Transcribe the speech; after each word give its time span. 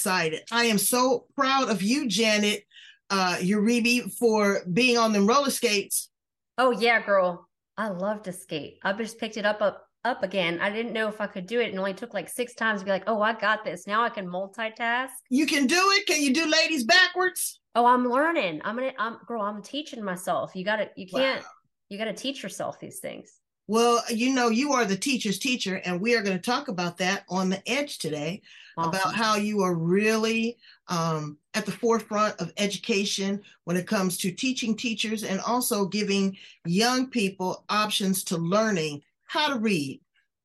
Excited. 0.00 0.44
I 0.50 0.64
am 0.64 0.78
so 0.78 1.26
proud 1.36 1.68
of 1.68 1.82
you, 1.82 2.08
Janet 2.08 2.64
uh 3.10 3.36
Uribe, 3.38 4.10
for 4.14 4.60
being 4.72 4.96
on 4.96 5.12
the 5.12 5.20
roller 5.20 5.50
skates. 5.50 6.08
Oh 6.56 6.70
yeah, 6.70 7.04
girl. 7.04 7.46
I 7.76 7.88
love 7.88 8.22
to 8.22 8.32
skate. 8.32 8.78
I 8.82 8.94
just 8.94 9.18
picked 9.18 9.36
it 9.36 9.44
up 9.44 9.60
up 9.60 9.84
up 10.06 10.22
again. 10.22 10.58
I 10.58 10.70
didn't 10.70 10.94
know 10.94 11.06
if 11.08 11.20
I 11.20 11.26
could 11.26 11.46
do 11.46 11.60
it. 11.60 11.68
and 11.68 11.78
only 11.78 11.92
took 11.92 12.14
like 12.14 12.30
six 12.30 12.54
times 12.54 12.80
to 12.80 12.86
be 12.86 12.90
like, 12.90 13.04
oh, 13.08 13.20
I 13.20 13.34
got 13.34 13.62
this. 13.62 13.86
Now 13.86 14.02
I 14.02 14.08
can 14.08 14.26
multitask. 14.26 15.10
You 15.28 15.44
can 15.44 15.66
do 15.66 15.76
it. 15.90 16.06
Can 16.06 16.22
you 16.22 16.32
do 16.32 16.46
ladies 16.46 16.84
backwards? 16.84 17.60
Oh, 17.74 17.84
I'm 17.84 18.08
learning. 18.08 18.62
I'm 18.64 18.76
gonna 18.76 18.94
I'm 18.98 19.18
girl, 19.26 19.42
I'm 19.42 19.62
teaching 19.62 20.02
myself. 20.02 20.52
You 20.54 20.64
gotta 20.64 20.88
you 20.96 21.06
can't 21.08 21.42
wow. 21.42 21.48
you 21.90 21.98
gotta 21.98 22.14
teach 22.14 22.42
yourself 22.42 22.80
these 22.80 23.00
things. 23.00 23.39
Well, 23.70 24.02
you 24.10 24.34
know, 24.34 24.48
you 24.48 24.72
are 24.72 24.84
the 24.84 24.96
teacher's 24.96 25.38
teacher, 25.38 25.80
and 25.84 26.00
we 26.00 26.16
are 26.16 26.22
going 26.22 26.36
to 26.36 26.42
talk 26.42 26.66
about 26.66 26.98
that 26.98 27.22
on 27.28 27.50
the 27.50 27.62
edge 27.70 27.98
today 27.98 28.42
awesome. 28.76 28.90
about 28.90 29.14
how 29.14 29.36
you 29.36 29.62
are 29.62 29.76
really 29.76 30.56
um, 30.88 31.38
at 31.54 31.66
the 31.66 31.70
forefront 31.70 32.34
of 32.40 32.52
education 32.56 33.40
when 33.66 33.76
it 33.76 33.86
comes 33.86 34.18
to 34.18 34.32
teaching 34.32 34.76
teachers 34.76 35.22
and 35.22 35.38
also 35.42 35.84
giving 35.84 36.36
young 36.66 37.10
people 37.10 37.64
options 37.68 38.24
to 38.24 38.38
learning 38.38 39.02
how 39.26 39.54
to 39.54 39.60
read. 39.60 40.00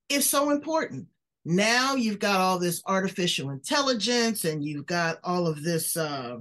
It's 0.07 0.27
so 0.27 0.51
important. 0.51 1.07
Now 1.45 1.95
you've 1.95 2.19
got 2.19 2.39
all 2.39 2.59
this 2.59 2.83
artificial 2.85 3.49
intelligence 3.49 4.45
and 4.45 4.63
you've 4.63 4.85
got 4.85 5.17
all 5.23 5.47
of 5.47 5.63
this, 5.63 5.97
uh, 5.97 6.37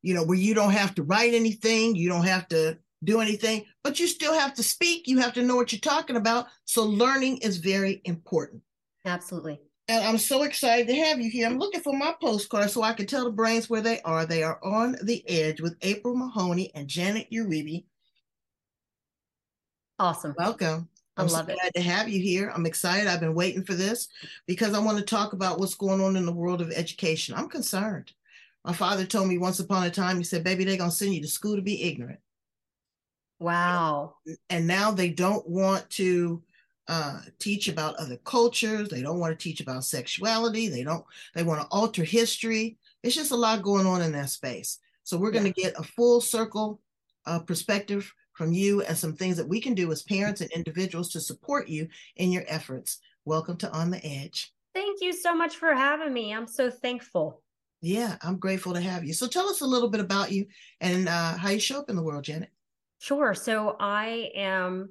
you 0.00 0.14
know, 0.14 0.24
where 0.24 0.38
you 0.38 0.54
don't 0.54 0.72
have 0.72 0.94
to 0.94 1.02
write 1.02 1.34
anything, 1.34 1.94
you 1.94 2.08
don't 2.08 2.24
have 2.24 2.48
to 2.48 2.78
do 3.04 3.20
anything, 3.20 3.64
but 3.82 3.98
you 3.98 4.06
still 4.06 4.32
have 4.34 4.54
to 4.54 4.62
speak. 4.62 5.06
You 5.06 5.18
have 5.18 5.34
to 5.34 5.42
know 5.42 5.56
what 5.56 5.72
you're 5.72 5.80
talking 5.80 6.16
about. 6.16 6.46
So 6.64 6.84
learning 6.84 7.38
is 7.38 7.56
very 7.58 8.00
important. 8.04 8.62
Absolutely. 9.04 9.60
And 9.88 10.04
I'm 10.04 10.18
so 10.18 10.44
excited 10.44 10.86
to 10.86 10.94
have 10.94 11.20
you 11.20 11.30
here. 11.30 11.46
I'm 11.46 11.58
looking 11.58 11.80
for 11.80 11.96
my 11.96 12.14
postcard 12.20 12.70
so 12.70 12.82
I 12.82 12.92
can 12.92 13.06
tell 13.06 13.24
the 13.24 13.30
brains 13.30 13.68
where 13.68 13.80
they 13.80 14.00
are. 14.02 14.24
They 14.24 14.42
are 14.42 14.62
on 14.62 14.96
the 15.02 15.28
edge 15.28 15.60
with 15.60 15.76
April 15.82 16.14
Mahoney 16.14 16.70
and 16.74 16.86
Janet 16.88 17.28
Uribe. 17.32 17.84
Awesome. 19.98 20.34
Welcome. 20.38 20.88
I 21.16 21.22
I'm 21.22 21.28
love 21.28 21.46
so 21.46 21.52
it. 21.52 21.58
Glad 21.60 21.74
to 21.74 21.82
have 21.82 22.08
you 22.08 22.20
here. 22.20 22.50
I'm 22.54 22.64
excited. 22.64 23.08
I've 23.08 23.20
been 23.20 23.34
waiting 23.34 23.64
for 23.64 23.74
this 23.74 24.08
because 24.46 24.72
I 24.72 24.78
want 24.78 24.98
to 24.98 25.04
talk 25.04 25.32
about 25.32 25.58
what's 25.58 25.74
going 25.74 26.00
on 26.00 26.16
in 26.16 26.26
the 26.26 26.32
world 26.32 26.60
of 26.60 26.70
education. 26.70 27.34
I'm 27.34 27.48
concerned. 27.48 28.12
My 28.64 28.72
father 28.72 29.04
told 29.04 29.28
me 29.28 29.38
once 29.38 29.58
upon 29.58 29.84
a 29.84 29.90
time, 29.90 30.16
he 30.16 30.24
said, 30.24 30.44
Baby, 30.44 30.64
they're 30.64 30.76
going 30.76 30.90
to 30.90 30.96
send 30.96 31.12
you 31.12 31.20
to 31.22 31.28
school 31.28 31.56
to 31.56 31.62
be 31.62 31.82
ignorant. 31.82 32.20
Wow. 33.42 34.14
And 34.50 34.66
now 34.66 34.92
they 34.92 35.10
don't 35.10 35.46
want 35.48 35.88
to 35.90 36.42
uh, 36.86 37.20
teach 37.38 37.68
about 37.68 37.96
other 37.96 38.16
cultures. 38.18 38.88
They 38.88 39.02
don't 39.02 39.18
want 39.18 39.36
to 39.36 39.42
teach 39.42 39.60
about 39.60 39.84
sexuality. 39.84 40.68
They 40.68 40.84
don't, 40.84 41.04
they 41.34 41.42
want 41.42 41.60
to 41.60 41.66
alter 41.70 42.04
history. 42.04 42.78
It's 43.02 43.16
just 43.16 43.32
a 43.32 43.36
lot 43.36 43.62
going 43.62 43.86
on 43.86 44.00
in 44.00 44.12
that 44.12 44.30
space. 44.30 44.78
So 45.02 45.16
we're 45.16 45.32
going 45.32 45.52
to 45.52 45.60
get 45.60 45.74
a 45.76 45.82
full 45.82 46.20
circle 46.20 46.80
uh, 47.26 47.40
perspective 47.40 48.12
from 48.34 48.52
you 48.52 48.82
and 48.82 48.96
some 48.96 49.14
things 49.14 49.36
that 49.36 49.48
we 49.48 49.60
can 49.60 49.74
do 49.74 49.90
as 49.90 50.02
parents 50.02 50.40
and 50.40 50.50
individuals 50.52 51.10
to 51.10 51.20
support 51.20 51.68
you 51.68 51.88
in 52.16 52.30
your 52.30 52.44
efforts. 52.46 52.98
Welcome 53.24 53.56
to 53.58 53.70
On 53.72 53.90
the 53.90 54.04
Edge. 54.04 54.52
Thank 54.72 55.00
you 55.00 55.12
so 55.12 55.34
much 55.34 55.56
for 55.56 55.74
having 55.74 56.12
me. 56.12 56.32
I'm 56.32 56.46
so 56.46 56.70
thankful. 56.70 57.42
Yeah, 57.80 58.16
I'm 58.22 58.36
grateful 58.36 58.72
to 58.74 58.80
have 58.80 59.04
you. 59.04 59.12
So 59.12 59.26
tell 59.26 59.48
us 59.48 59.60
a 59.60 59.66
little 59.66 59.88
bit 59.88 60.00
about 60.00 60.30
you 60.30 60.46
and 60.80 61.08
uh, 61.08 61.36
how 61.36 61.50
you 61.50 61.58
show 61.58 61.80
up 61.80 61.90
in 61.90 61.96
the 61.96 62.02
world, 62.02 62.22
Janet. 62.22 62.50
Sure. 63.02 63.34
So 63.34 63.74
I 63.80 64.30
am 64.36 64.90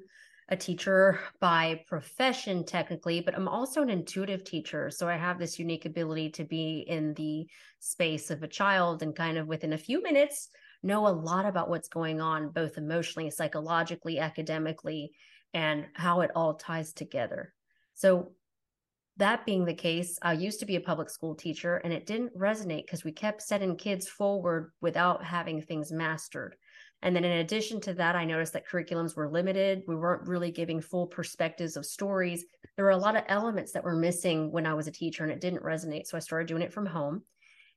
a 0.49 0.57
teacher 0.57 1.21
by 1.39 1.85
profession, 1.87 2.65
technically, 2.65 3.21
but 3.21 3.33
I'm 3.33 3.47
also 3.47 3.81
an 3.81 3.89
intuitive 3.89 4.43
teacher. 4.43 4.89
So 4.89 5.07
I 5.07 5.15
have 5.15 5.39
this 5.39 5.57
unique 5.57 5.85
ability 5.85 6.31
to 6.31 6.43
be 6.43 6.83
in 6.89 7.13
the 7.13 7.47
space 7.79 8.29
of 8.29 8.43
a 8.43 8.49
child 8.49 9.01
and 9.01 9.15
kind 9.15 9.37
of 9.37 9.47
within 9.47 9.71
a 9.71 9.77
few 9.77 10.03
minutes 10.03 10.49
know 10.83 11.07
a 11.07 11.19
lot 11.29 11.45
about 11.45 11.69
what's 11.69 11.87
going 11.87 12.19
on, 12.19 12.49
both 12.49 12.77
emotionally, 12.77 13.31
psychologically, 13.31 14.19
academically, 14.19 15.13
and 15.53 15.85
how 15.93 16.19
it 16.19 16.31
all 16.35 16.55
ties 16.55 16.91
together. 16.91 17.53
So 17.93 18.33
that 19.15 19.45
being 19.45 19.63
the 19.63 19.73
case, 19.73 20.19
I 20.21 20.33
used 20.33 20.59
to 20.59 20.65
be 20.65 20.75
a 20.75 20.81
public 20.81 21.09
school 21.09 21.33
teacher 21.33 21.77
and 21.77 21.93
it 21.93 22.07
didn't 22.07 22.37
resonate 22.37 22.87
because 22.87 23.05
we 23.05 23.13
kept 23.13 23.41
setting 23.41 23.77
kids 23.77 24.09
forward 24.09 24.73
without 24.81 25.23
having 25.23 25.61
things 25.61 25.93
mastered. 25.93 26.57
And 27.03 27.15
then 27.15 27.25
in 27.25 27.39
addition 27.39 27.81
to 27.81 27.93
that, 27.95 28.15
I 28.15 28.25
noticed 28.25 28.53
that 28.53 28.67
curriculums 28.67 29.15
were 29.15 29.29
limited. 29.29 29.83
We 29.87 29.95
weren't 29.95 30.27
really 30.27 30.51
giving 30.51 30.81
full 30.81 31.07
perspectives 31.07 31.75
of 31.75 31.85
stories. 31.85 32.45
There 32.75 32.85
were 32.85 32.91
a 32.91 32.97
lot 32.97 33.15
of 33.15 33.23
elements 33.27 33.71
that 33.71 33.83
were 33.83 33.95
missing 33.95 34.51
when 34.51 34.67
I 34.67 34.75
was 34.75 34.87
a 34.87 34.91
teacher 34.91 35.23
and 35.23 35.31
it 35.31 35.41
didn't 35.41 35.63
resonate. 35.63 36.05
So 36.05 36.15
I 36.17 36.19
started 36.19 36.47
doing 36.47 36.61
it 36.61 36.73
from 36.73 36.85
home. 36.85 37.23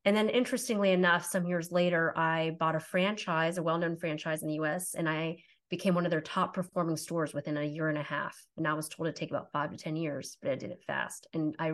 And 0.04 0.14
then 0.14 0.28
interestingly 0.28 0.92
enough, 0.92 1.24
some 1.24 1.46
years 1.46 1.72
later, 1.72 2.16
I 2.18 2.56
bought 2.60 2.76
a 2.76 2.80
franchise, 2.80 3.56
a 3.56 3.62
well-known 3.62 3.96
franchise 3.96 4.42
in 4.42 4.48
the 4.48 4.60
US, 4.60 4.94
and 4.94 5.08
I 5.08 5.38
became 5.70 5.94
one 5.94 6.04
of 6.04 6.10
their 6.10 6.20
top 6.20 6.52
performing 6.52 6.98
stores 6.98 7.32
within 7.32 7.56
a 7.56 7.64
year 7.64 7.88
and 7.88 7.96
a 7.96 8.02
half. 8.02 8.36
And 8.58 8.68
I 8.68 8.74
was 8.74 8.88
told 8.88 9.06
it'd 9.06 9.16
take 9.16 9.30
about 9.30 9.50
five 9.50 9.70
to 9.70 9.78
10 9.78 9.96
years, 9.96 10.36
but 10.42 10.50
I 10.50 10.56
did 10.56 10.70
it 10.70 10.84
fast. 10.86 11.26
And 11.32 11.56
I 11.58 11.72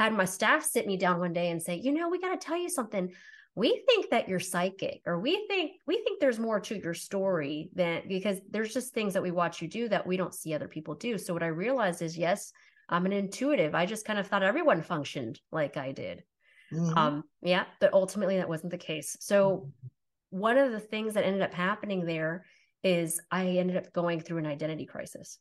had 0.00 0.12
my 0.12 0.24
staff 0.24 0.64
sit 0.64 0.86
me 0.86 0.96
down 0.96 1.20
one 1.20 1.32
day 1.32 1.50
and 1.50 1.62
say, 1.62 1.76
you 1.76 1.92
know, 1.92 2.08
we 2.08 2.20
got 2.20 2.38
to 2.38 2.44
tell 2.44 2.56
you 2.56 2.68
something 2.68 3.12
we 3.60 3.82
think 3.86 4.08
that 4.08 4.26
you're 4.26 4.40
psychic 4.40 5.02
or 5.04 5.20
we 5.20 5.46
think 5.46 5.72
we 5.86 6.02
think 6.02 6.18
there's 6.18 6.38
more 6.38 6.58
to 6.58 6.78
your 6.78 6.94
story 6.94 7.68
than 7.74 8.00
because 8.08 8.38
there's 8.48 8.72
just 8.72 8.94
things 8.94 9.12
that 9.12 9.22
we 9.22 9.30
watch 9.30 9.60
you 9.60 9.68
do 9.68 9.86
that 9.86 10.06
we 10.06 10.16
don't 10.16 10.34
see 10.34 10.54
other 10.54 10.66
people 10.66 10.94
do. 10.94 11.18
So 11.18 11.34
what 11.34 11.42
i 11.42 11.48
realized 11.48 12.00
is 12.00 12.16
yes 12.16 12.52
i'm 12.88 13.04
an 13.04 13.12
intuitive. 13.12 13.74
I 13.74 13.84
just 13.84 14.06
kind 14.06 14.18
of 14.18 14.26
thought 14.26 14.42
everyone 14.42 14.80
functioned 14.80 15.38
like 15.52 15.76
i 15.76 15.92
did. 15.92 16.24
Mm-hmm. 16.72 16.96
um 16.96 17.24
yeah 17.42 17.64
but 17.80 17.92
ultimately 17.92 18.38
that 18.38 18.48
wasn't 18.48 18.70
the 18.70 18.78
case. 18.78 19.14
So 19.20 19.70
one 20.30 20.56
of 20.56 20.72
the 20.72 20.80
things 20.80 21.12
that 21.14 21.26
ended 21.26 21.42
up 21.42 21.52
happening 21.52 22.06
there 22.06 22.46
is 22.82 23.20
i 23.30 23.46
ended 23.46 23.76
up 23.76 23.92
going 23.92 24.20
through 24.20 24.38
an 24.38 24.46
identity 24.46 24.86
crisis. 24.86 25.38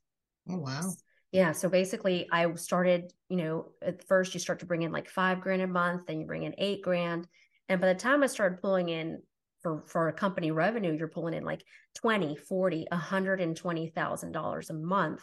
Oh 0.50 0.58
wow. 0.58 0.92
Yeah 1.32 1.54
so 1.54 1.70
basically 1.70 2.28
i 2.34 2.54
started 2.56 3.14
you 3.30 3.38
know 3.38 3.70
at 3.82 4.06
first 4.10 4.34
you 4.34 4.42
start 4.42 4.60
to 4.60 4.66
bring 4.66 4.82
in 4.82 4.92
like 4.92 5.08
five 5.08 5.40
grand 5.40 5.62
a 5.62 5.68
month 5.68 6.08
then 6.08 6.20
you 6.20 6.28
bring 6.28 6.44
in 6.44 6.54
eight 6.58 6.82
grand 6.82 7.30
and 7.70 7.80
by 7.80 7.94
the 7.94 8.00
time 8.00 8.24
I 8.24 8.28
started 8.28 8.62
pulling 8.62 8.90
in 8.90 9.22
for 9.62 9.84
for 9.88 10.08
a 10.08 10.14
company 10.14 10.52
revenue, 10.52 10.96
you're 10.98 11.08
pulling 11.08 11.36
in 11.36 11.46
like 11.46 11.64
20, 11.98 12.36
40, 12.36 12.88
$120,000 12.92 14.70
a 14.70 14.74
month. 14.74 15.22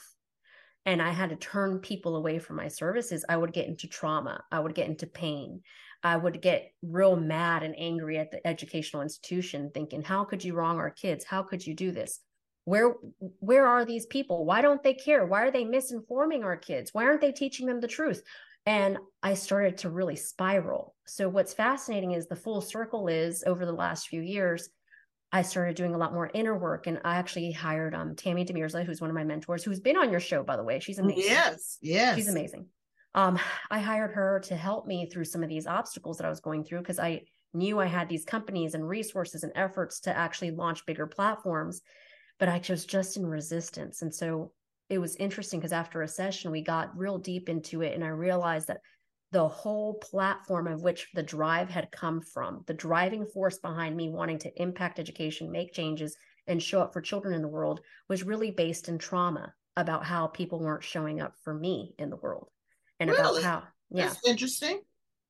And 0.85 1.03
I 1.03 1.11
had 1.11 1.31
to 1.31 1.37
turn 1.37 1.81
people 1.81 2.15
away 2.15 2.39
from 2.39 2.57
my 2.57 2.69
services. 2.69 3.25
I 3.29 3.37
would 3.37 3.53
get 3.53 3.67
into 3.67 3.89
trauma. 3.89 4.45
I 4.53 4.61
would 4.61 4.75
get 4.75 4.87
into 4.87 5.09
pain. 5.09 5.63
I 6.05 6.17
would 6.17 6.41
get 6.41 6.71
real 6.83 7.17
mad 7.17 7.65
and 7.65 7.75
angry 7.77 8.19
at 8.19 8.31
the 8.31 8.47
educational 8.47 9.03
institution, 9.03 9.73
thinking, 9.75 10.03
how 10.03 10.25
could 10.25 10.45
you 10.45 10.55
wrong 10.55 10.77
our 10.77 10.91
kids? 10.91 11.25
How 11.25 11.43
could 11.43 11.67
you 11.67 11.75
do 11.75 11.91
this? 11.91 12.21
Where 12.65 12.95
where 13.41 13.67
are 13.67 13.85
these 13.85 14.07
people? 14.07 14.45
Why 14.45 14.61
don't 14.61 14.83
they 14.83 14.95
care? 14.95 15.27
Why 15.27 15.43
are 15.43 15.51
they 15.51 15.65
misinforming 15.65 16.45
our 16.45 16.57
kids? 16.57 16.91
Why 16.93 17.05
aren't 17.05 17.21
they 17.21 17.33
teaching 17.33 17.67
them 17.67 17.81
the 17.81 17.89
truth? 17.89 18.23
And 18.67 18.99
I 19.23 19.35
started 19.35 19.79
to 19.79 19.91
really 19.91 20.17
spiral. 20.17 20.95
So 21.07 21.29
what's 21.29 21.55
fascinating 21.55 22.13
is 22.13 22.27
the 22.27 22.37
full 22.37 22.61
circle 22.61 23.07
is 23.07 23.45
over 23.47 23.65
the 23.65 23.73
last 23.73 24.09
few 24.09 24.21
years, 24.21 24.69
I 25.33 25.43
started 25.43 25.77
doing 25.77 25.95
a 25.95 25.99
lot 25.99 26.13
more 26.13 26.31
inner 26.35 26.57
work, 26.57 26.87
and 26.87 27.01
I 27.05 27.17
actually 27.17 27.53
hired 27.53 27.95
um, 27.95 28.15
Tammy 28.17 28.45
Demirza, 28.45 28.85
who's 28.85 29.01
one 29.01 29.11
of 29.11 29.17
my 29.17 29.25
mentors, 29.25 29.65
who's 29.65 29.81
been 29.81 29.97
on 29.97 30.11
your 30.11 30.21
show, 30.21 30.43
by 30.43 30.57
the 30.57 30.63
way. 30.63 30.79
She's 30.79 30.99
amazing. 30.99 31.25
Yes, 31.25 31.79
yes, 31.81 32.17
she's 32.17 32.29
amazing. 32.29 32.67
Um, 33.15 33.39
I 33.71 33.81
hired 33.81 34.13
her 34.13 34.41
to 34.45 34.57
help 34.57 34.87
me 34.87 35.09
through 35.09 35.25
some 35.25 35.43
of 35.43 35.49
these 35.49 35.67
obstacles 35.67 36.19
that 36.19 36.27
I 36.27 36.31
was 36.31 36.41
going 36.41 36.65
through 36.65 36.81
because 36.81 36.99
I 36.99 37.23
knew 37.55 37.81
I 37.81 37.87
had 37.87 38.09
these 38.09 38.25
companies 38.25 38.75
and 38.75 38.87
resources 38.87 39.43
and 39.43 39.53
efforts 39.55 40.01
to 40.01 40.17
actually 40.17 40.51
launch 40.51 40.87
bigger 40.87 41.07
platforms, 41.07 41.81
but 42.39 42.49
I 42.49 42.61
was 42.69 42.85
just 42.85 43.17
in 43.17 43.27
resistance. 43.27 44.03
And 44.03 44.15
so 44.15 44.53
it 44.89 44.99
was 44.99 45.17
interesting 45.17 45.61
because 45.61 45.73
after 45.73 46.03
a 46.03 46.09
session 46.09 46.51
we 46.51 46.63
got 46.63 46.97
real 46.97 47.19
deep 47.19 47.49
into 47.49 47.83
it 47.83 47.95
and 47.95 48.05
i 48.05 48.09
realized 48.09 48.69
that 48.69 48.81
the 49.33 49.49
whole 49.49 49.95
platform 49.95 50.67
of 50.67 50.83
which 50.83 51.09
the 51.15 51.23
drive 51.23 51.69
had 51.69 51.91
come 51.91 52.21
from 52.21 52.63
the 52.67 52.75
driving 52.75 53.27
force 53.27 53.59
behind 53.59 53.97
me 53.97 54.09
wanting 54.09 54.39
to 54.39 54.63
impact 54.63 54.99
education 54.99 55.51
make 55.51 55.73
changes 55.73 56.17
and 56.47 56.63
show 56.63 56.81
up 56.81 56.93
for 56.93 57.01
children 57.01 57.35
in 57.35 57.43
the 57.43 57.49
world 57.49 57.81
was 58.09 58.23
really 58.23 58.51
based 58.51 58.89
in 58.89 58.99
trauma 58.99 59.53
about 59.77 60.05
how 60.05 60.27
people 60.29 60.61
weren't 60.61 60.85
showing 60.85 61.21
up 61.21 61.35
for 61.43 61.53
me 61.53 61.95
in 61.99 62.09
the 62.09 62.17
world 62.17 62.49
and 63.01 63.11
really? 63.11 63.43
about 63.43 63.43
how 63.43 63.63
yeah 63.91 64.07
That's 64.07 64.27
interesting 64.27 64.81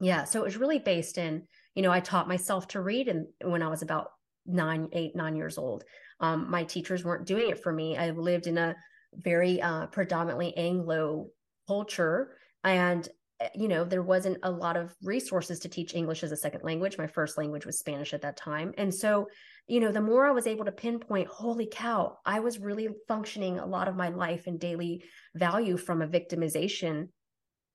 Yeah. 0.01 0.25
So 0.25 0.41
it 0.41 0.45
was 0.45 0.57
really 0.57 0.79
based 0.79 1.19
in, 1.19 1.43
you 1.75 1.83
know, 1.83 1.91
I 1.91 2.01
taught 2.01 2.29
myself 2.29 2.69
to 2.69 2.81
read 2.81 3.09
and 3.09 3.27
when 3.43 3.63
I 3.63 3.69
was 3.69 3.83
about 3.83 4.11
nine, 4.45 4.89
eight, 4.93 5.17
nine 5.17 5.37
years 5.37 5.59
old. 5.59 5.85
Um, 6.21 6.51
my 6.51 6.65
teachers 6.65 7.05
weren't 7.05 7.27
doing 7.27 7.51
it 7.51 7.63
for 7.63 7.73
me. 7.73 7.97
I 7.97 8.11
lived 8.11 8.47
in 8.47 8.59
a 8.59 8.75
very 9.15 9.61
uh, 9.61 9.87
predominantly 9.87 10.57
Anglo 10.57 11.29
culture. 11.67 12.37
And, 12.65 13.09
eh, 13.41 13.49
you 13.55 13.69
know, 13.69 13.85
there 13.85 14.03
wasn't 14.03 14.39
a 14.43 14.51
lot 14.51 14.77
of 14.77 14.95
resources 15.03 15.59
to 15.61 15.69
teach 15.69 15.95
English 15.95 16.23
as 16.23 16.33
a 16.33 16.37
second 16.37 16.63
language. 16.65 16.99
My 16.99 17.07
first 17.07 17.39
language 17.39 17.67
was 17.67 17.79
Spanish 17.79 18.15
at 18.15 18.23
that 18.23 18.37
time. 18.37 18.73
And 18.79 18.95
so, 18.95 19.27
you 19.67 19.81
know, 19.81 19.93
the 19.93 20.01
more 20.01 20.27
I 20.27 20.33
was 20.33 20.47
able 20.47 20.65
to 20.65 20.73
pinpoint, 20.73 21.29
holy 21.29 21.69
cow, 21.71 22.19
I 22.25 22.41
was 22.41 22.59
really 22.59 22.89
functioning 23.09 23.59
a 23.59 23.67
lot 23.67 23.89
of 23.89 23.97
my 23.97 24.09
life 24.09 24.47
and 24.47 24.61
daily 24.61 25.05
value 25.35 25.77
from 25.77 26.03
a 26.03 26.09
victimization 26.09 27.09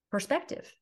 perspective. 0.10 0.74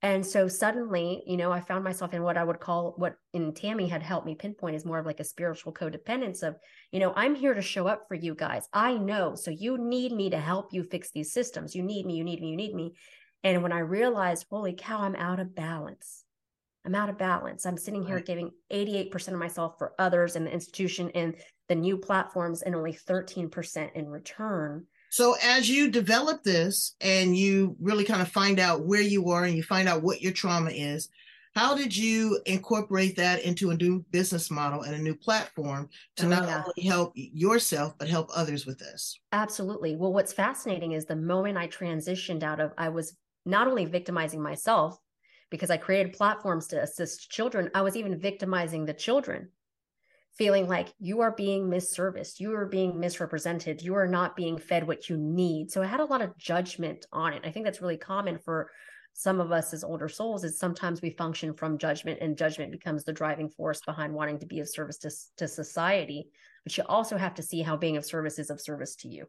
And 0.00 0.24
so 0.24 0.46
suddenly, 0.46 1.24
you 1.26 1.36
know, 1.36 1.50
I 1.50 1.60
found 1.60 1.82
myself 1.82 2.14
in 2.14 2.22
what 2.22 2.36
I 2.36 2.44
would 2.44 2.60
call 2.60 2.94
what 2.98 3.16
in 3.32 3.52
Tammy 3.52 3.88
had 3.88 4.02
helped 4.02 4.26
me 4.26 4.36
pinpoint 4.36 4.76
is 4.76 4.84
more 4.84 5.00
of 5.00 5.06
like 5.06 5.18
a 5.18 5.24
spiritual 5.24 5.72
codependence 5.72 6.44
of, 6.44 6.54
you 6.92 7.00
know, 7.00 7.12
I'm 7.16 7.34
here 7.34 7.52
to 7.52 7.62
show 7.62 7.88
up 7.88 8.04
for 8.06 8.14
you 8.14 8.36
guys. 8.36 8.68
I 8.72 8.96
know. 8.96 9.34
So 9.34 9.50
you 9.50 9.76
need 9.76 10.12
me 10.12 10.30
to 10.30 10.38
help 10.38 10.72
you 10.72 10.84
fix 10.84 11.10
these 11.10 11.32
systems. 11.32 11.74
You 11.74 11.82
need 11.82 12.06
me, 12.06 12.14
you 12.14 12.22
need 12.22 12.40
me, 12.40 12.50
you 12.50 12.56
need 12.56 12.74
me. 12.74 12.94
And 13.42 13.62
when 13.62 13.72
I 13.72 13.80
realized, 13.80 14.46
holy 14.48 14.74
cow, 14.78 15.00
I'm 15.00 15.16
out 15.16 15.40
of 15.40 15.56
balance. 15.56 16.24
I'm 16.84 16.94
out 16.94 17.10
of 17.10 17.18
balance. 17.18 17.66
I'm 17.66 17.76
sitting 17.76 18.04
here 18.04 18.16
right. 18.16 18.24
giving 18.24 18.50
88% 18.72 19.28
of 19.28 19.34
myself 19.34 19.74
for 19.78 19.94
others 19.98 20.36
and 20.36 20.46
the 20.46 20.52
institution 20.52 21.10
and 21.14 21.34
the 21.68 21.74
new 21.74 21.98
platforms 21.98 22.62
and 22.62 22.74
only 22.74 22.92
13% 22.92 23.92
in 23.94 24.08
return 24.08 24.86
so 25.10 25.36
as 25.42 25.68
you 25.68 25.90
develop 25.90 26.42
this 26.42 26.94
and 27.00 27.36
you 27.36 27.76
really 27.80 28.04
kind 28.04 28.22
of 28.22 28.28
find 28.28 28.58
out 28.58 28.84
where 28.84 29.00
you 29.00 29.30
are 29.30 29.44
and 29.44 29.56
you 29.56 29.62
find 29.62 29.88
out 29.88 30.02
what 30.02 30.20
your 30.20 30.32
trauma 30.32 30.70
is, 30.70 31.08
how 31.54 31.74
did 31.74 31.96
you 31.96 32.40
incorporate 32.46 33.16
that 33.16 33.42
into 33.42 33.70
a 33.70 33.76
new 33.76 34.04
business 34.10 34.50
model 34.50 34.82
and 34.82 34.94
a 34.94 34.98
new 34.98 35.14
platform 35.14 35.88
to 36.16 36.26
oh, 36.26 36.28
not 36.28 36.44
yeah. 36.44 36.62
only 36.64 36.88
help 36.88 37.12
yourself 37.14 37.94
but 37.98 38.08
help 38.08 38.30
others 38.34 38.66
with 38.66 38.78
this? 38.78 39.18
Absolutely. 39.32 39.96
Well, 39.96 40.12
what's 40.12 40.32
fascinating 40.32 40.92
is 40.92 41.06
the 41.06 41.16
moment 41.16 41.58
I 41.58 41.68
transitioned 41.68 42.42
out 42.42 42.60
of 42.60 42.72
I 42.78 42.90
was 42.90 43.16
not 43.44 43.66
only 43.66 43.86
victimizing 43.86 44.42
myself 44.42 44.98
because 45.50 45.70
I 45.70 45.78
created 45.78 46.12
platforms 46.12 46.66
to 46.68 46.82
assist 46.82 47.30
children, 47.30 47.70
I 47.74 47.82
was 47.82 47.96
even 47.96 48.20
victimizing 48.20 48.84
the 48.84 48.94
children 48.94 49.48
feeling 50.38 50.68
like 50.68 50.88
you 51.00 51.20
are 51.20 51.32
being 51.32 51.68
misserviced, 51.68 52.38
you 52.38 52.54
are 52.54 52.66
being 52.66 52.98
misrepresented, 52.98 53.82
you 53.82 53.94
are 53.96 54.06
not 54.06 54.36
being 54.36 54.56
fed 54.56 54.86
what 54.86 55.08
you 55.08 55.16
need. 55.18 55.70
So 55.70 55.82
I 55.82 55.86
had 55.86 56.00
a 56.00 56.04
lot 56.04 56.22
of 56.22 56.38
judgment 56.38 57.06
on 57.12 57.32
it. 57.32 57.42
I 57.44 57.50
think 57.50 57.66
that's 57.66 57.82
really 57.82 57.96
common 57.96 58.38
for 58.38 58.70
some 59.14 59.40
of 59.40 59.50
us 59.50 59.74
as 59.74 59.82
older 59.82 60.08
souls 60.08 60.44
is 60.44 60.56
sometimes 60.56 61.02
we 61.02 61.10
function 61.10 61.52
from 61.52 61.76
judgment 61.76 62.20
and 62.20 62.38
judgment 62.38 62.70
becomes 62.70 63.02
the 63.02 63.12
driving 63.12 63.48
force 63.48 63.80
behind 63.84 64.14
wanting 64.14 64.38
to 64.38 64.46
be 64.46 64.60
of 64.60 64.68
service 64.68 64.98
to, 64.98 65.10
to 65.38 65.48
society. 65.48 66.28
But 66.62 66.78
you 66.78 66.84
also 66.86 67.16
have 67.16 67.34
to 67.34 67.42
see 67.42 67.62
how 67.62 67.76
being 67.76 67.96
of 67.96 68.04
service 68.04 68.38
is 68.38 68.50
of 68.50 68.60
service 68.60 68.94
to 68.96 69.08
you. 69.08 69.26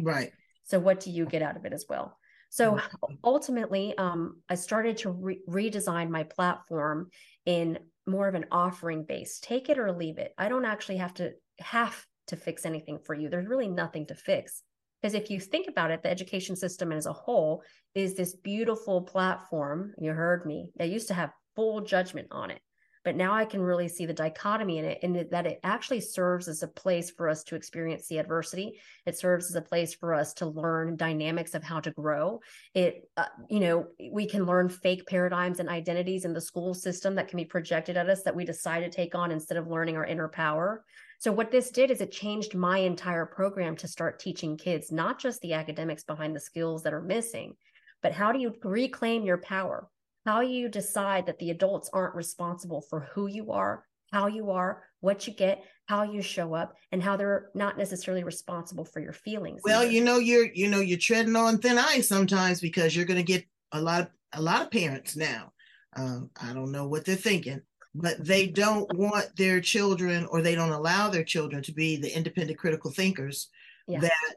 Right. 0.00 0.30
So 0.62 0.78
what 0.78 1.00
do 1.00 1.10
you 1.10 1.26
get 1.26 1.42
out 1.42 1.56
of 1.56 1.64
it 1.64 1.72
as 1.72 1.86
well? 1.88 2.16
So 2.50 2.80
ultimately 3.24 3.98
um, 3.98 4.40
i 4.48 4.54
started 4.54 4.98
to 4.98 5.10
re- 5.10 5.40
redesign 5.48 6.08
my 6.08 6.22
platform 6.22 7.10
in 7.44 7.80
more 8.06 8.28
of 8.28 8.34
an 8.34 8.46
offering 8.50 9.04
base. 9.04 9.40
Take 9.40 9.68
it 9.68 9.78
or 9.78 9.92
leave 9.92 10.18
it. 10.18 10.32
I 10.38 10.48
don't 10.48 10.64
actually 10.64 10.98
have 10.98 11.14
to 11.14 11.32
have 11.58 12.04
to 12.28 12.36
fix 12.36 12.66
anything 12.66 12.98
for 12.98 13.14
you. 13.14 13.28
There's 13.28 13.48
really 13.48 13.68
nothing 13.68 14.06
to 14.06 14.14
fix. 14.14 14.62
Because 15.00 15.14
if 15.14 15.30
you 15.30 15.38
think 15.38 15.68
about 15.68 15.90
it, 15.90 16.02
the 16.02 16.10
education 16.10 16.56
system 16.56 16.90
as 16.90 17.06
a 17.06 17.12
whole 17.12 17.62
is 17.94 18.14
this 18.14 18.34
beautiful 18.34 19.02
platform. 19.02 19.92
You 19.98 20.12
heard 20.12 20.46
me. 20.46 20.70
That 20.76 20.88
used 20.88 21.08
to 21.08 21.14
have 21.14 21.32
full 21.54 21.82
judgment 21.82 22.28
on 22.30 22.50
it 22.50 22.60
but 23.06 23.14
now 23.14 23.32
I 23.32 23.44
can 23.44 23.60
really 23.60 23.86
see 23.86 24.04
the 24.04 24.12
dichotomy 24.12 24.78
in 24.78 24.84
it, 24.84 24.98
and 25.04 25.30
that 25.30 25.46
it 25.46 25.60
actually 25.62 26.00
serves 26.00 26.48
as 26.48 26.64
a 26.64 26.68
place 26.68 27.08
for 27.08 27.28
us 27.28 27.44
to 27.44 27.54
experience 27.54 28.08
the 28.08 28.18
adversity. 28.18 28.80
It 29.06 29.16
serves 29.16 29.46
as 29.46 29.54
a 29.54 29.62
place 29.62 29.94
for 29.94 30.12
us 30.12 30.34
to 30.34 30.46
learn 30.46 30.96
dynamics 30.96 31.54
of 31.54 31.62
how 31.62 31.78
to 31.78 31.92
grow. 31.92 32.40
It, 32.74 33.08
uh, 33.16 33.26
you 33.48 33.60
know, 33.60 33.86
we 34.10 34.26
can 34.26 34.44
learn 34.44 34.68
fake 34.68 35.06
paradigms 35.06 35.60
and 35.60 35.68
identities 35.68 36.24
in 36.24 36.32
the 36.32 36.40
school 36.40 36.74
system 36.74 37.14
that 37.14 37.28
can 37.28 37.36
be 37.36 37.44
projected 37.44 37.96
at 37.96 38.10
us 38.10 38.24
that 38.24 38.34
we 38.34 38.44
decide 38.44 38.80
to 38.80 38.90
take 38.90 39.14
on 39.14 39.30
instead 39.30 39.56
of 39.56 39.68
learning 39.68 39.96
our 39.96 40.04
inner 40.04 40.26
power. 40.26 40.84
So, 41.20 41.30
what 41.30 41.52
this 41.52 41.70
did 41.70 41.92
is 41.92 42.00
it 42.00 42.10
changed 42.10 42.56
my 42.56 42.78
entire 42.78 43.24
program 43.24 43.76
to 43.76 43.86
start 43.86 44.18
teaching 44.18 44.56
kids 44.56 44.90
not 44.90 45.20
just 45.20 45.40
the 45.42 45.52
academics 45.52 46.02
behind 46.02 46.34
the 46.34 46.40
skills 46.40 46.82
that 46.82 46.92
are 46.92 47.00
missing, 47.00 47.54
but 48.02 48.10
how 48.10 48.32
do 48.32 48.40
you 48.40 48.52
reclaim 48.64 49.22
your 49.22 49.38
power? 49.38 49.88
How 50.26 50.40
you 50.40 50.68
decide 50.68 51.24
that 51.26 51.38
the 51.38 51.50
adults 51.50 51.88
aren't 51.92 52.16
responsible 52.16 52.80
for 52.82 53.08
who 53.14 53.28
you 53.28 53.52
are, 53.52 53.84
how 54.12 54.26
you 54.26 54.50
are, 54.50 54.82
what 55.00 55.26
you 55.26 55.32
get, 55.32 55.64
how 55.86 56.02
you 56.02 56.20
show 56.20 56.52
up, 56.52 56.74
and 56.90 57.00
how 57.00 57.16
they're 57.16 57.50
not 57.54 57.78
necessarily 57.78 58.24
responsible 58.24 58.84
for 58.84 59.00
your 59.00 59.12
feelings. 59.12 59.62
Well, 59.64 59.82
either. 59.82 59.92
you 59.92 60.02
know, 60.02 60.18
you're 60.18 60.52
you 60.52 60.68
know 60.68 60.80
you're 60.80 60.98
treading 60.98 61.36
on 61.36 61.58
thin 61.58 61.78
ice 61.78 62.08
sometimes 62.08 62.60
because 62.60 62.94
you're 62.94 63.06
going 63.06 63.24
to 63.24 63.32
get 63.32 63.46
a 63.70 63.80
lot 63.80 64.02
of 64.02 64.08
a 64.32 64.42
lot 64.42 64.62
of 64.62 64.70
parents 64.70 65.16
now. 65.16 65.52
Um, 65.96 66.30
I 66.42 66.52
don't 66.52 66.72
know 66.72 66.88
what 66.88 67.04
they're 67.04 67.14
thinking, 67.14 67.62
but 67.94 68.22
they 68.22 68.48
don't 68.48 68.92
want 68.94 69.34
their 69.36 69.60
children 69.60 70.26
or 70.26 70.42
they 70.42 70.56
don't 70.56 70.72
allow 70.72 71.08
their 71.08 71.24
children 71.24 71.62
to 71.62 71.72
be 71.72 71.96
the 71.96 72.14
independent 72.14 72.58
critical 72.58 72.90
thinkers 72.90 73.48
yeah. 73.86 74.00
that 74.00 74.34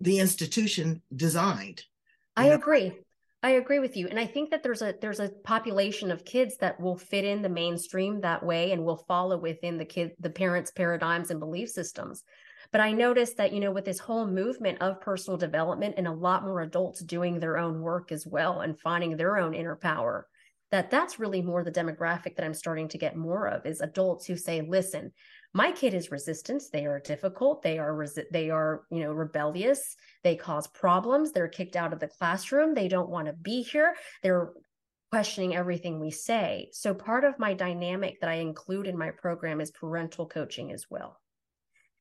the 0.00 0.18
institution 0.18 1.02
designed. 1.14 1.84
I 2.36 2.48
know? 2.48 2.54
agree. 2.54 2.92
I 3.46 3.50
agree 3.50 3.78
with 3.78 3.96
you. 3.96 4.08
And 4.08 4.18
I 4.18 4.26
think 4.26 4.50
that 4.50 4.64
there's 4.64 4.82
a 4.82 4.92
there's 5.00 5.20
a 5.20 5.28
population 5.28 6.10
of 6.10 6.24
kids 6.24 6.56
that 6.56 6.80
will 6.80 6.96
fit 6.96 7.24
in 7.24 7.42
the 7.42 7.48
mainstream 7.48 8.20
that 8.22 8.44
way 8.44 8.72
and 8.72 8.84
will 8.84 9.04
follow 9.06 9.38
within 9.38 9.78
the 9.78 9.84
kid 9.84 10.16
the 10.18 10.30
parents' 10.30 10.72
paradigms 10.72 11.30
and 11.30 11.38
belief 11.38 11.68
systems. 11.68 12.24
But 12.72 12.80
I 12.80 12.90
noticed 12.90 13.36
that, 13.36 13.52
you 13.52 13.60
know, 13.60 13.70
with 13.70 13.84
this 13.84 14.00
whole 14.00 14.26
movement 14.26 14.82
of 14.82 15.00
personal 15.00 15.38
development 15.38 15.94
and 15.96 16.08
a 16.08 16.12
lot 16.12 16.42
more 16.42 16.60
adults 16.60 17.04
doing 17.04 17.38
their 17.38 17.56
own 17.56 17.82
work 17.82 18.10
as 18.10 18.26
well 18.26 18.62
and 18.62 18.80
finding 18.80 19.16
their 19.16 19.36
own 19.38 19.54
inner 19.54 19.76
power, 19.76 20.26
that 20.70 20.90
that's 20.90 21.18
really 21.18 21.42
more 21.42 21.62
the 21.62 21.70
demographic 21.70 22.36
that 22.36 22.44
I'm 22.44 22.54
starting 22.54 22.88
to 22.88 22.98
get 22.98 23.16
more 23.16 23.46
of 23.46 23.64
is 23.66 23.80
adults 23.80 24.26
who 24.26 24.36
say, 24.36 24.62
listen, 24.62 25.12
my 25.54 25.72
kid 25.72 25.94
is 25.94 26.10
resistant. 26.10 26.62
They 26.72 26.86
are 26.86 27.00
difficult. 27.00 27.62
They 27.62 27.78
are 27.78 27.92
resi- 27.92 28.30
they 28.30 28.50
are 28.50 28.82
you 28.90 29.00
know 29.00 29.12
rebellious. 29.12 29.96
They 30.22 30.36
cause 30.36 30.66
problems. 30.66 31.32
They're 31.32 31.48
kicked 31.48 31.76
out 31.76 31.92
of 31.92 32.00
the 32.00 32.08
classroom. 32.08 32.74
They 32.74 32.88
don't 32.88 33.08
want 33.08 33.28
to 33.28 33.32
be 33.32 33.62
here. 33.62 33.94
They're 34.22 34.52
questioning 35.10 35.56
everything 35.56 36.00
we 36.00 36.10
say. 36.10 36.68
So 36.72 36.92
part 36.92 37.24
of 37.24 37.38
my 37.38 37.54
dynamic 37.54 38.20
that 38.20 38.28
i 38.28 38.34
include 38.34 38.86
in 38.86 38.98
my 38.98 39.12
program 39.12 39.60
is 39.60 39.70
parental 39.70 40.26
coaching 40.26 40.72
as 40.72 40.86
well. 40.90 41.20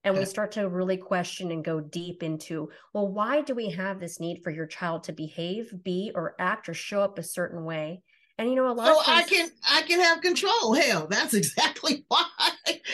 And 0.03 0.17
we 0.17 0.25
start 0.25 0.51
to 0.51 0.69
really 0.69 0.97
question 0.97 1.51
and 1.51 1.63
go 1.63 1.79
deep 1.79 2.23
into 2.23 2.69
well 2.93 3.07
why 3.07 3.41
do 3.41 3.55
we 3.55 3.69
have 3.69 3.99
this 3.99 4.19
need 4.19 4.41
for 4.43 4.51
your 4.51 4.67
child 4.67 5.03
to 5.05 5.13
behave 5.13 5.73
be 5.83 6.11
or 6.13 6.35
act 6.39 6.67
or 6.67 6.73
show 6.73 7.01
up 7.01 7.17
a 7.17 7.23
certain 7.23 7.63
way 7.63 8.03
and 8.37 8.49
you 8.49 8.55
know, 8.55 8.69
a 8.69 8.73
lot 8.73 8.87
so 8.87 9.11
I 9.11 9.23
can 9.23 9.49
I 9.69 9.81
can 9.83 9.99
have 9.99 10.21
control. 10.21 10.73
Hell, 10.73 11.07
that's 11.09 11.33
exactly 11.35 12.05
why. 12.07 12.25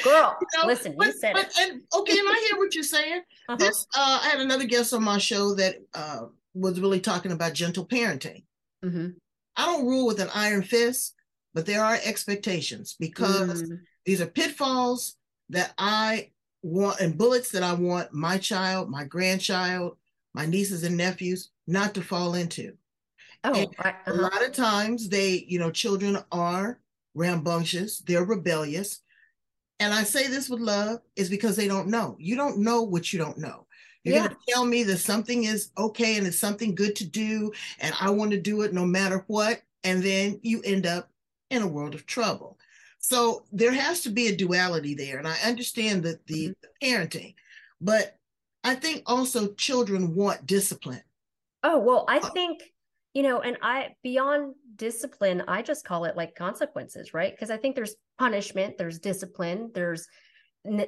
Girl, 0.03 0.37
you 0.39 0.59
know, 0.59 0.67
listen, 0.67 0.95
but, 0.97 1.07
you 1.07 1.13
said 1.13 1.33
but, 1.33 1.47
it. 1.47 1.53
And 1.59 1.81
okay, 1.93 2.17
and 2.17 2.27
I 2.29 2.47
hear 2.47 2.57
what 2.57 2.75
you're 2.75 2.83
saying. 2.83 3.21
Uh-huh. 3.49 3.57
This 3.57 3.85
uh, 3.97 4.19
I 4.23 4.29
had 4.29 4.39
another 4.39 4.63
guest 4.63 4.93
on 4.93 5.03
my 5.03 5.17
show 5.17 5.55
that 5.55 5.75
uh, 5.93 6.27
was 6.53 6.79
really 6.79 7.01
talking 7.01 7.33
about 7.33 7.53
gentle 7.53 7.85
parenting. 7.85 8.43
Mm-hmm. 8.85 9.09
I 9.57 9.65
don't 9.65 9.87
rule 9.87 10.07
with 10.07 10.21
an 10.21 10.29
iron 10.33 10.63
fist, 10.63 11.15
but 11.53 11.65
there 11.65 11.83
are 11.83 11.99
expectations 12.05 12.95
because 12.97 13.63
mm. 13.63 13.79
these 14.05 14.21
are 14.21 14.27
pitfalls 14.27 15.17
that 15.49 15.73
I 15.77 16.29
want 16.63 17.01
and 17.01 17.17
bullets 17.17 17.51
that 17.51 17.63
I 17.63 17.73
want 17.73 18.13
my 18.13 18.37
child, 18.37 18.89
my 18.89 19.03
grandchild, 19.03 19.97
my 20.33 20.45
nieces 20.45 20.83
and 20.83 20.95
nephews 20.95 21.49
not 21.67 21.93
to 21.95 22.01
fall 22.01 22.35
into. 22.35 22.77
Oh, 23.43 23.53
I, 23.79 23.89
uh-huh. 23.89 23.91
a 24.07 24.13
lot 24.13 24.45
of 24.45 24.53
times 24.53 25.09
they, 25.09 25.45
you 25.47 25.59
know, 25.59 25.71
children 25.71 26.17
are 26.31 26.79
rambunctious, 27.15 27.99
they're 27.99 28.25
rebellious. 28.25 29.01
And 29.79 29.93
I 29.93 30.03
say 30.03 30.27
this 30.27 30.47
with 30.47 30.59
love 30.59 30.99
is 31.15 31.29
because 31.29 31.55
they 31.55 31.67
don't 31.67 31.87
know. 31.87 32.15
You 32.19 32.35
don't 32.35 32.59
know 32.59 32.83
what 32.83 33.11
you 33.11 33.17
don't 33.17 33.39
know. 33.39 33.65
You're 34.03 34.15
yeah. 34.15 34.27
going 34.27 34.35
to 34.35 34.51
tell 34.51 34.65
me 34.65 34.83
that 34.83 34.97
something 34.97 35.45
is 35.45 35.71
okay 35.77 36.17
and 36.17 36.27
it's 36.27 36.39
something 36.39 36.75
good 36.75 36.95
to 36.97 37.05
do, 37.05 37.51
and 37.79 37.93
I 37.99 38.09
want 38.09 38.31
to 38.31 38.39
do 38.39 38.61
it 38.61 38.73
no 38.73 38.85
matter 38.85 39.23
what. 39.27 39.61
And 39.83 40.03
then 40.03 40.39
you 40.43 40.61
end 40.63 40.85
up 40.85 41.09
in 41.49 41.61
a 41.61 41.67
world 41.67 41.95
of 41.95 42.05
trouble. 42.05 42.57
So 42.99 43.43
there 43.51 43.71
has 43.71 44.01
to 44.01 44.09
be 44.09 44.27
a 44.27 44.35
duality 44.35 44.93
there. 44.93 45.17
And 45.17 45.27
I 45.27 45.35
understand 45.43 46.03
that 46.03 46.25
the, 46.27 46.49
mm-hmm. 46.49 46.51
the 46.61 46.87
parenting, 46.87 47.33
but 47.79 48.17
I 48.63 48.75
think 48.75 49.03
also 49.07 49.53
children 49.53 50.15
want 50.15 50.45
discipline. 50.45 51.01
Oh, 51.63 51.79
well, 51.79 52.05
I 52.07 52.19
uh, 52.19 52.29
think 52.29 52.61
you 53.13 53.23
know 53.23 53.41
and 53.41 53.57
i 53.61 53.89
beyond 54.03 54.55
discipline 54.75 55.43
i 55.47 55.61
just 55.61 55.85
call 55.85 56.05
it 56.05 56.15
like 56.15 56.35
consequences 56.35 57.13
right? 57.13 57.33
Because 57.33 57.49
i 57.49 57.57
think 57.57 57.75
there's 57.75 57.95
punishment 58.17 58.77
there's 58.77 58.99
discipline 58.99 59.71
there's 59.73 60.07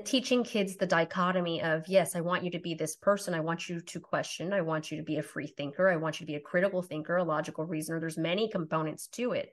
teaching 0.05 0.43
kids 0.43 0.75
the 0.75 0.85
dichotomy 0.85 1.61
of 1.63 1.83
yes 1.87 2.15
i 2.15 2.21
want 2.21 2.43
you 2.43 2.51
to 2.51 2.59
be 2.59 2.75
this 2.75 2.95
person. 2.95 3.33
I 3.33 3.39
want 3.39 3.67
you 3.67 3.81
to 3.81 3.99
question. 3.99 4.53
I 4.53 4.61
want 4.61 4.91
you 4.91 4.97
to 4.97 5.03
be 5.03 5.17
a 5.17 5.23
free 5.23 5.47
thinker. 5.47 5.89
I 5.89 5.95
want 5.95 6.19
you 6.19 6.25
to 6.25 6.31
be 6.31 6.35
a 6.37 6.41
critical 6.41 6.81
thinker 6.81 7.17
a 7.17 7.23
logical 7.23 7.65
reasoner. 7.65 7.99
There's 7.99 8.17
many 8.17 8.49
components 8.49 9.07
to 9.13 9.31
it. 9.31 9.49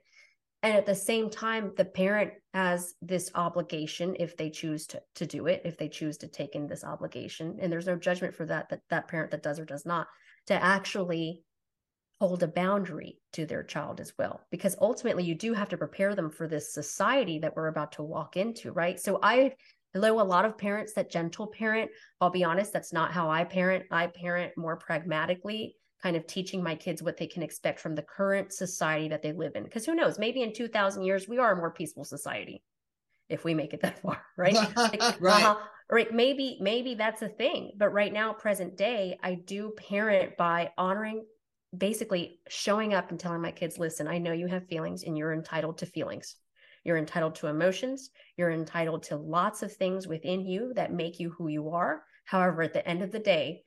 And 0.63 0.77
at 0.77 0.85
the 0.85 0.93
same 0.93 1.31
time 1.31 1.73
the 1.75 1.85
parent 1.85 2.33
has 2.53 2.93
this 3.01 3.31
obligation 3.33 4.15
if 4.19 4.37
they 4.37 4.51
choose 4.51 4.85
to, 4.87 5.01
to 5.15 5.25
do 5.25 5.47
it 5.47 5.63
if 5.65 5.75
they 5.77 5.89
choose 5.89 6.17
to 6.17 6.27
take 6.27 6.53
in 6.53 6.67
this 6.67 6.83
obligation. 6.83 7.57
And 7.59 7.71
there's 7.71 7.87
no 7.87 7.95
judgment 7.95 8.35
for 8.35 8.45
that 8.45 8.69
that 8.69 8.81
that 8.91 9.07
parent 9.07 9.31
that 9.31 9.41
does 9.41 9.59
or 9.59 9.65
does 9.65 9.87
not 9.87 10.07
to 10.47 10.53
actually 10.53 11.41
hold 12.21 12.43
a 12.43 12.47
boundary 12.47 13.17
to 13.33 13.47
their 13.47 13.63
child 13.63 13.99
as 13.99 14.13
well 14.19 14.41
because 14.51 14.75
ultimately 14.79 15.23
you 15.23 15.33
do 15.33 15.53
have 15.53 15.69
to 15.69 15.77
prepare 15.77 16.13
them 16.13 16.29
for 16.29 16.47
this 16.47 16.71
society 16.71 17.39
that 17.39 17.55
we're 17.55 17.67
about 17.67 17.91
to 17.91 18.03
walk 18.03 18.37
into 18.37 18.71
right 18.71 18.99
so 18.99 19.17
i 19.23 19.51
know 19.95 20.21
a 20.21 20.21
lot 20.21 20.45
of 20.45 20.55
parents 20.55 20.93
that 20.93 21.09
gentle 21.09 21.47
parent 21.47 21.89
i'll 22.21 22.29
be 22.29 22.43
honest 22.43 22.71
that's 22.71 22.93
not 22.93 23.11
how 23.11 23.27
i 23.27 23.43
parent 23.43 23.85
i 23.89 24.05
parent 24.05 24.55
more 24.55 24.77
pragmatically 24.77 25.75
kind 26.03 26.15
of 26.15 26.27
teaching 26.27 26.63
my 26.63 26.75
kids 26.75 27.01
what 27.01 27.17
they 27.17 27.25
can 27.27 27.43
expect 27.43 27.79
from 27.79 27.95
the 27.95 28.01
current 28.01 28.53
society 28.53 29.07
that 29.09 29.21
they 29.21 29.33
live 29.33 29.55
in. 29.55 29.63
Because 29.63 29.85
who 29.85 29.95
knows, 29.95 30.17
maybe 30.17 30.41
in 30.41 30.53
2000 30.53 31.03
years, 31.03 31.27
we 31.27 31.37
are 31.37 31.53
a 31.53 31.55
more 31.55 31.71
peaceful 31.71 32.03
society 32.03 32.63
if 33.29 33.43
we 33.43 33.53
make 33.53 33.73
it 33.73 33.81
that 33.81 34.01
far, 34.01 34.21
right? 34.37 34.53
like, 34.75 35.21
right. 35.21 35.43
Uh, 35.43 35.55
right. 35.89 36.13
Maybe, 36.13 36.57
maybe 36.59 36.95
that's 36.95 37.21
a 37.21 37.29
thing. 37.29 37.71
But 37.77 37.89
right 37.89 38.11
now, 38.11 38.33
present 38.33 38.77
day, 38.77 39.17
I 39.23 39.35
do 39.35 39.73
parent 39.89 40.37
by 40.37 40.71
honoring, 40.77 41.25
basically 41.75 42.39
showing 42.49 42.93
up 42.93 43.11
and 43.11 43.19
telling 43.19 43.41
my 43.41 43.51
kids, 43.51 43.77
listen, 43.77 44.07
I 44.07 44.17
know 44.17 44.33
you 44.33 44.47
have 44.47 44.67
feelings 44.67 45.03
and 45.03 45.17
you're 45.17 45.33
entitled 45.33 45.77
to 45.79 45.85
feelings. 45.85 46.35
You're 46.83 46.97
entitled 46.97 47.35
to 47.35 47.47
emotions. 47.47 48.09
You're 48.37 48.51
entitled 48.51 49.03
to 49.03 49.15
lots 49.15 49.63
of 49.63 49.73
things 49.73 50.07
within 50.07 50.45
you 50.45 50.73
that 50.75 50.93
make 50.93 51.19
you 51.19 51.29
who 51.31 51.47
you 51.47 51.69
are. 51.69 52.03
However, 52.25 52.63
at 52.63 52.73
the 52.73 52.87
end 52.87 53.03
of 53.03 53.11
the 53.11 53.19
day, 53.19 53.63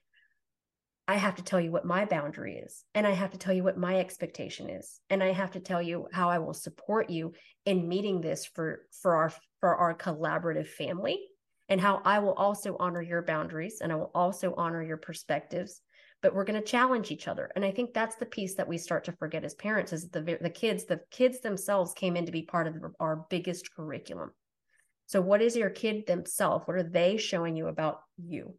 I 1.06 1.16
have 1.16 1.36
to 1.36 1.44
tell 1.44 1.60
you 1.60 1.70
what 1.70 1.84
my 1.84 2.06
boundary 2.06 2.56
is, 2.56 2.82
and 2.94 3.06
I 3.06 3.10
have 3.10 3.32
to 3.32 3.38
tell 3.38 3.52
you 3.52 3.62
what 3.62 3.76
my 3.76 4.00
expectation 4.00 4.70
is, 4.70 5.00
and 5.10 5.22
I 5.22 5.32
have 5.32 5.50
to 5.50 5.60
tell 5.60 5.82
you 5.82 6.08
how 6.12 6.30
I 6.30 6.38
will 6.38 6.54
support 6.54 7.10
you 7.10 7.34
in 7.66 7.88
meeting 7.88 8.22
this 8.22 8.46
for 8.46 8.86
for 9.02 9.14
our 9.16 9.32
for 9.60 9.76
our 9.76 9.94
collaborative 9.94 10.66
family, 10.66 11.20
and 11.68 11.80
how 11.80 12.00
I 12.04 12.18
will 12.18 12.32
also 12.34 12.76
honor 12.78 13.02
your 13.02 13.22
boundaries 13.22 13.80
and 13.80 13.92
I 13.92 13.96
will 13.96 14.10
also 14.14 14.54
honor 14.56 14.82
your 14.82 14.96
perspectives. 14.96 15.80
But 16.24 16.34
we're 16.34 16.44
going 16.44 16.58
to 16.58 16.66
challenge 16.66 17.10
each 17.10 17.28
other, 17.28 17.52
and 17.54 17.66
I 17.66 17.70
think 17.70 17.92
that's 17.92 18.16
the 18.16 18.24
piece 18.24 18.54
that 18.54 18.66
we 18.66 18.78
start 18.78 19.04
to 19.04 19.12
forget 19.12 19.44
as 19.44 19.52
parents 19.52 19.92
is 19.92 20.08
the 20.08 20.38
the 20.40 20.48
kids 20.48 20.84
the 20.86 21.02
kids 21.10 21.40
themselves 21.40 21.92
came 21.92 22.16
in 22.16 22.24
to 22.24 22.32
be 22.32 22.40
part 22.40 22.66
of 22.66 22.76
our 22.98 23.26
biggest 23.28 23.74
curriculum. 23.74 24.30
So, 25.04 25.20
what 25.20 25.42
is 25.42 25.54
your 25.54 25.68
kid 25.68 26.06
themselves? 26.06 26.66
What 26.66 26.78
are 26.78 26.82
they 26.82 27.18
showing 27.18 27.56
you 27.56 27.66
about 27.66 28.00
you? 28.16 28.54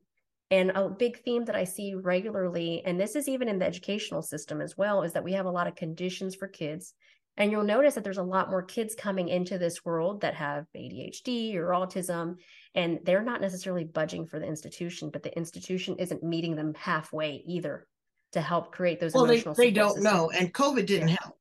And 0.52 0.74
a 0.76 0.90
big 0.90 1.24
theme 1.24 1.44
that 1.46 1.56
I 1.56 1.64
see 1.64 1.96
regularly, 1.96 2.84
and 2.86 3.00
this 3.00 3.16
is 3.16 3.28
even 3.28 3.50
in 3.50 3.58
the 3.58 3.66
educational 3.66 4.22
system 4.22 4.62
as 4.62 4.78
well, 4.78 5.02
is 5.02 5.14
that 5.14 5.24
we 5.24 5.34
have 5.34 5.48
a 5.48 5.52
lot 5.52 5.66
of 5.66 5.74
conditions 5.74 6.36
for 6.36 6.48
kids. 6.48 6.94
And 7.38 7.52
you'll 7.52 7.64
notice 7.64 7.96
that 7.96 8.04
there's 8.04 8.18
a 8.18 8.24
lot 8.24 8.50
more 8.50 8.64
kids 8.64 8.96
coming 8.96 9.28
into 9.28 9.58
this 9.58 9.84
world 9.84 10.22
that 10.22 10.36
have 10.36 10.66
ADHD 10.76 11.56
or 11.56 11.70
autism, 11.70 12.38
and 12.74 13.00
they're 13.04 13.24
not 13.24 13.42
necessarily 13.42 13.84
budging 13.84 14.26
for 14.26 14.40
the 14.40 14.46
institution, 14.46 15.10
but 15.10 15.24
the 15.24 15.36
institution 15.36 15.98
isn't 16.00 16.24
meeting 16.24 16.56
them 16.56 16.74
halfway 16.76 17.44
either 17.46 17.88
to 18.32 18.42
help 18.42 18.72
create 18.72 19.00
those 19.00 19.14
well, 19.14 19.26
emotional 19.26 19.54
they, 19.54 19.66
they 19.66 19.72
don't 19.72 19.96
systems. 19.96 20.04
know 20.04 20.30
and 20.32 20.54
covid 20.54 20.86
didn't 20.86 21.08
yeah. 21.08 21.16
help 21.22 21.38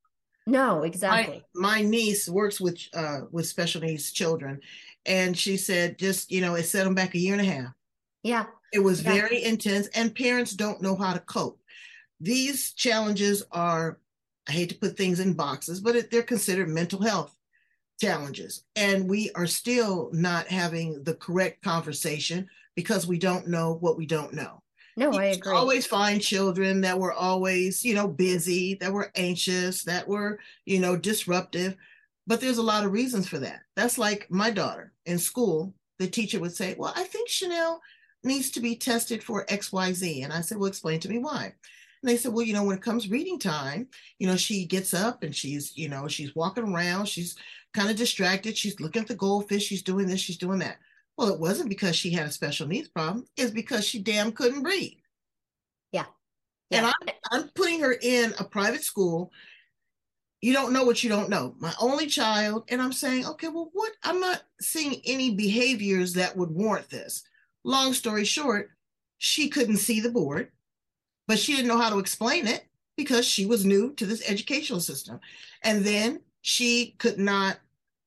no 0.47 0.85
exactly 0.85 1.43
my, 1.53 1.81
my 1.81 1.83
niece 1.83 2.29
works 2.29 2.61
with 2.61 2.79
uh 2.95 3.23
with 3.33 3.49
special 3.49 3.81
needs 3.81 4.13
children 4.13 4.61
and 5.05 5.37
she 5.37 5.57
said 5.57 5.99
just 5.99 6.31
you 6.31 6.41
know 6.41 6.55
it 6.55 6.63
set 6.63 6.85
them 6.85 6.95
back 6.95 7.13
a 7.17 7.19
year 7.19 7.33
and 7.33 7.41
a 7.41 7.51
half 7.51 7.73
yeah 8.23 8.45
it 8.75 8.83
was 8.83 9.03
yeah. 9.03 9.13
very 9.13 9.43
intense, 9.45 9.87
and 9.95 10.15
parents 10.15 10.53
don't 10.53 10.83
know 10.83 10.97
how 10.97 11.13
to 11.13 11.21
cope. 11.21 11.61
These 12.21 12.73
challenges 12.73 13.45
are, 13.53 14.01
I 14.49 14.53
hate 14.53 14.69
to 14.71 14.75
put 14.79 14.97
things 14.97 15.21
in 15.21 15.35
boxes, 15.35 15.81
but 15.81 15.97
it, 15.97 16.11
they're 16.11 16.23
considered 16.23 16.69
mental 16.69 17.03
health 17.03 17.35
challenges. 18.01 18.65
And 18.77 19.09
we 19.09 19.31
are 19.35 19.47
still 19.47 20.11
not 20.13 20.47
having 20.49 21.03
the 21.05 21.15
correct 21.15 21.63
conversation 21.63 22.49
because 22.75 23.07
we 23.07 23.19
don't 23.19 23.49
know 23.49 23.75
what 23.81 23.97
we 23.97 24.07
don't 24.07 24.35
know. 24.35 24.63
No, 24.97 25.13
you 25.13 25.19
I 25.19 25.25
agree. 25.27 25.53
Always 25.53 25.87
find 25.87 26.21
children 26.21 26.81
that 26.83 26.99
were 26.99 27.13
always, 27.13 27.85
you 27.85 27.95
know, 27.95 28.07
busy, 28.07 28.75
that 28.75 28.93
were 28.93 29.11
anxious, 29.17 29.83
that 29.85 30.07
were, 30.07 30.39
you 30.67 30.79
know, 30.79 30.97
disruptive. 30.97 31.77
But 32.27 32.41
there's 32.41 32.59
a 32.59 32.63
lot 32.63 32.85
of 32.85 32.93
reasons 32.93 33.29
for 33.29 33.39
that. 33.39 33.63
That's 33.77 33.99
like 33.99 34.31
my 34.31 34.51
daughter 34.51 34.93
in 35.07 35.19
school. 35.19 35.75
The 35.99 36.07
teacher 36.07 36.39
would 36.41 36.55
say, 36.55 36.75
Well, 36.79 36.93
I 36.97 37.05
think 37.05 37.29
Chanel, 37.29 37.81
needs 38.25 38.51
to 38.53 38.61
be 38.61 38.75
tested 38.75 39.23
for 39.23 39.45
XYZ. 39.47 40.25
And 40.25 40.33
I 40.33 40.41
said, 40.41 40.59
Well, 40.59 40.69
explain 40.69 41.01
to 41.01 41.09
me 41.09 41.19
why. 41.19 41.55
And 42.05 42.11
they 42.11 42.19
said, 42.19 42.35
Well, 42.35 42.45
you 42.45 42.53
know, 42.53 42.65
when 42.65 42.77
it 42.77 42.83
comes 42.83 43.09
reading 43.09 43.39
time, 43.39 43.89
you 44.19 44.27
know, 44.27 44.37
she 44.37 44.67
gets 44.67 44.93
up 44.93 45.23
and 45.23 45.35
she's, 45.35 45.75
you 45.75 45.89
know, 45.89 46.07
she's 46.07 46.35
walking 46.35 46.65
around, 46.65 47.07
she's 47.07 47.35
kind 47.73 47.89
of 47.89 47.97
distracted, 47.97 48.59
she's 48.59 48.79
looking 48.79 49.01
at 49.01 49.09
the 49.09 49.15
goldfish, 49.15 49.65
she's 49.65 49.83
doing 49.83 50.07
this, 50.07 50.21
she's 50.21 50.37
doing 50.37 50.59
that. 50.59 50.77
Well, 51.17 51.33
it 51.33 51.41
wasn't 51.41 51.71
because 51.71 51.97
she 51.97 52.11
had 52.11 52.27
a 52.27 52.31
special 52.31 52.69
needs 52.69 52.89
problem, 52.89 53.25
it's 53.39 53.53
because 53.53 53.87
she 53.87 54.01
damn 54.01 54.33
couldn't 54.33 54.65
read. 54.65 54.99
Yeah. 55.93 56.05
yeah. 56.69 56.77
And 56.77 56.87
I'm, 56.89 57.15
I'm 57.33 57.49
putting 57.55 57.81
her 57.81 57.97
in 58.03 58.35
a 58.39 58.45
private 58.45 58.85
school. 58.85 59.33
You 60.43 60.53
don't 60.53 60.75
know 60.75 60.85
what 60.85 61.03
you 61.03 61.09
don't 61.09 61.31
know. 61.31 61.55
My 61.59 61.73
only 61.81 62.07
child, 62.07 62.65
and 62.69 62.83
I'm 62.83 62.93
saying, 62.93 63.25
okay, 63.25 63.49
well, 63.49 63.71
what? 63.73 63.93
I'm 64.03 64.21
not 64.21 64.43
seeing 64.61 65.01
any 65.07 65.35
behaviors 65.35 66.13
that 66.13 66.37
would 66.37 66.51
warrant 66.51 66.91
this. 66.91 67.23
Long 67.65 67.95
story 67.95 68.27
short, 68.27 68.69
she 69.17 69.49
couldn't 69.49 69.79
see 69.79 70.01
the 70.01 70.11
board, 70.11 70.51
but 71.27 71.39
she 71.39 71.55
didn't 71.55 71.69
know 71.69 71.79
how 71.79 71.91
to 71.91 71.99
explain 71.99 72.47
it 72.47 72.67
because 72.97 73.27
she 73.27 73.47
was 73.47 73.65
new 73.65 73.93
to 73.95 74.07
this 74.07 74.29
educational 74.29 74.81
system. 74.81 75.21
And 75.63 75.85
then 75.85 76.21
she 76.43 76.95
could 76.99 77.19
not 77.19 77.59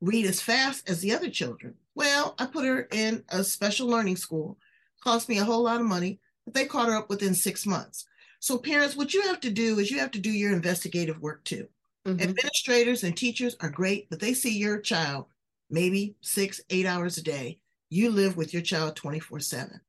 read 0.02 0.26
as 0.26 0.42
fast 0.42 0.90
as 0.90 1.02
the 1.02 1.14
other 1.14 1.30
children. 1.30 1.76
Well, 1.96 2.36
I 2.38 2.46
put 2.46 2.66
her 2.66 2.88
in 2.92 3.24
a 3.30 3.44
special 3.44 3.88
learning 3.88 4.18
school, 4.18 4.58
cost 5.04 5.28
me 5.28 5.40
a 5.40 5.44
whole 5.44 5.64
lot 5.64 5.82
of 5.82 5.88
money, 5.88 6.20
but 6.46 6.54
they 6.54 6.66
caught 6.66 6.90
her 6.90 6.96
up 6.96 7.10
within 7.10 7.34
six 7.34 7.66
months. 7.66 8.06
So, 8.40 8.58
parents, 8.58 8.96
what 8.96 9.14
you 9.16 9.24
have 9.24 9.40
to 9.42 9.50
do 9.50 9.80
is 9.80 9.90
you 9.90 9.98
have 9.98 10.12
to 10.12 10.20
do 10.20 10.30
your 10.30 10.54
investigative 10.54 11.20
work 11.20 11.44
too. 11.44 11.68
Mm-hmm. 12.06 12.22
Administrators 12.22 13.04
and 13.04 13.18
teachers 13.18 13.58
are 13.60 13.70
great, 13.70 14.10
but 14.12 14.20
they 14.20 14.34
see 14.34 14.56
your 14.56 14.80
child 14.80 15.26
maybe 15.70 16.16
six, 16.22 16.62
eight 16.70 16.86
hours 16.86 17.18
a 17.18 17.24
day 17.24 17.60
you 17.90 18.10
live 18.10 18.36
with 18.36 18.54
your 18.54 18.62
child 18.62 18.96
24 18.96 19.40
7 19.40 19.80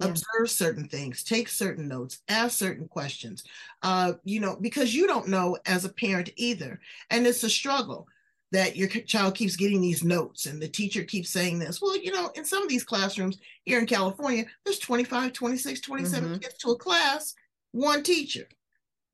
yeah. 0.00 0.08
observe 0.08 0.50
certain 0.50 0.88
things 0.88 1.22
take 1.22 1.48
certain 1.48 1.88
notes 1.88 2.20
ask 2.28 2.58
certain 2.58 2.88
questions 2.88 3.44
uh, 3.82 4.12
you 4.24 4.40
know 4.40 4.56
because 4.60 4.94
you 4.94 5.06
don't 5.06 5.28
know 5.28 5.56
as 5.66 5.84
a 5.84 5.92
parent 5.92 6.30
either 6.36 6.80
and 7.10 7.26
it's 7.26 7.44
a 7.44 7.50
struggle 7.50 8.06
that 8.52 8.76
your 8.76 8.88
child 8.88 9.34
keeps 9.34 9.56
getting 9.56 9.80
these 9.80 10.04
notes 10.04 10.46
and 10.46 10.62
the 10.62 10.68
teacher 10.68 11.02
keeps 11.02 11.30
saying 11.30 11.58
this 11.58 11.80
well 11.80 11.96
you 11.96 12.12
know 12.12 12.30
in 12.34 12.44
some 12.44 12.62
of 12.62 12.68
these 12.68 12.84
classrooms 12.84 13.38
here 13.64 13.78
in 13.78 13.86
california 13.86 14.44
there's 14.64 14.78
25 14.78 15.32
26 15.32 15.80
27 15.80 16.28
mm-hmm. 16.28 16.38
kids 16.38 16.54
to 16.58 16.70
a 16.70 16.76
class 16.76 17.34
one 17.72 18.02
teacher 18.02 18.46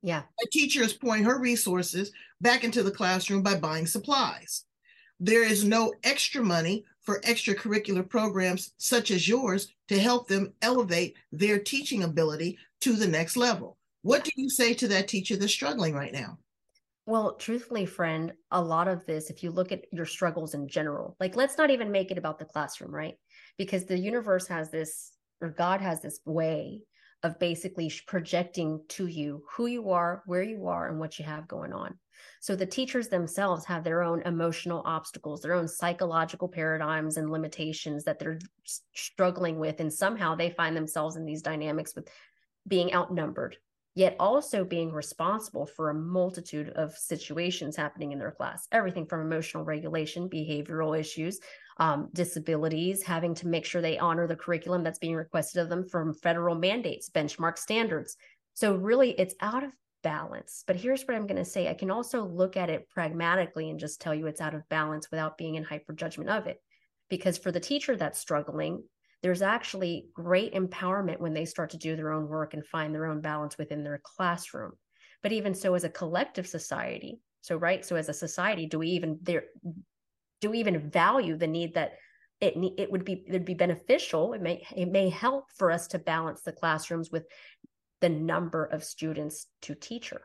yeah 0.01 0.23
a 0.43 0.47
teacher 0.51 0.83
is 0.83 0.93
pouring 0.93 1.23
her 1.23 1.39
resources 1.39 2.11
back 2.41 2.63
into 2.63 2.83
the 2.83 2.91
classroom 2.91 3.41
by 3.41 3.55
buying 3.55 3.87
supplies 3.87 4.65
there 5.19 5.43
is 5.43 5.63
no 5.63 5.93
extra 6.03 6.43
money 6.43 6.83
for 7.03 7.19
extracurricular 7.21 8.07
programs 8.07 8.73
such 8.77 9.11
as 9.11 9.27
yours 9.27 9.73
to 9.89 9.99
help 9.99 10.27
them 10.27 10.53
elevate 10.61 11.15
their 11.31 11.59
teaching 11.59 12.03
ability 12.03 12.57
to 12.81 12.93
the 12.93 13.07
next 13.07 13.37
level. 13.37 13.77
What 14.01 14.23
do 14.23 14.31
you 14.35 14.49
say 14.49 14.73
to 14.75 14.87
that 14.89 15.07
teacher 15.07 15.37
that's 15.37 15.53
struggling 15.53 15.93
right 15.93 16.13
now? 16.13 16.37
Well, 17.05 17.35
truthfully, 17.35 17.85
friend, 17.85 18.33
a 18.51 18.61
lot 18.61 18.87
of 18.87 19.05
this, 19.05 19.29
if 19.29 19.43
you 19.43 19.51
look 19.51 19.73
at 19.73 19.83
your 19.91 20.05
struggles 20.05 20.53
in 20.53 20.69
general, 20.69 21.17
like 21.19 21.35
let's 21.35 21.57
not 21.57 21.69
even 21.69 21.91
make 21.91 22.11
it 22.11 22.17
about 22.17 22.39
the 22.39 22.45
classroom, 22.45 22.95
right? 22.95 23.15
Because 23.57 23.85
the 23.85 23.97
universe 23.97 24.47
has 24.47 24.71
this, 24.71 25.11
or 25.41 25.49
God 25.49 25.81
has 25.81 26.01
this 26.01 26.19
way 26.25 26.81
of 27.21 27.39
basically 27.39 27.91
projecting 28.07 28.81
to 28.89 29.07
you 29.07 29.43
who 29.51 29.65
you 29.65 29.91
are, 29.91 30.23
where 30.25 30.43
you 30.43 30.67
are, 30.67 30.89
and 30.89 30.99
what 30.99 31.19
you 31.19 31.25
have 31.25 31.47
going 31.47 31.73
on. 31.73 31.97
So 32.41 32.55
the 32.55 32.65
teachers 32.65 33.07
themselves 33.07 33.65
have 33.65 33.83
their 33.83 34.03
own 34.03 34.21
emotional 34.23 34.81
obstacles, 34.85 35.41
their 35.41 35.53
own 35.53 35.67
psychological 35.67 36.47
paradigms 36.47 37.17
and 37.17 37.31
limitations 37.31 38.03
that 38.03 38.19
they're 38.19 38.39
struggling 38.93 39.59
with. 39.59 39.79
And 39.79 39.91
somehow 39.91 40.35
they 40.35 40.49
find 40.49 40.75
themselves 40.75 41.15
in 41.15 41.25
these 41.25 41.41
dynamics 41.41 41.95
with 41.95 42.07
being 42.67 42.93
outnumbered, 42.93 43.57
yet 43.95 44.15
also 44.19 44.63
being 44.63 44.91
responsible 44.91 45.65
for 45.65 45.89
a 45.89 45.93
multitude 45.93 46.69
of 46.69 46.97
situations 46.97 47.75
happening 47.75 48.11
in 48.11 48.19
their 48.19 48.31
class 48.31 48.67
everything 48.71 49.05
from 49.05 49.21
emotional 49.21 49.63
regulation, 49.63 50.29
behavioral 50.29 50.97
issues, 50.97 51.39
um, 51.77 52.09
disabilities, 52.13 53.03
having 53.03 53.33
to 53.35 53.47
make 53.47 53.65
sure 53.65 53.81
they 53.81 53.97
honor 53.97 54.27
the 54.27 54.35
curriculum 54.35 54.83
that's 54.83 54.99
being 54.99 55.15
requested 55.15 55.61
of 55.61 55.69
them 55.69 55.87
from 55.87 56.13
federal 56.13 56.55
mandates, 56.55 57.09
benchmark 57.09 57.57
standards. 57.57 58.17
So, 58.53 58.75
really, 58.75 59.11
it's 59.11 59.35
out 59.41 59.63
of 59.63 59.71
balance. 60.03 60.63
But 60.67 60.75
here's 60.75 61.03
what 61.03 61.15
I'm 61.15 61.27
going 61.27 61.43
to 61.43 61.45
say 61.45 61.67
I 61.67 61.73
can 61.73 61.91
also 61.91 62.25
look 62.25 62.57
at 62.57 62.69
it 62.69 62.89
pragmatically 62.89 63.69
and 63.69 63.79
just 63.79 64.01
tell 64.01 64.13
you 64.13 64.27
it's 64.27 64.41
out 64.41 64.53
of 64.55 64.67
balance 64.69 65.09
without 65.09 65.37
being 65.37 65.55
in 65.55 65.63
hyper 65.63 65.93
judgment 65.93 66.29
of 66.29 66.47
it. 66.47 66.57
Because 67.09 67.37
for 67.37 67.51
the 67.51 67.59
teacher 67.59 67.95
that's 67.95 68.19
struggling, 68.19 68.83
there's 69.21 69.41
actually 69.41 70.07
great 70.13 70.53
empowerment 70.53 71.19
when 71.19 71.33
they 71.33 71.45
start 71.45 71.71
to 71.71 71.77
do 71.77 71.95
their 71.95 72.11
own 72.11 72.27
work 72.27 72.53
and 72.53 72.65
find 72.65 72.93
their 72.93 73.05
own 73.05 73.21
balance 73.21 73.57
within 73.57 73.83
their 73.83 74.01
classroom. 74.03 74.73
But 75.21 75.31
even 75.31 75.53
so, 75.53 75.73
as 75.75 75.83
a 75.85 75.89
collective 75.89 76.47
society, 76.47 77.19
So, 77.41 77.55
right. 77.57 77.85
So, 77.85 77.95
as 77.95 78.09
a 78.09 78.13
society, 78.13 78.67
do 78.67 78.79
we 78.79 78.89
even 78.89 79.19
there? 79.21 79.45
Do 80.41 80.49
we 80.49 80.59
even 80.59 80.89
value 80.89 81.37
the 81.37 81.47
need 81.47 81.75
that 81.75 81.93
it 82.41 82.55
it 82.77 82.91
would 82.91 83.05
be 83.05 83.23
it'd 83.27 83.45
be 83.45 83.53
beneficial? 83.53 84.33
It 84.33 84.41
may 84.41 84.65
it 84.75 84.89
may 84.91 85.09
help 85.09 85.45
for 85.57 85.71
us 85.71 85.87
to 85.89 85.99
balance 85.99 86.41
the 86.41 86.51
classrooms 86.51 87.11
with 87.11 87.25
the 88.03 88.09
number 88.09 88.65
of 88.65 88.83
students 88.83 89.47
to 89.61 89.73
teacher. 89.73 90.23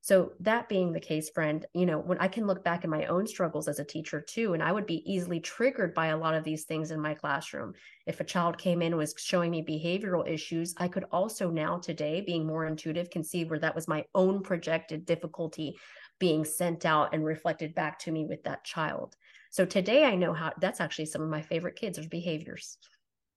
So 0.00 0.32
that 0.40 0.70
being 0.70 0.90
the 0.90 1.00
case, 1.00 1.28
friend, 1.28 1.66
you 1.74 1.84
know, 1.84 1.98
when 1.98 2.16
I 2.16 2.28
can 2.28 2.46
look 2.46 2.64
back 2.64 2.82
at 2.82 2.88
my 2.88 3.04
own 3.04 3.26
struggles 3.26 3.68
as 3.68 3.78
a 3.78 3.84
teacher 3.84 4.22
too, 4.22 4.54
and 4.54 4.62
I 4.62 4.72
would 4.72 4.86
be 4.86 5.04
easily 5.04 5.38
triggered 5.38 5.92
by 5.92 6.06
a 6.06 6.16
lot 6.16 6.32
of 6.32 6.44
these 6.44 6.64
things 6.64 6.90
in 6.90 6.98
my 6.98 7.12
classroom. 7.12 7.74
If 8.06 8.20
a 8.20 8.24
child 8.24 8.56
came 8.56 8.80
in 8.80 8.96
was 8.96 9.14
showing 9.18 9.50
me 9.50 9.62
behavioral 9.62 10.26
issues, 10.26 10.74
I 10.78 10.88
could 10.88 11.04
also 11.12 11.50
now 11.50 11.76
today, 11.76 12.22
being 12.22 12.46
more 12.46 12.64
intuitive, 12.64 13.10
can 13.10 13.22
see 13.22 13.44
where 13.44 13.58
that 13.58 13.74
was 13.74 13.86
my 13.86 14.06
own 14.14 14.42
projected 14.42 15.04
difficulty 15.04 15.76
being 16.18 16.42
sent 16.42 16.86
out 16.86 17.12
and 17.12 17.22
reflected 17.22 17.74
back 17.74 17.98
to 17.98 18.12
me 18.12 18.24
with 18.24 18.42
that 18.44 18.64
child. 18.64 19.14
So 19.50 19.66
today 19.66 20.04
I 20.04 20.14
know 20.14 20.32
how 20.32 20.54
that's 20.58 20.80
actually 20.80 21.06
some 21.06 21.20
of 21.20 21.28
my 21.28 21.42
favorite 21.42 21.76
kids' 21.76 21.98
are 21.98 22.08
behaviors. 22.08 22.78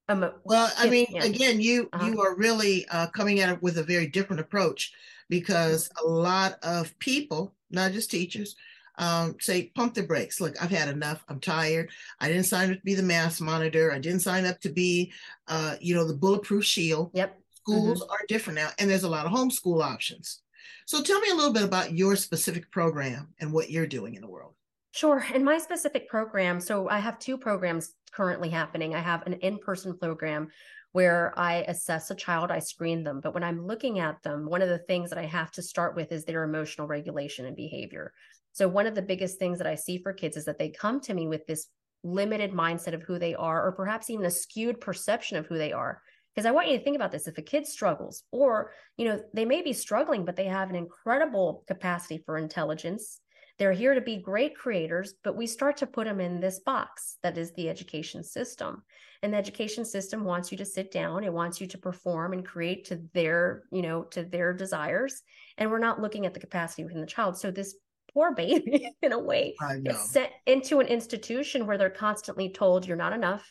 Um, 0.07 0.31
well, 0.43 0.71
I 0.77 0.89
mean, 0.89 1.07
again, 1.19 1.59
you 1.59 1.89
uh-huh. 1.91 2.05
you 2.05 2.21
are 2.21 2.35
really 2.35 2.88
uh, 2.89 3.07
coming 3.07 3.39
at 3.39 3.50
it 3.50 3.63
with 3.63 3.77
a 3.77 3.83
very 3.83 4.07
different 4.07 4.39
approach 4.39 4.93
because 5.29 5.89
a 6.03 6.07
lot 6.07 6.57
of 6.62 6.97
people, 7.00 7.55
not 7.71 7.91
just 7.91 8.12
teachers, 8.12 8.55
um, 8.97 9.35
say 9.39 9.71
pump 9.75 9.93
the 9.93 10.03
brakes. 10.03 10.39
Look, 10.39 10.62
I've 10.62 10.69
had 10.69 10.89
enough. 10.89 11.24
I'm 11.27 11.39
tired. 11.39 11.89
I 12.19 12.27
didn't 12.27 12.45
sign 12.45 12.71
up 12.71 12.77
to 12.77 12.83
be 12.83 12.93
the 12.93 13.03
mass 13.03 13.41
monitor. 13.41 13.91
I 13.91 14.00
didn't 14.00 14.21
sign 14.21 14.45
up 14.45 14.59
to 14.62 14.69
be, 14.69 15.12
uh, 15.47 15.75
you 15.81 15.95
know, 15.95 16.05
the 16.05 16.13
bulletproof 16.13 16.63
shield. 16.63 17.12
Yep. 17.13 17.39
Schools 17.55 18.01
mm-hmm. 18.01 18.12
are 18.12 18.25
different 18.27 18.59
now, 18.59 18.69
and 18.77 18.89
there's 18.89 19.03
a 19.03 19.09
lot 19.09 19.25
of 19.25 19.31
homeschool 19.31 19.83
options. 19.83 20.41
So 20.85 21.01
tell 21.01 21.19
me 21.19 21.31
a 21.31 21.35
little 21.35 21.53
bit 21.53 21.63
about 21.63 21.93
your 21.93 22.15
specific 22.15 22.69
program 22.69 23.29
and 23.39 23.51
what 23.51 23.71
you're 23.71 23.88
doing 23.88 24.13
in 24.13 24.21
the 24.21 24.27
world. 24.27 24.53
Sure. 24.96 25.25
In 25.34 25.44
my 25.44 25.58
specific 25.58 26.08
program, 26.08 26.62
so 26.62 26.88
I 26.88 27.00
have 27.00 27.20
two 27.20 27.38
programs 27.38 27.96
currently 28.14 28.48
happening. 28.48 28.96
I 28.96 29.00
have 29.00 29.28
an 29.28 29.34
in 29.34 29.58
person 29.58 29.98
program 29.98 30.48
where 30.94 31.38
I 31.38 31.66
assess 31.68 32.10
a 32.12 32.16
child, 32.16 32.50
I 32.50 32.60
screen 32.60 33.04
them. 33.04 33.20
But 33.22 33.34
when 33.34 33.44
I'm 33.44 33.68
looking 33.68 34.00
at 34.00 34.24
them, 34.24 34.46
one 34.46 34.62
of 34.62 34.70
the 34.70 34.78
things 34.78 35.10
that 35.10 35.20
I 35.20 35.25
have 35.25 35.52
to 35.52 35.62
start 35.62 35.98
with 35.98 36.14
is 36.14 36.24
their 36.24 36.46
emotional 36.46 36.88
regulation 36.88 37.46
and 37.46 37.58
behavior. 37.58 38.14
So, 38.54 38.70
one 38.70 38.88
of 38.88 38.96
the 38.96 39.02
biggest 39.02 39.38
things 39.38 39.58
that 39.58 39.68
I 39.68 39.75
see 39.75 39.98
for 39.98 40.14
kids 40.14 40.38
is 40.38 40.46
that 40.46 40.58
they 40.58 40.70
come 40.70 41.02
to 41.02 41.14
me 41.14 41.28
with 41.28 41.46
this 41.46 41.68
limited 42.06 42.54
mindset 42.54 42.94
of 42.94 43.04
who 43.04 43.20
they 43.20 43.36
are, 43.36 43.68
or 43.68 43.74
perhaps 43.74 44.10
even 44.10 44.24
a 44.24 44.32
skewed 44.32 44.80
perception 44.80 45.36
of 45.36 45.46
who 45.46 45.58
they 45.58 45.74
are. 45.74 46.02
Because 46.34 46.46
I 46.46 46.52
want 46.52 46.70
you 46.70 46.78
to 46.78 46.84
think 46.86 46.96
about 46.96 47.12
this 47.12 47.28
if 47.28 47.38
a 47.38 47.42
kid 47.42 47.68
struggles, 47.68 48.24
or, 48.32 48.72
you 48.96 49.04
know, 49.04 49.22
they 49.34 49.44
may 49.44 49.62
be 49.62 49.74
struggling, 49.74 50.24
but 50.24 50.38
they 50.38 50.46
have 50.46 50.70
an 50.70 50.78
incredible 50.78 51.66
capacity 51.68 52.24
for 52.25 52.38
intelligence 52.38 53.20
they're 53.57 53.71
here 53.71 53.93
to 53.93 54.01
be 54.01 54.17
great 54.17 54.55
creators, 54.55 55.13
but 55.24 55.38
we 55.38 55.47
start 55.47 55.77
to 55.77 55.88
put 55.88 56.05
them 56.05 56.19
in 56.19 56.39
this 56.39 56.59
box 56.59 57.17
that 57.24 57.38
is 57.38 57.53
the 57.53 57.69
education 57.69 58.24
system. 58.24 58.83
And 59.24 59.33
the 59.33 59.38
education 59.38 59.85
system 59.85 60.24
wants 60.24 60.51
you 60.51 60.57
to 60.57 60.65
sit 60.65 60.91
down, 60.91 61.24
it 61.24 61.33
wants 61.33 61.62
you 61.62 61.67
to 61.67 61.77
perform 61.77 62.33
and 62.33 62.45
create 62.45 62.85
to 62.85 63.01
their, 63.13 63.63
you 63.71 63.81
know, 63.81 64.03
to 64.12 64.24
their 64.24 64.53
desires. 64.53 65.21
And 65.57 65.71
we're 65.71 65.79
not 65.79 66.01
looking 66.01 66.25
at 66.25 66.33
the 66.33 66.39
capacity 66.39 66.83
within 66.83 67.01
the 67.01 67.07
child. 67.07 67.38
So 67.38 67.50
this 67.50 67.75
poor 68.13 68.33
baby, 68.33 68.89
in 69.01 69.13
a 69.13 69.19
way, 69.19 69.55
is 69.85 70.12
sent 70.12 70.31
into 70.45 70.79
an 70.79 70.88
institution 70.88 71.65
where 71.65 71.77
they're 71.77 71.89
constantly 71.89 72.50
told 72.50 72.85
you're 72.85 72.97
not 72.97 73.13
enough, 73.13 73.50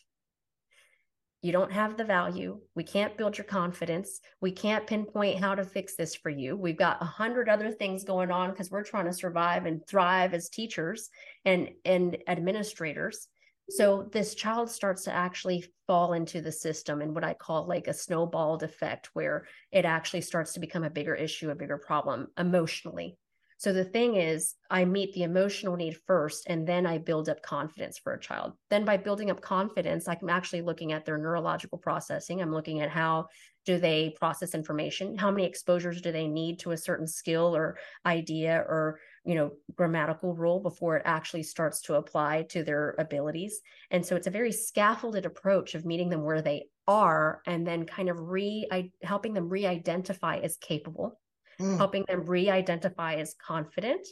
you 1.45 1.53
don't 1.53 1.73
have 1.73 1.99
the 1.99 2.05
value. 2.05 2.59
We 2.75 2.85
can't 2.85 3.19
build 3.19 3.37
your 3.37 3.45
confidence. 3.45 4.23
We 4.41 4.51
can't 4.51 4.87
pinpoint 4.87 5.41
how 5.41 5.55
to 5.55 5.63
fix 5.63 5.95
this 5.95 6.15
for 6.15 6.31
you. 6.31 6.57
We've 6.57 6.79
got 6.79 7.03
a 7.03 7.05
hundred 7.05 7.51
other 7.51 7.71
things 7.71 8.03
going 8.03 8.31
on 8.31 8.49
because 8.49 8.71
we're 8.71 8.83
trying 8.83 9.05
to 9.05 9.13
survive 9.13 9.67
and 9.67 9.87
thrive 9.87 10.33
as 10.33 10.49
teachers 10.49 11.11
and, 11.45 11.69
and 11.85 12.17
administrators. 12.27 13.29
So 13.69 14.09
this 14.11 14.35
child 14.35 14.71
starts 14.71 15.05
to 15.05 15.13
actually 15.13 15.67
fall 15.87 16.15
into 16.15 16.41
the 16.41 16.51
system 16.51 17.03
and 17.03 17.15
what 17.15 17.25
I 17.25 17.35
call 17.35 17.67
like 17.67 17.89
a 17.89 17.93
snowballed 17.93 18.63
effect, 18.63 19.11
where 19.13 19.47
it 19.71 19.85
actually 19.85 20.23
starts 20.23 20.55
to 20.55 20.61
become 20.61 20.85
a 20.85 20.89
bigger 20.89 21.15
issue, 21.15 21.51
a 21.51 21.55
bigger 21.55 21.77
problem 21.77 22.29
emotionally. 22.39 23.19
So 23.57 23.73
the 23.73 23.85
thing 23.85 24.17
is, 24.17 24.57
I 24.71 24.85
meet 24.85 25.13
the 25.13 25.23
emotional 25.23 25.77
need 25.77 25.97
first, 26.07 26.45
and 26.49 26.67
then 26.67 26.87
I 26.87 26.99
build 26.99 27.29
up 27.29 27.43
confidence 27.43 27.99
for 27.99 28.13
a 28.13 28.21
child. 28.21 28.53
Then 28.69 28.85
by 28.85 28.97
building 28.97 29.31
up 29.31 29.41
confidence, 29.41 30.09
I'm 30.09 30.29
actually 30.29 30.63
looking 30.63 30.93
at 30.93 31.05
their 31.05 31.19
neurological 31.19 31.79
processing. 31.79 32.43
I'm 32.43 32.53
looking 32.53 32.81
at 32.81 32.91
how 32.91 33.29
do 33.65 33.79
they 33.79 34.15
process 34.19 34.55
information, 34.55 35.17
how 35.17 35.31
many 35.31 35.47
exposures 35.47 36.03
do 36.03 36.13
they 36.13 36.27
need 36.27 36.59
to 36.61 36.73
a 36.73 36.77
certain 36.77 37.07
skill 37.07 37.57
or 37.57 37.79
idea 38.05 38.59
or 38.69 39.01
you 39.25 39.35
know 39.35 39.53
grammatical 39.75 40.35
rule 40.35 40.61
before 40.61 40.97
it 40.97 41.03
actually 41.07 41.43
starts 41.43 41.81
to 41.83 41.95
apply 41.95 42.43
to 42.51 42.63
their 42.63 42.95
abilities. 42.99 43.61
And 43.91 44.05
so 44.05 44.17
it's 44.17 44.27
a 44.27 44.31
very 44.31 44.53
scaffolded 44.53 45.25
approach 45.25 45.75
of 45.75 45.87
meeting 45.87 46.11
them 46.11 46.25
where 46.25 46.43
they 46.43 46.67
are, 46.87 47.41
and 47.47 47.67
then 47.67 47.87
kind 47.87 48.11
of 48.11 48.19
re 48.19 48.69
helping 49.03 49.33
them 49.33 49.49
re-identify 49.49 50.39
as 50.39 50.57
capable 50.57 51.19
mm. 51.61 51.77
helping 51.77 52.05
them 52.09 52.25
re 52.27 52.51
identify 52.51 53.15
as 53.15 53.35
confident, 53.35 54.07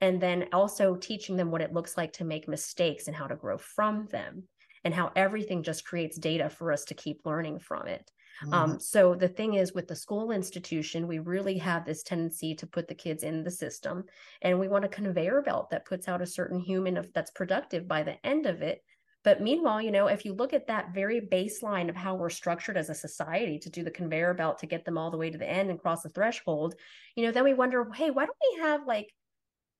and 0.00 0.20
then 0.20 0.48
also 0.52 0.96
teaching 0.96 1.36
them 1.36 1.50
what 1.50 1.62
it 1.62 1.72
looks 1.72 1.96
like 1.96 2.12
to 2.14 2.24
make 2.24 2.48
mistakes 2.48 3.06
and 3.06 3.16
how 3.16 3.26
to 3.26 3.36
grow 3.36 3.58
from 3.58 4.06
them, 4.10 4.44
and 4.84 4.94
how 4.94 5.10
everything 5.16 5.62
just 5.62 5.84
creates 5.84 6.18
data 6.18 6.48
for 6.48 6.72
us 6.72 6.84
to 6.84 6.94
keep 6.94 7.20
learning 7.24 7.58
from 7.58 7.86
it. 7.86 8.10
Mm. 8.44 8.54
Um, 8.54 8.80
so 8.80 9.14
the 9.14 9.28
thing 9.28 9.54
is, 9.54 9.74
with 9.74 9.88
the 9.88 9.96
school 9.96 10.30
institution, 10.30 11.08
we 11.08 11.18
really 11.18 11.58
have 11.58 11.84
this 11.84 12.02
tendency 12.02 12.54
to 12.54 12.66
put 12.66 12.86
the 12.86 12.94
kids 12.94 13.22
in 13.22 13.42
the 13.42 13.50
system, 13.50 14.04
and 14.42 14.58
we 14.58 14.68
want 14.68 14.84
a 14.84 14.88
conveyor 14.88 15.42
belt 15.42 15.70
that 15.70 15.86
puts 15.86 16.08
out 16.08 16.22
a 16.22 16.26
certain 16.26 16.60
human 16.60 16.96
of, 16.96 17.12
that's 17.12 17.32
productive 17.32 17.88
by 17.88 18.02
the 18.02 18.14
end 18.24 18.46
of 18.46 18.62
it 18.62 18.82
but 19.24 19.40
meanwhile, 19.40 19.82
you 19.82 19.90
know, 19.90 20.06
if 20.06 20.24
you 20.24 20.32
look 20.32 20.52
at 20.52 20.68
that 20.68 20.94
very 20.94 21.20
baseline 21.20 21.88
of 21.88 21.96
how 21.96 22.14
we're 22.14 22.30
structured 22.30 22.76
as 22.76 22.88
a 22.88 22.94
society 22.94 23.58
to 23.60 23.70
do 23.70 23.82
the 23.82 23.90
conveyor 23.90 24.34
belt 24.34 24.58
to 24.58 24.66
get 24.66 24.84
them 24.84 24.96
all 24.96 25.10
the 25.10 25.16
way 25.16 25.30
to 25.30 25.38
the 25.38 25.48
end 25.48 25.70
and 25.70 25.80
cross 25.80 26.02
the 26.02 26.08
threshold, 26.08 26.74
you 27.16 27.24
know, 27.24 27.32
then 27.32 27.44
we 27.44 27.54
wonder, 27.54 27.88
hey, 27.92 28.10
why 28.10 28.26
don't 28.26 28.36
we 28.54 28.62
have 28.62 28.86
like 28.86 29.12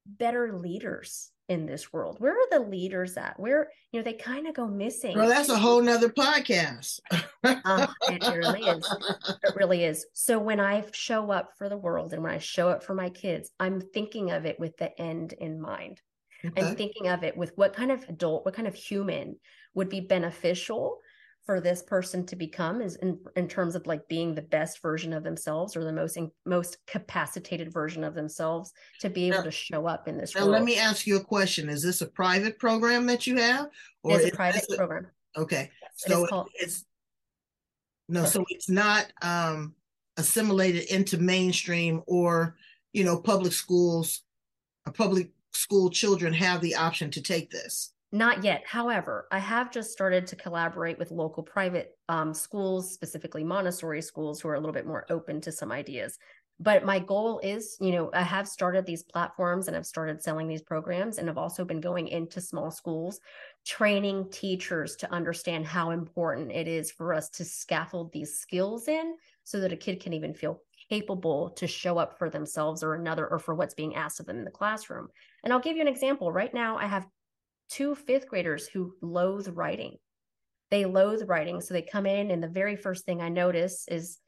better 0.06 0.58
leaders 0.58 1.30
in 1.48 1.66
this 1.66 1.92
world? 1.92 2.16
Where 2.18 2.32
are 2.32 2.50
the 2.50 2.60
leaders 2.60 3.16
at? 3.16 3.38
Where, 3.38 3.70
you 3.92 4.00
know, 4.00 4.04
they 4.04 4.14
kind 4.14 4.48
of 4.48 4.54
go 4.54 4.66
missing. 4.66 5.16
Well, 5.16 5.28
that's 5.28 5.48
a 5.48 5.58
whole 5.58 5.80
nother 5.80 6.08
podcast. 6.08 6.98
uh, 7.44 7.86
it 8.02 8.26
really 8.36 8.62
is. 8.62 8.96
It 9.44 9.54
really 9.54 9.84
is. 9.84 10.04
So 10.14 10.38
when 10.38 10.58
I 10.58 10.84
show 10.92 11.30
up 11.30 11.50
for 11.56 11.68
the 11.68 11.76
world 11.76 12.12
and 12.12 12.22
when 12.22 12.32
I 12.32 12.38
show 12.38 12.68
up 12.68 12.82
for 12.82 12.94
my 12.94 13.08
kids, 13.08 13.50
I'm 13.60 13.80
thinking 13.80 14.32
of 14.32 14.46
it 14.46 14.58
with 14.58 14.76
the 14.76 15.00
end 15.00 15.32
in 15.32 15.60
mind 15.60 16.02
okay. 16.44 16.60
and 16.60 16.76
thinking 16.76 17.08
of 17.08 17.22
it 17.22 17.36
with 17.36 17.52
what 17.56 17.74
kind 17.74 17.90
of 17.90 18.04
adult, 18.08 18.44
what 18.44 18.54
kind 18.54 18.68
of 18.68 18.74
human 18.74 19.36
would 19.74 19.88
be 19.88 20.00
beneficial 20.00 20.98
for 21.48 21.62
this 21.62 21.82
person 21.82 22.26
to 22.26 22.36
become 22.36 22.82
is 22.82 22.96
in, 22.96 23.18
in 23.34 23.48
terms 23.48 23.74
of 23.74 23.86
like 23.86 24.06
being 24.06 24.34
the 24.34 24.42
best 24.42 24.82
version 24.82 25.14
of 25.14 25.24
themselves 25.24 25.76
or 25.76 25.82
the 25.82 25.90
most 25.90 26.18
in, 26.18 26.30
most 26.44 26.76
capacitated 26.86 27.72
version 27.72 28.04
of 28.04 28.14
themselves 28.14 28.70
to 29.00 29.08
be 29.08 29.28
able 29.28 29.38
now, 29.38 29.44
to 29.44 29.50
show 29.50 29.86
up 29.86 30.08
in 30.08 30.18
this 30.18 30.34
now 30.34 30.44
let 30.44 30.62
me 30.62 30.76
ask 30.76 31.06
you 31.06 31.16
a 31.16 31.24
question. 31.24 31.70
Is 31.70 31.82
this 31.82 32.02
a 32.02 32.06
private 32.06 32.58
program 32.58 33.06
that 33.06 33.26
you 33.26 33.38
have 33.38 33.68
or 34.02 34.20
it's 34.20 34.30
a 34.30 34.36
private 34.36 34.66
program. 34.76 35.06
Okay. 35.38 35.70
So 35.96 36.24
it 36.24 36.28
called, 36.28 36.50
it's 36.54 36.84
no 38.10 38.26
so 38.26 38.44
it's 38.50 38.68
not 38.68 39.10
um 39.22 39.74
assimilated 40.18 40.84
into 40.90 41.16
mainstream 41.16 42.02
or 42.06 42.56
you 42.92 43.04
know 43.04 43.18
public 43.22 43.54
schools 43.54 44.22
or 44.86 44.92
public 44.92 45.30
school 45.52 45.90
children 45.90 46.32
have 46.32 46.60
the 46.60 46.74
option 46.74 47.10
to 47.12 47.22
take 47.22 47.50
this? 47.50 47.92
Not 48.10 48.42
yet. 48.42 48.62
However, 48.66 49.28
I 49.30 49.38
have 49.38 49.70
just 49.70 49.92
started 49.92 50.26
to 50.28 50.36
collaborate 50.36 50.98
with 50.98 51.10
local 51.10 51.42
private 51.42 51.98
um, 52.08 52.32
schools, 52.32 52.92
specifically 52.92 53.44
Montessori 53.44 54.00
schools, 54.00 54.40
who 54.40 54.48
are 54.48 54.54
a 54.54 54.60
little 54.60 54.72
bit 54.72 54.86
more 54.86 55.04
open 55.10 55.42
to 55.42 55.52
some 55.52 55.70
ideas. 55.70 56.18
But 56.60 56.84
my 56.84 56.98
goal 56.98 57.38
is, 57.40 57.76
you 57.80 57.92
know, 57.92 58.10
I 58.12 58.22
have 58.22 58.48
started 58.48 58.84
these 58.84 59.04
platforms 59.04 59.68
and 59.68 59.76
I've 59.76 59.86
started 59.86 60.22
selling 60.22 60.48
these 60.48 60.62
programs, 60.62 61.18
and 61.18 61.28
I've 61.28 61.38
also 61.38 61.64
been 61.64 61.80
going 61.80 62.08
into 62.08 62.40
small 62.40 62.70
schools, 62.70 63.20
training 63.64 64.30
teachers 64.30 64.96
to 64.96 65.12
understand 65.12 65.66
how 65.66 65.90
important 65.90 66.50
it 66.50 66.66
is 66.66 66.90
for 66.90 67.12
us 67.14 67.28
to 67.30 67.44
scaffold 67.44 68.10
these 68.12 68.38
skills 68.38 68.88
in 68.88 69.16
so 69.44 69.60
that 69.60 69.72
a 69.72 69.76
kid 69.76 70.00
can 70.00 70.14
even 70.14 70.34
feel 70.34 70.62
capable 70.88 71.50
to 71.50 71.66
show 71.66 71.98
up 71.98 72.18
for 72.18 72.30
themselves 72.30 72.82
or 72.82 72.94
another 72.94 73.26
or 73.26 73.38
for 73.38 73.54
what's 73.54 73.74
being 73.74 73.94
asked 73.94 74.18
of 74.18 74.26
them 74.26 74.38
in 74.38 74.44
the 74.44 74.50
classroom. 74.50 75.08
And 75.44 75.52
I'll 75.52 75.60
give 75.60 75.76
you 75.76 75.82
an 75.82 75.88
example. 75.88 76.32
Right 76.32 76.52
now, 76.52 76.76
I 76.78 76.86
have 76.86 77.06
two 77.68 77.94
fifth 77.94 78.28
graders 78.28 78.66
who 78.66 78.94
loathe 79.02 79.48
writing. 79.48 79.96
They 80.70 80.84
loathe 80.84 81.22
writing. 81.28 81.60
So 81.60 81.74
they 81.74 81.82
come 81.82 82.06
in, 82.06 82.30
and 82.30 82.42
the 82.42 82.48
very 82.48 82.76
first 82.76 83.04
thing 83.04 83.20
I 83.20 83.28
notice 83.28 83.86
is 83.88 84.18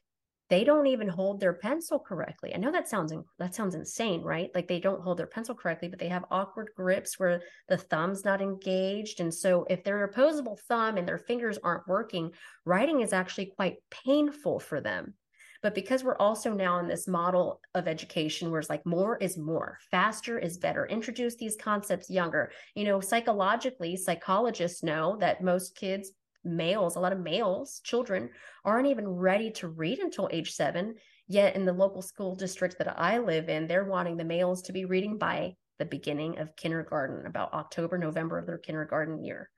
they 0.50 0.64
don't 0.64 0.88
even 0.88 1.08
hold 1.08 1.38
their 1.38 1.52
pencil 1.52 2.00
correctly. 2.00 2.52
I 2.52 2.58
know 2.58 2.72
that 2.72 2.88
sounds 2.88 3.14
that 3.38 3.54
sounds 3.54 3.76
insane, 3.76 4.22
right? 4.22 4.50
Like 4.52 4.66
they 4.66 4.80
don't 4.80 5.00
hold 5.00 5.16
their 5.16 5.28
pencil 5.28 5.54
correctly, 5.54 5.88
but 5.88 6.00
they 6.00 6.08
have 6.08 6.24
awkward 6.30 6.70
grips 6.76 7.20
where 7.20 7.40
the 7.68 7.76
thumb's 7.76 8.24
not 8.24 8.42
engaged. 8.42 9.20
And 9.20 9.32
so 9.32 9.64
if 9.70 9.84
their 9.84 10.02
opposable 10.02 10.58
thumb 10.66 10.96
and 10.96 11.06
their 11.06 11.18
fingers 11.18 11.58
aren't 11.62 11.86
working, 11.86 12.32
writing 12.64 13.00
is 13.00 13.12
actually 13.12 13.52
quite 13.54 13.76
painful 13.90 14.58
for 14.58 14.80
them. 14.80 15.14
But 15.62 15.74
because 15.74 16.02
we're 16.02 16.16
also 16.16 16.54
now 16.54 16.78
in 16.78 16.88
this 16.88 17.06
model 17.06 17.60
of 17.74 17.86
education 17.86 18.50
where 18.50 18.60
it's 18.60 18.70
like 18.70 18.86
more 18.86 19.18
is 19.18 19.36
more, 19.36 19.78
faster 19.90 20.38
is 20.38 20.56
better, 20.56 20.86
introduce 20.86 21.36
these 21.36 21.56
concepts 21.60 22.08
younger. 22.08 22.50
You 22.74 22.84
know, 22.84 23.00
psychologically, 23.00 23.96
psychologists 23.96 24.82
know 24.82 25.16
that 25.20 25.44
most 25.44 25.76
kids, 25.76 26.12
males, 26.44 26.96
a 26.96 27.00
lot 27.00 27.12
of 27.12 27.20
males, 27.20 27.80
children 27.84 28.30
aren't 28.64 28.88
even 28.88 29.06
ready 29.06 29.50
to 29.52 29.68
read 29.68 29.98
until 29.98 30.30
age 30.32 30.52
seven. 30.52 30.94
Yet 31.28 31.54
in 31.54 31.64
the 31.64 31.72
local 31.72 32.02
school 32.02 32.34
district 32.34 32.78
that 32.78 32.98
I 32.98 33.18
live 33.18 33.48
in, 33.48 33.68
they're 33.68 33.84
wanting 33.84 34.16
the 34.16 34.24
males 34.24 34.62
to 34.62 34.72
be 34.72 34.86
reading 34.86 35.18
by 35.18 35.54
the 35.78 35.84
beginning 35.84 36.38
of 36.38 36.56
kindergarten, 36.56 37.26
about 37.26 37.52
October, 37.52 37.98
November 37.98 38.38
of 38.38 38.46
their 38.46 38.58
kindergarten 38.58 39.22
year. 39.22 39.50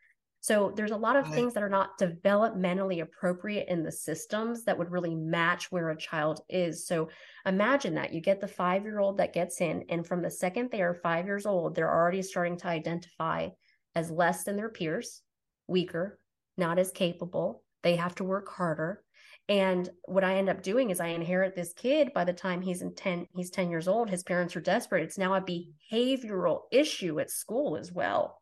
So 0.43 0.73
there's 0.75 0.91
a 0.91 0.97
lot 0.97 1.15
of 1.15 1.33
things 1.33 1.55
that 1.55 1.63
are 1.63 1.69
not 1.69 2.01
developmentally 2.01 3.01
appropriate 3.01 3.69
in 3.69 3.85
the 3.85 3.93
systems 3.93 4.65
that 4.65 4.77
would 4.77 4.91
really 4.91 5.15
match 5.15 5.71
where 5.71 5.91
a 5.91 5.97
child 5.97 6.41
is. 6.49 6.85
So 6.85 7.11
imagine 7.47 7.95
that 7.95 8.13
you 8.13 8.21
get 8.21 8.41
the 8.41 8.49
five 8.49 8.83
year 8.83 8.99
old 8.99 9.19
that 9.19 9.33
gets 9.33 9.61
in, 9.61 9.85
and 9.89 10.05
from 10.05 10.21
the 10.21 10.33
second 10.33 10.71
they 10.73 10.83
are 10.83 10.95
five 10.95 11.27
years 11.27 11.47
old, 11.47 11.77
they're 11.77 11.95
already 11.95 12.23
starting 12.23 12.57
to 12.59 12.67
identify 12.67 13.51
as 13.95 14.11
less 14.11 14.43
than 14.43 14.57
their 14.57 14.69
peers, 14.69 15.23
weaker, 15.69 16.19
not 16.57 16.77
as 16.77 16.91
capable. 16.91 17.63
They 17.85 17.95
have 17.95 18.17
to 18.17 18.25
work 18.25 18.49
harder. 18.49 19.05
And 19.49 19.89
what 20.07 20.25
I 20.25 20.39
end 20.39 20.49
up 20.49 20.61
doing 20.61 20.91
is 20.91 20.99
I 20.99 21.09
inherit 21.09 21.55
this 21.55 21.73
kid 21.73 22.13
by 22.13 22.25
the 22.25 22.33
time 22.33 22.63
he's 22.63 22.83
in 22.83 22.97
10, 22.97 23.29
he's 23.37 23.51
10 23.51 23.71
years 23.71 23.87
old. 23.87 24.11
His 24.11 24.25
parents 24.25 24.57
are 24.57 24.61
desperate. 24.61 25.05
It's 25.05 25.19
now 25.19 25.35
a 25.35 25.41
behavioral 25.41 26.63
issue 26.73 27.21
at 27.21 27.31
school 27.31 27.77
as 27.77 27.93
well 27.93 28.42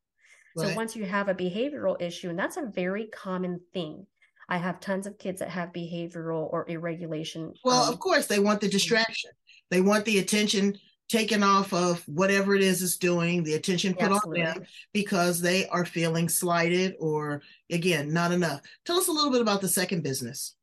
Right. 0.56 0.68
So 0.68 0.74
once 0.74 0.96
you 0.96 1.04
have 1.04 1.28
a 1.28 1.34
behavioral 1.34 2.00
issue, 2.00 2.30
and 2.30 2.38
that's 2.38 2.56
a 2.56 2.66
very 2.66 3.06
common 3.06 3.60
thing. 3.72 4.06
I 4.48 4.56
have 4.56 4.80
tons 4.80 5.06
of 5.06 5.18
kids 5.18 5.38
that 5.38 5.50
have 5.50 5.72
behavioral 5.72 6.52
or 6.52 6.68
irregulation. 6.68 7.54
Well, 7.64 7.84
um, 7.84 7.92
of 7.92 8.00
course, 8.00 8.26
they 8.26 8.40
want 8.40 8.60
the 8.60 8.68
distraction. 8.68 9.30
They 9.70 9.80
want 9.80 10.04
the 10.04 10.18
attention 10.18 10.76
taken 11.10 11.42
off 11.42 11.72
of 11.72 12.02
whatever 12.06 12.54
it 12.54 12.62
is 12.62 12.82
it's 12.82 12.96
doing, 12.96 13.42
the 13.42 13.54
attention 13.54 13.94
put 13.94 14.12
Absolutely. 14.12 14.42
on 14.42 14.54
them 14.54 14.64
because 14.92 15.40
they 15.40 15.66
are 15.66 15.84
feeling 15.84 16.28
slighted 16.28 16.94
or 17.00 17.42
again, 17.70 18.12
not 18.12 18.30
enough. 18.30 18.60
Tell 18.84 18.96
us 18.96 19.08
a 19.08 19.12
little 19.12 19.32
bit 19.32 19.40
about 19.40 19.60
the 19.60 19.68
second 19.68 20.02
business. 20.02 20.54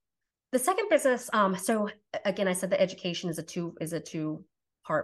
The 0.53 0.59
second 0.59 0.87
business, 0.89 1.29
um, 1.33 1.57
so 1.57 1.89
again, 2.23 2.47
I 2.47 2.53
said 2.53 2.69
the 2.69 2.79
education 2.79 3.29
is 3.29 3.37
a 3.37 3.43
two 3.43 3.75
is 3.81 3.91
a 3.91 3.99
two 3.99 4.43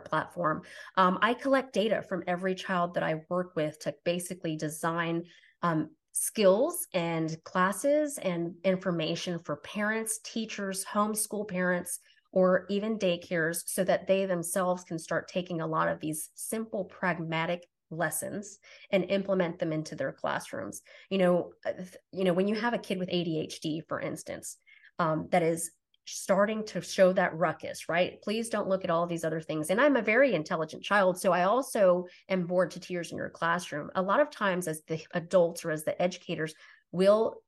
platform. 0.05 0.63
Um, 0.97 1.19
I 1.21 1.33
collect 1.33 1.73
data 1.73 2.03
from 2.07 2.23
every 2.27 2.55
child 2.55 2.93
that 2.93 3.03
I 3.03 3.21
work 3.29 3.55
with 3.55 3.79
to 3.79 3.93
basically 4.03 4.55
design 4.55 5.23
um, 5.61 5.89
skills 6.13 6.87
and 6.93 7.35
classes 7.43 8.17
and 8.19 8.53
information 8.63 9.39
for 9.39 9.57
parents, 9.57 10.19
teachers, 10.23 10.85
homeschool 10.85 11.47
parents, 11.47 11.99
or 12.31 12.65
even 12.69 12.97
daycares 12.97 13.63
so 13.67 13.83
that 13.83 14.07
they 14.07 14.25
themselves 14.25 14.83
can 14.83 14.97
start 14.97 15.27
taking 15.27 15.61
a 15.61 15.67
lot 15.67 15.87
of 15.87 15.99
these 15.99 16.29
simple, 16.33 16.85
pragmatic 16.85 17.67
lessons 17.91 18.57
and 18.91 19.09
implement 19.11 19.59
them 19.59 19.71
into 19.71 19.95
their 19.95 20.11
classrooms. 20.11 20.81
You 21.09 21.19
know, 21.19 21.53
uh, 21.65 21.73
you 22.11 22.23
know, 22.23 22.33
when 22.33 22.47
you 22.47 22.55
have 22.55 22.73
a 22.73 22.79
kid 22.79 22.97
with 22.97 23.09
ADHD, 23.09 23.81
for 23.87 23.99
instance, 23.99 24.57
um, 24.99 25.27
that 25.31 25.43
is 25.43 25.71
starting 26.05 26.65
to 26.65 26.81
show 26.81 27.13
that 27.13 27.35
ruckus, 27.35 27.87
right? 27.87 28.21
Please 28.21 28.49
don't 28.49 28.67
look 28.67 28.83
at 28.83 28.89
all 28.89 29.07
these 29.07 29.23
other 29.23 29.41
things. 29.41 29.69
And 29.69 29.79
I'm 29.79 29.95
a 29.95 30.01
very 30.01 30.33
intelligent 30.33 30.83
child. 30.83 31.19
So 31.19 31.31
I 31.31 31.43
also 31.43 32.05
am 32.29 32.45
bored 32.45 32.71
to 32.71 32.79
tears 32.79 33.11
in 33.11 33.17
your 33.17 33.29
classroom. 33.29 33.89
A 33.95 34.01
lot 34.01 34.19
of 34.19 34.29
times, 34.29 34.67
as 34.67 34.81
the 34.87 35.01
adults 35.13 35.63
or 35.63 35.71
as 35.71 35.83
the 35.83 35.99
educators, 36.01 36.53
will 36.91 37.41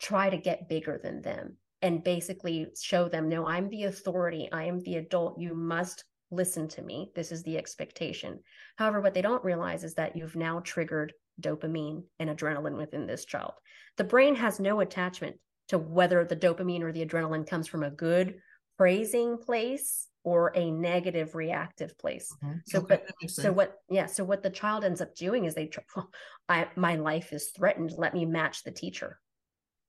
try 0.00 0.30
to 0.30 0.36
get 0.36 0.68
bigger 0.68 1.00
than 1.02 1.22
them 1.22 1.56
and 1.82 2.02
basically 2.02 2.66
show 2.80 3.08
them, 3.08 3.28
no, 3.28 3.46
I'm 3.46 3.68
the 3.68 3.84
authority. 3.84 4.48
I 4.52 4.64
am 4.64 4.80
the 4.80 4.96
adult. 4.96 5.38
You 5.38 5.54
must 5.54 6.04
listen 6.30 6.68
to 6.68 6.82
me. 6.82 7.10
This 7.14 7.32
is 7.32 7.42
the 7.42 7.56
expectation. 7.56 8.40
However, 8.76 9.00
what 9.00 9.14
they 9.14 9.22
don't 9.22 9.44
realize 9.44 9.84
is 9.84 9.94
that 9.94 10.16
you've 10.16 10.36
now 10.36 10.60
triggered 10.60 11.12
dopamine 11.40 12.02
and 12.18 12.28
adrenaline 12.28 12.76
within 12.76 13.06
this 13.06 13.24
child. 13.24 13.52
The 13.96 14.04
brain 14.04 14.34
has 14.34 14.60
no 14.60 14.80
attachment 14.80 15.36
to 15.68 15.78
whether 15.78 16.24
the 16.24 16.36
dopamine 16.36 16.82
or 16.82 16.92
the 16.92 17.04
adrenaline 17.04 17.46
comes 17.46 17.66
from 17.66 17.82
a 17.82 17.90
good 17.90 18.40
praising 18.76 19.38
place 19.38 20.08
or 20.24 20.52
a 20.54 20.70
negative 20.70 21.34
reactive 21.34 21.96
place. 21.98 22.34
Mm-hmm. 22.42 22.58
So, 22.66 22.78
okay, 22.80 23.00
but 23.20 23.30
so 23.30 23.52
what? 23.52 23.78
Yeah. 23.88 24.06
So 24.06 24.24
what 24.24 24.42
the 24.42 24.50
child 24.50 24.84
ends 24.84 25.00
up 25.00 25.14
doing 25.14 25.44
is 25.44 25.54
they, 25.54 25.70
I, 26.48 26.68
my 26.76 26.96
life 26.96 27.32
is 27.32 27.50
threatened. 27.56 27.92
Let 27.96 28.14
me 28.14 28.24
match 28.24 28.64
the 28.64 28.70
teacher. 28.70 29.20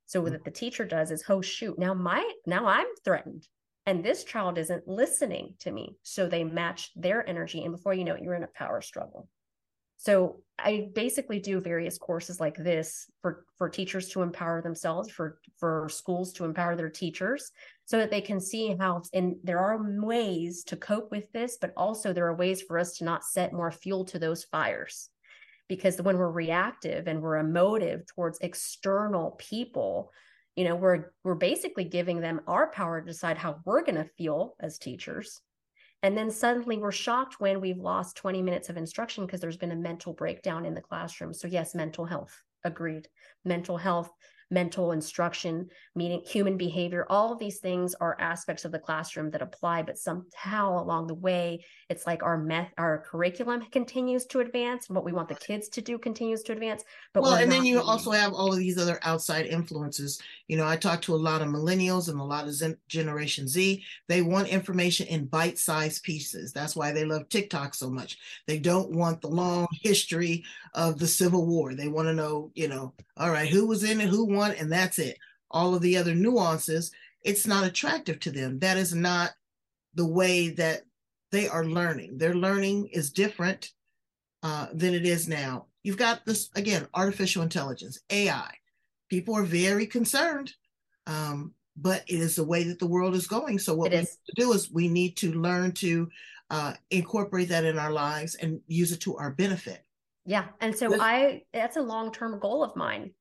So 0.06 0.22
mm-hmm. 0.22 0.34
what 0.34 0.44
the 0.44 0.52
teacher 0.52 0.86
does 0.86 1.12
is, 1.12 1.24
oh 1.30 1.42
shoot, 1.42 1.78
now 1.78 1.94
my 1.94 2.30
now 2.46 2.68
I'm 2.68 2.88
threatened, 3.04 3.48
and 3.86 4.04
this 4.04 4.24
child 4.24 4.58
isn't 4.58 4.88
listening 4.88 5.56
to 5.60 5.72
me. 5.72 5.98
So 6.04 6.28
they 6.28 6.44
match 6.44 6.92
their 6.96 7.28
energy, 7.28 7.64
and 7.64 7.76
before 7.76 7.94
you 7.94 8.04
know 8.04 8.16
it, 8.16 8.24
you're 8.24 8.36
in 8.36 8.44
a 8.44 8.48
power 8.48 8.82
struggle. 8.82 9.28
So 10.00 10.44
I 10.58 10.88
basically 10.96 11.40
do 11.40 11.60
various 11.60 11.98
courses 11.98 12.40
like 12.40 12.56
this 12.56 13.12
for 13.22 13.46
for 13.58 13.68
teachers 13.68 14.08
to 14.10 14.22
empower 14.22 14.62
themselves, 14.62 15.12
for 15.12 15.40
for 15.58 15.90
schools 15.90 16.32
to 16.34 16.46
empower 16.46 16.78
their 16.78 16.90
teachers, 16.90 17.52
so 17.84 17.98
that 17.98 18.10
they 18.10 18.22
can 18.22 18.40
see 18.40 18.78
how 18.80 19.02
and 19.14 19.36
there 19.44 19.60
are 19.60 19.78
ways 20.02 20.64
to 20.66 20.78
cope 20.78 21.12
with 21.12 21.30
this, 21.34 21.58
but 21.60 21.74
also 21.76 22.14
there 22.14 22.28
are 22.28 22.36
ways 22.36 22.62
for 22.62 22.80
us 22.80 22.96
to 22.98 23.04
not 23.04 23.26
set 23.26 23.52
more 23.52 23.72
fuel 23.72 24.06
to 24.06 24.20
those 24.20 24.46
fires. 24.46 25.10
Because 25.68 26.02
when 26.02 26.18
we're 26.18 26.32
reactive 26.32 27.08
and 27.08 27.22
we're 27.22 27.38
emotive 27.38 28.06
towards 28.08 28.40
external 28.40 29.32
people, 29.32 30.14
you 30.56 30.64
know, 30.64 30.78
we're 30.78 31.12
we're 31.26 31.36
basically 31.36 31.84
giving 31.84 32.22
them 32.22 32.40
our 32.48 32.72
power 32.72 33.02
to 33.02 33.06
decide 33.08 33.38
how 33.38 33.60
we're 33.66 33.84
going 33.84 34.02
to 34.02 34.10
feel 34.18 34.56
as 34.62 34.78
teachers 34.78 35.42
and 36.04 36.18
then 36.18 36.32
suddenly 36.32 36.78
we're 36.78 36.92
shocked 36.92 37.40
when 37.40 37.60
we've 37.60 37.78
lost 37.78 38.16
20 38.18 38.42
minutes 38.42 38.70
of 38.70 38.78
instruction 38.78 39.26
because 39.26 39.42
there's 39.42 39.58
been 39.58 39.72
a 39.72 39.76
mental 39.76 40.14
breakdown 40.14 40.66
in 40.66 40.74
the 40.74 40.82
classroom. 40.82 41.34
So, 41.34 41.48
yes, 41.48 41.76
mental 41.76 42.06
health, 42.06 42.44
agreed. 42.64 43.08
Mental 43.44 43.78
health 43.78 44.12
mental 44.52 44.92
instruction, 44.92 45.70
meaning 45.96 46.22
human 46.26 46.58
behavior. 46.58 47.06
All 47.10 47.32
of 47.32 47.40
these 47.40 47.60
things 47.60 47.96
are 47.96 48.18
aspects 48.20 48.66
of 48.66 48.72
the 48.72 48.80
classroom 48.80 49.30
that 49.32 49.42
apply, 49.42 49.84
but 49.84 49.98
somehow 49.98 50.82
along 50.82 51.08
the 51.08 51.16
way, 51.16 51.64
it's 51.90 52.08
like 52.08 52.24
our 52.24 52.38
meth, 52.38 52.72
our 52.78 53.04
curriculum 53.10 53.62
continues 53.72 54.26
to 54.28 54.40
advance, 54.40 54.88
and 54.88 54.96
what 54.96 55.06
we 55.06 55.12
want 55.12 55.30
the 55.30 55.36
kids 55.36 55.70
to 55.70 55.82
do 55.82 55.98
continues 55.98 56.42
to 56.44 56.54
advance. 56.54 56.84
But 57.14 57.24
well, 57.24 57.36
and 57.36 57.52
then 57.52 57.66
you 57.66 57.82
also 57.82 58.12
have 58.12 58.34
all 58.34 58.52
of 58.52 58.60
these 58.60 58.78
other 58.78 59.00
outside 59.04 59.46
influences. 59.46 60.22
You 60.48 60.58
know, 60.58 60.68
I 60.68 60.78
talk 60.78 61.02
to 61.04 61.16
a 61.16 61.18
lot 61.18 61.42
of 61.42 61.48
millennials 61.48 62.10
and 62.10 62.20
a 62.20 62.24
lot 62.24 62.46
of 62.46 62.54
Zen- 62.54 62.78
Generation 62.88 63.48
Z. 63.48 63.84
They 64.08 64.22
want 64.22 64.48
information 64.48 65.08
in 65.08 65.26
bite-sized 65.26 66.04
pieces. 66.04 66.54
That's 66.54 66.76
why 66.76 66.92
they 66.92 67.06
love 67.06 67.30
TikTok 67.30 67.76
so 67.76 67.90
much. 67.90 68.18
They 68.48 68.58
don't 68.58 68.92
want 68.92 69.22
the 69.22 69.28
long 69.28 69.68
history 69.82 70.44
of 70.74 70.98
the 70.98 71.08
Civil 71.08 71.46
War. 71.46 71.74
They 71.74 71.88
want 71.88 72.08
to 72.08 72.14
know, 72.14 72.52
you 72.56 72.68
know, 72.68 72.94
all 73.18 73.32
right, 73.32 73.50
who 73.50 73.68
was 73.68 73.84
in 73.84 74.02
it, 74.02 74.08
who 74.08 74.26
won, 74.26 74.39
and 74.42 74.72
that's 74.72 75.00
it. 75.00 75.18
All 75.52 75.76
of 75.76 75.82
the 75.82 75.98
other 75.98 76.16
nuances, 76.16 76.92
it's 77.24 77.48
not 77.48 77.66
attractive 77.66 78.20
to 78.22 78.32
them. 78.32 78.60
That 78.60 78.78
is 78.78 78.94
not 78.94 79.32
the 79.96 80.06
way 80.06 80.50
that 80.50 80.84
they 81.32 81.48
are 81.48 81.66
learning. 81.66 82.18
Their 82.18 82.36
learning 82.36 82.88
is 82.88 83.12
different 83.12 83.72
uh, 84.44 84.68
than 84.74 84.94
it 84.94 85.06
is 85.06 85.28
now. 85.28 85.66
You've 85.84 85.98
got 85.98 86.26
this, 86.26 86.50
again, 86.56 86.88
artificial 86.94 87.44
intelligence, 87.44 88.00
AI. 88.10 88.52
People 89.10 89.36
are 89.36 89.44
very 89.44 89.86
concerned, 89.86 90.54
um, 91.08 91.54
but 91.76 92.04
it 92.08 92.20
is 92.20 92.36
the 92.36 92.44
way 92.44 92.64
that 92.64 92.80
the 92.80 92.88
world 92.88 93.16
is 93.16 93.28
going. 93.28 93.60
So, 93.60 93.76
what 93.76 93.94
it 93.94 93.96
we 93.96 94.02
is. 94.02 94.18
need 94.28 94.36
to 94.36 94.42
do 94.42 94.54
is 94.54 94.72
we 94.72 94.88
need 94.88 95.18
to 95.18 95.34
learn 95.34 95.72
to 95.74 96.10
uh, 96.50 96.74
incorporate 96.92 97.50
that 97.50 97.66
in 97.66 97.78
our 97.78 97.92
lives 97.92 98.36
and 98.36 98.62
use 98.68 98.92
it 98.92 99.02
to 99.02 99.18
our 99.18 99.32
benefit. 99.32 99.84
Yeah. 100.26 100.46
And 100.62 100.76
so 100.76 101.02
I, 101.02 101.44
that's 101.54 101.78
a 101.78 101.82
long 101.82 102.12
term 102.12 102.40
goal 102.40 102.64
of 102.64 102.76
mine. 102.76 103.12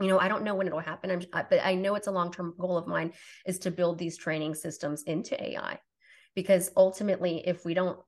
You 0.00 0.08
know, 0.08 0.18
I 0.18 0.28
don't 0.28 0.44
know 0.44 0.54
when 0.54 0.66
it'll 0.66 0.80
happen, 0.80 1.10
I'm, 1.10 1.22
but 1.32 1.60
I 1.62 1.74
know 1.74 1.94
it's 1.94 2.06
a 2.06 2.12
long 2.12 2.32
term 2.32 2.54
goal 2.58 2.78
of 2.78 2.86
mine 2.86 3.12
is 3.46 3.58
to 3.60 3.70
build 3.70 3.98
these 3.98 4.16
training 4.16 4.54
systems 4.54 5.02
into 5.02 5.40
AI. 5.42 5.78
Because 6.34 6.70
ultimately, 6.76 7.42
if 7.46 7.64
we 7.64 7.74
don't 7.74 7.98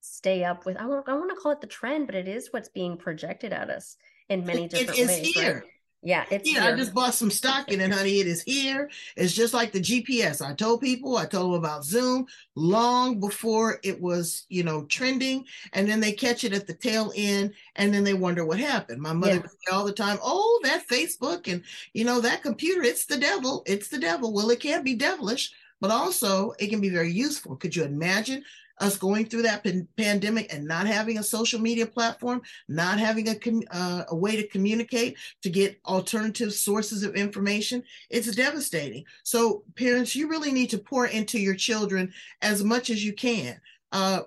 stay 0.00 0.44
up 0.44 0.66
with, 0.66 0.76
I 0.76 0.86
want, 0.86 1.08
I 1.08 1.14
want 1.14 1.30
to 1.30 1.36
call 1.36 1.52
it 1.52 1.60
the 1.60 1.66
trend, 1.66 2.06
but 2.06 2.16
it 2.16 2.28
is 2.28 2.48
what's 2.50 2.68
being 2.68 2.96
projected 2.96 3.52
at 3.52 3.70
us 3.70 3.96
in 4.28 4.44
many 4.44 4.68
different 4.68 4.98
it, 4.98 5.06
ways. 5.06 5.26
Here. 5.28 5.54
Right? 5.54 5.62
Yeah, 6.02 6.24
it's 6.30 6.48
yeah. 6.48 6.62
Here. 6.62 6.72
I 6.74 6.76
just 6.76 6.94
bought 6.94 7.14
some 7.14 7.30
stock 7.30 7.72
in 7.72 7.80
it, 7.80 7.92
honey. 7.92 8.20
It 8.20 8.28
is 8.28 8.42
here. 8.42 8.88
It's 9.16 9.32
just 9.32 9.52
like 9.52 9.72
the 9.72 9.80
GPS. 9.80 10.40
I 10.40 10.54
told 10.54 10.80
people, 10.80 11.16
I 11.16 11.26
told 11.26 11.52
them 11.52 11.58
about 11.58 11.84
Zoom 11.84 12.26
long 12.54 13.18
before 13.18 13.80
it 13.82 14.00
was, 14.00 14.46
you 14.48 14.62
know, 14.62 14.84
trending, 14.84 15.44
and 15.72 15.88
then 15.88 15.98
they 15.98 16.12
catch 16.12 16.44
it 16.44 16.52
at 16.52 16.68
the 16.68 16.74
tail 16.74 17.12
end, 17.16 17.52
and 17.74 17.92
then 17.92 18.04
they 18.04 18.14
wonder 18.14 18.44
what 18.44 18.60
happened. 18.60 19.02
My 19.02 19.12
mother 19.12 19.42
yeah. 19.66 19.74
all 19.74 19.84
the 19.84 19.92
time, 19.92 20.18
"Oh, 20.22 20.60
that 20.62 20.86
Facebook 20.86 21.52
and 21.52 21.64
you 21.94 22.04
know 22.04 22.20
that 22.20 22.42
computer, 22.42 22.82
it's 22.82 23.06
the 23.06 23.18
devil. 23.18 23.64
It's 23.66 23.88
the 23.88 23.98
devil." 23.98 24.32
Well, 24.32 24.50
it 24.50 24.60
can't 24.60 24.84
be 24.84 24.94
devilish, 24.94 25.50
but 25.80 25.90
also 25.90 26.52
it 26.60 26.68
can 26.68 26.80
be 26.80 26.90
very 26.90 27.10
useful. 27.10 27.56
Could 27.56 27.74
you 27.74 27.82
imagine 27.82 28.44
us 28.80 28.96
going 28.96 29.26
through 29.26 29.42
that 29.42 29.64
pan- 29.64 29.88
pandemic 29.96 30.52
and 30.52 30.64
not 30.64 30.86
having 30.86 31.18
a 31.18 31.22
social 31.22 31.60
media 31.60 31.86
platform, 31.86 32.42
not 32.68 32.98
having 32.98 33.28
a, 33.28 33.36
uh, 33.70 34.04
a 34.08 34.16
way 34.16 34.36
to 34.36 34.46
communicate, 34.48 35.16
to 35.42 35.50
get 35.50 35.80
alternative 35.86 36.52
sources 36.52 37.02
of 37.02 37.14
information, 37.14 37.82
it's 38.10 38.34
devastating. 38.34 39.04
So, 39.24 39.64
parents, 39.76 40.14
you 40.14 40.28
really 40.28 40.52
need 40.52 40.70
to 40.70 40.78
pour 40.78 41.06
into 41.06 41.38
your 41.38 41.54
children 41.54 42.12
as 42.42 42.62
much 42.62 42.90
as 42.90 43.04
you 43.04 43.12
can. 43.12 43.60
Uh, 43.92 44.22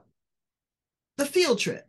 the 1.17 1.25
field 1.25 1.59
trip. 1.59 1.85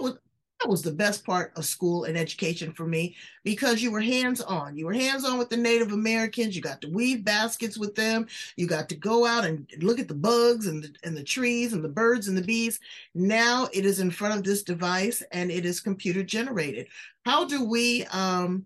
Was 0.00 0.18
that 0.64 0.70
was 0.70 0.80
the 0.80 0.90
best 0.90 1.26
part 1.26 1.52
of 1.56 1.64
school 1.66 2.04
and 2.04 2.16
education 2.16 2.72
for 2.72 2.86
me 2.86 3.14
because 3.44 3.82
you 3.82 3.90
were 3.90 4.00
hands 4.00 4.40
on. 4.40 4.78
You 4.78 4.86
were 4.86 4.94
hands 4.94 5.22
on 5.22 5.36
with 5.36 5.50
the 5.50 5.58
Native 5.58 5.92
Americans. 5.92 6.56
You 6.56 6.62
got 6.62 6.80
to 6.80 6.88
weave 6.88 7.22
baskets 7.22 7.76
with 7.76 7.94
them. 7.94 8.26
You 8.56 8.66
got 8.66 8.88
to 8.88 8.96
go 8.96 9.26
out 9.26 9.44
and 9.44 9.70
look 9.82 9.98
at 9.98 10.08
the 10.08 10.14
bugs 10.14 10.66
and 10.66 10.82
the, 10.82 10.94
and 11.04 11.14
the 11.14 11.22
trees 11.22 11.74
and 11.74 11.84
the 11.84 11.90
birds 11.90 12.28
and 12.28 12.36
the 12.36 12.42
bees. 12.42 12.80
Now 13.14 13.68
it 13.74 13.84
is 13.84 14.00
in 14.00 14.10
front 14.10 14.36
of 14.36 14.42
this 14.42 14.62
device 14.62 15.22
and 15.32 15.50
it 15.50 15.66
is 15.66 15.80
computer 15.80 16.22
generated. 16.22 16.86
How 17.26 17.44
do 17.44 17.62
we 17.62 18.06
um, 18.06 18.64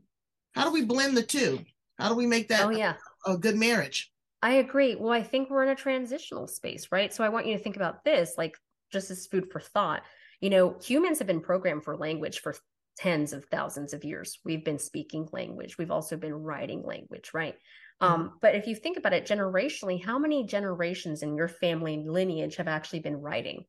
how 0.52 0.64
do 0.64 0.72
we 0.72 0.84
blend 0.84 1.16
the 1.16 1.24
two? 1.24 1.64
How 1.98 2.08
do 2.08 2.14
we 2.14 2.26
make 2.26 2.46
that 2.48 2.66
oh, 2.66 2.70
yeah. 2.70 2.94
a, 3.26 3.32
a 3.32 3.38
good 3.38 3.56
marriage? 3.56 4.12
I 4.40 4.54
agree. 4.54 4.94
Well, 4.94 5.12
I 5.12 5.24
think 5.24 5.50
we're 5.50 5.64
in 5.64 5.70
a 5.70 5.74
transitional 5.74 6.46
space, 6.46 6.92
right? 6.92 7.12
So 7.12 7.24
I 7.24 7.28
want 7.28 7.46
you 7.46 7.56
to 7.56 7.62
think 7.62 7.74
about 7.74 8.04
this 8.04 8.34
like 8.38 8.56
just 8.92 9.10
as 9.10 9.26
food 9.26 9.50
for 9.50 9.58
thought 9.58 10.02
you 10.40 10.50
know, 10.50 10.76
humans 10.82 11.18
have 11.18 11.26
been 11.26 11.40
programmed 11.40 11.84
for 11.84 11.96
language 11.96 12.40
for 12.40 12.54
tens 12.96 13.32
of 13.32 13.44
thousands 13.46 13.92
of 13.92 14.04
years. 14.04 14.38
We've 14.44 14.64
been 14.64 14.78
speaking 14.78 15.28
language. 15.32 15.78
We've 15.78 15.90
also 15.90 16.16
been 16.16 16.34
writing 16.34 16.82
language, 16.82 17.30
right? 17.32 17.54
Mm-hmm. 18.02 18.12
Um, 18.12 18.32
but 18.40 18.54
if 18.54 18.66
you 18.66 18.74
think 18.74 18.96
about 18.96 19.12
it 19.12 19.26
generationally, 19.26 20.04
how 20.04 20.18
many 20.18 20.44
generations 20.44 21.22
in 21.22 21.36
your 21.36 21.48
family 21.48 22.04
lineage 22.06 22.56
have 22.56 22.68
actually 22.68 23.00
been 23.00 23.16
writing, 23.16 23.64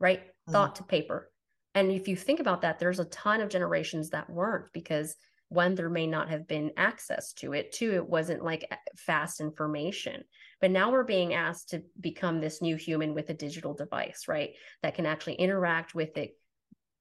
right? 0.00 0.20
Mm-hmm. 0.20 0.52
Thought 0.52 0.76
to 0.76 0.84
paper. 0.84 1.30
And 1.74 1.90
if 1.90 2.06
you 2.06 2.16
think 2.16 2.40
about 2.40 2.62
that, 2.62 2.78
there's 2.78 3.00
a 3.00 3.06
ton 3.06 3.40
of 3.40 3.48
generations 3.48 4.10
that 4.10 4.30
weren't 4.30 4.72
because 4.72 5.16
one, 5.54 5.74
there 5.74 5.88
may 5.88 6.06
not 6.06 6.28
have 6.28 6.46
been 6.46 6.72
access 6.76 7.32
to 7.34 7.52
it. 7.52 7.72
Two, 7.72 7.94
it 7.94 8.08
wasn't 8.08 8.44
like 8.44 8.70
fast 8.96 9.40
information. 9.40 10.24
But 10.60 10.70
now 10.70 10.90
we're 10.90 11.04
being 11.04 11.34
asked 11.34 11.70
to 11.70 11.82
become 12.00 12.40
this 12.40 12.60
new 12.60 12.76
human 12.76 13.14
with 13.14 13.30
a 13.30 13.34
digital 13.34 13.74
device, 13.74 14.24
right? 14.28 14.50
That 14.82 14.94
can 14.94 15.06
actually 15.06 15.34
interact 15.34 15.94
with 15.94 16.16
it, 16.16 16.36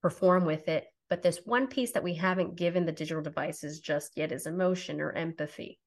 perform 0.01 0.45
with 0.45 0.67
it. 0.67 0.85
But 1.09 1.21
this 1.21 1.41
one 1.45 1.67
piece 1.67 1.91
that 1.91 2.03
we 2.03 2.15
haven't 2.15 2.55
given 2.55 2.85
the 2.85 2.91
digital 2.91 3.21
devices 3.21 3.79
just 3.79 4.17
yet 4.17 4.31
is 4.31 4.45
emotion 4.45 5.01
or 5.01 5.11
empathy. 5.11 5.79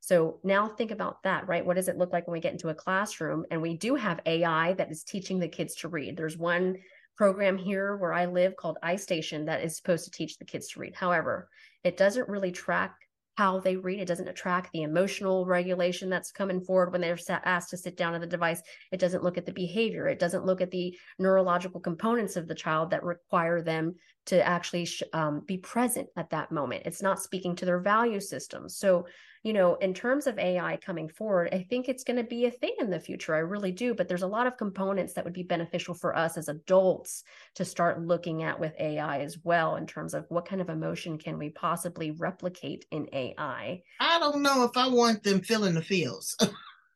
So 0.00 0.40
now 0.42 0.66
think 0.66 0.90
about 0.90 1.22
that, 1.22 1.46
right? 1.46 1.64
What 1.64 1.76
does 1.76 1.86
it 1.88 1.96
look 1.96 2.12
like 2.12 2.26
when 2.26 2.32
we 2.32 2.40
get 2.40 2.52
into 2.52 2.70
a 2.70 2.74
classroom 2.74 3.44
and 3.50 3.62
we 3.62 3.76
do 3.76 3.94
have 3.94 4.20
AI 4.26 4.72
that 4.72 4.90
is 4.90 5.04
teaching 5.04 5.38
the 5.38 5.48
kids 5.48 5.76
to 5.76 5.88
read? 5.88 6.16
There's 6.16 6.36
one 6.36 6.78
program 7.16 7.58
here 7.58 7.96
where 7.96 8.12
I 8.12 8.26
live 8.26 8.56
called 8.56 8.78
iStation 8.82 9.46
that 9.46 9.62
is 9.62 9.76
supposed 9.76 10.04
to 10.04 10.10
teach 10.10 10.38
the 10.38 10.44
kids 10.44 10.68
to 10.68 10.80
read. 10.80 10.94
However, 10.94 11.48
it 11.84 11.96
doesn't 11.96 12.28
really 12.28 12.52
track 12.52 12.94
how 13.36 13.60
they 13.60 13.76
read. 13.76 14.00
It 14.00 14.08
doesn't 14.08 14.34
track 14.36 14.70
the 14.72 14.82
emotional 14.82 15.46
regulation 15.46 16.10
that's 16.10 16.30
coming 16.30 16.60
forward 16.60 16.92
when 16.92 17.00
they're 17.00 17.18
asked 17.44 17.70
to 17.70 17.76
sit 17.78 17.96
down 17.96 18.14
at 18.14 18.20
the 18.20 18.26
device. 18.26 18.60
It 18.90 19.00
doesn't 19.00 19.22
look 19.22 19.38
at 19.38 19.46
the 19.46 19.52
behavior. 19.52 20.06
It 20.06 20.18
doesn't 20.18 20.44
look 20.44 20.60
at 20.60 20.70
the 20.70 20.96
neurological 21.18 21.80
components 21.80 22.36
of 22.36 22.46
the 22.46 22.54
child 22.54 22.90
that 22.90 23.02
require 23.02 23.62
them 23.62 23.94
to 24.26 24.46
actually 24.46 24.86
um, 25.14 25.42
be 25.46 25.56
present 25.58 26.08
at 26.16 26.30
that 26.30 26.52
moment. 26.52 26.82
It's 26.84 27.02
not 27.02 27.22
speaking 27.22 27.56
to 27.56 27.64
their 27.64 27.80
value 27.80 28.20
system. 28.20 28.68
So 28.68 29.06
you 29.42 29.52
know, 29.52 29.74
in 29.76 29.92
terms 29.92 30.26
of 30.26 30.38
AI 30.38 30.76
coming 30.76 31.08
forward, 31.08 31.48
I 31.52 31.66
think 31.68 31.88
it's 31.88 32.04
going 32.04 32.16
to 32.16 32.22
be 32.22 32.46
a 32.46 32.50
thing 32.50 32.74
in 32.78 32.90
the 32.90 33.00
future. 33.00 33.34
I 33.34 33.38
really 33.38 33.72
do. 33.72 33.92
But 33.92 34.06
there's 34.06 34.22
a 34.22 34.26
lot 34.26 34.46
of 34.46 34.56
components 34.56 35.14
that 35.14 35.24
would 35.24 35.32
be 35.32 35.42
beneficial 35.42 35.94
for 35.94 36.16
us 36.16 36.36
as 36.36 36.48
adults 36.48 37.24
to 37.56 37.64
start 37.64 38.00
looking 38.00 38.44
at 38.44 38.58
with 38.58 38.72
AI 38.78 39.20
as 39.20 39.38
well, 39.42 39.76
in 39.76 39.86
terms 39.86 40.14
of 40.14 40.26
what 40.28 40.46
kind 40.46 40.60
of 40.60 40.68
emotion 40.68 41.18
can 41.18 41.38
we 41.38 41.50
possibly 41.50 42.12
replicate 42.12 42.84
in 42.92 43.08
AI. 43.12 43.82
I 43.98 44.18
don't 44.20 44.42
know 44.42 44.64
if 44.64 44.76
I 44.76 44.88
want 44.88 45.24
them 45.24 45.40
filling 45.40 45.74
the 45.74 45.82
fields. 45.82 46.36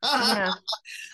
yeah. 0.05 0.53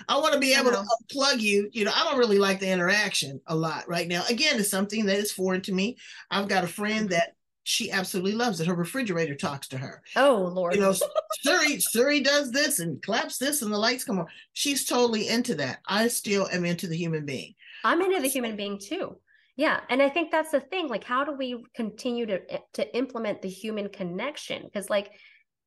I 0.08 0.18
want 0.18 0.34
to 0.34 0.40
be 0.40 0.54
able 0.54 0.72
to 0.72 0.84
plug 1.10 1.40
you. 1.40 1.70
You 1.72 1.86
know, 1.86 1.92
I 1.94 2.04
don't 2.04 2.18
really 2.18 2.38
like 2.38 2.60
the 2.60 2.70
interaction 2.70 3.40
a 3.46 3.54
lot 3.54 3.88
right 3.88 4.08
now. 4.08 4.22
Again, 4.28 4.58
it's 4.58 4.70
something 4.70 5.06
that 5.06 5.16
is 5.16 5.32
foreign 5.32 5.62
to 5.62 5.72
me. 5.72 5.96
I've 6.30 6.48
got 6.48 6.64
a 6.64 6.68
friend 6.68 7.08
mm-hmm. 7.08 7.14
that 7.14 7.36
she 7.64 7.90
absolutely 7.90 8.32
loves 8.32 8.60
it. 8.60 8.66
Her 8.66 8.74
refrigerator 8.74 9.34
talks 9.34 9.68
to 9.68 9.78
her. 9.78 10.02
Oh 10.16 10.50
Lord. 10.52 10.74
You 10.74 10.80
know, 10.80 10.94
Siri, 11.42 11.80
Siri 11.80 12.20
does 12.20 12.50
this 12.50 12.80
and 12.80 13.02
claps 13.02 13.38
this 13.38 13.62
and 13.62 13.72
the 13.72 13.78
lights 13.78 14.04
come 14.04 14.18
on. 14.18 14.26
She's 14.52 14.84
totally 14.84 15.28
into 15.28 15.54
that. 15.56 15.78
I 15.86 16.08
still 16.08 16.48
am 16.48 16.64
into 16.64 16.86
the 16.86 16.96
human 16.96 17.24
being. 17.24 17.54
I'm 17.84 18.00
into 18.00 18.20
the 18.20 18.28
human 18.28 18.56
being 18.56 18.78
too. 18.78 19.16
Yeah. 19.56 19.80
And 19.90 20.02
I 20.02 20.08
think 20.08 20.30
that's 20.30 20.50
the 20.50 20.60
thing. 20.60 20.88
Like, 20.88 21.04
how 21.04 21.24
do 21.24 21.32
we 21.32 21.64
continue 21.74 22.26
to 22.26 22.52
eh, 22.52 22.58
to 22.74 22.96
implement 22.96 23.42
the 23.42 23.48
human 23.48 23.88
connection? 23.88 24.62
Because 24.64 24.90
like 24.90 25.12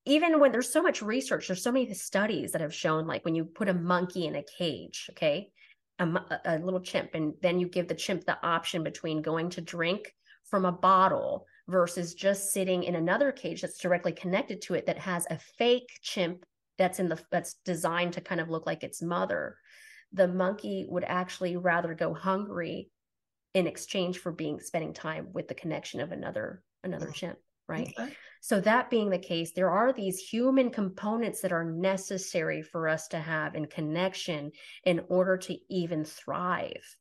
even 0.06 0.40
when 0.40 0.52
there's 0.52 0.72
so 0.72 0.82
much 0.82 1.02
research, 1.02 1.48
there's 1.48 1.64
so 1.64 1.72
many 1.72 1.92
studies 1.94 2.52
that 2.52 2.62
have 2.62 2.74
shown 2.74 3.08
like 3.08 3.26
when 3.26 3.36
you 3.36 3.46
put 3.46 3.70
a 3.70 3.74
monkey 3.74 4.28
in 4.28 4.36
a 4.36 4.44
cage, 4.58 5.08
okay, 5.12 5.50
a, 6.00 6.08
a 6.46 6.60
little 6.60 6.82
chimp, 6.82 7.12
and 7.14 7.34
then 7.42 7.60
you 7.60 7.68
give 7.68 7.88
the 7.88 7.96
chimp 7.96 8.26
the 8.26 8.38
option 8.46 8.84
between 8.84 9.22
going 9.22 9.50
to 9.52 9.62
drink 9.62 10.14
from 10.50 10.66
a 10.66 10.72
bottle 10.72 11.48
versus 11.68 12.14
just 12.14 12.52
sitting 12.52 12.84
in 12.84 12.96
another 12.96 13.32
cage 13.32 13.62
that's 13.62 13.80
directly 13.80 14.12
connected 14.12 14.62
to 14.62 14.76
it 14.76 14.86
that 14.86 15.00
has 15.00 15.26
a 15.30 15.40
fake 15.58 15.90
chimp 16.02 16.46
that's 16.78 17.00
in 17.00 17.10
the 17.10 17.20
that's 17.32 17.56
designed 17.66 18.14
to 18.14 18.22
kind 18.22 18.42
of 18.42 18.50
look 18.50 18.66
like 18.66 18.84
its 18.84 19.02
mother. 19.02 19.58
The 20.14 20.28
monkey 20.28 20.86
would 20.88 21.04
actually 21.04 21.58
rather 21.58 21.94
go 21.94 22.14
hungry 22.14 22.90
in 23.54 23.68
exchange 23.68 24.20
for 24.20 24.32
being 24.32 24.60
spending 24.60 24.94
time 24.94 25.30
with 25.34 25.48
the 25.48 25.56
connection 25.56 26.02
of 26.02 26.12
another 26.12 26.62
another 26.84 27.08
mm. 27.08 27.14
chimp 27.14 27.38
right? 27.68 27.92
Okay. 27.98 28.12
so 28.42 28.62
that 28.62 28.90
being 28.90 29.10
the 29.10 29.18
case 29.18 29.54
there 29.54 29.72
are 29.72 29.92
these 29.92 30.20
human 30.20 30.70
components 30.70 31.42
that 31.42 31.52
are 31.52 31.64
necessary 31.64 32.62
for 32.62 32.88
us 32.88 33.08
to 33.08 33.18
have 33.18 33.56
in 33.56 33.66
connection 33.66 34.52
in 34.84 35.02
order 35.10 35.38
to 35.38 35.58
even 35.70 36.04
thrive 36.04 36.96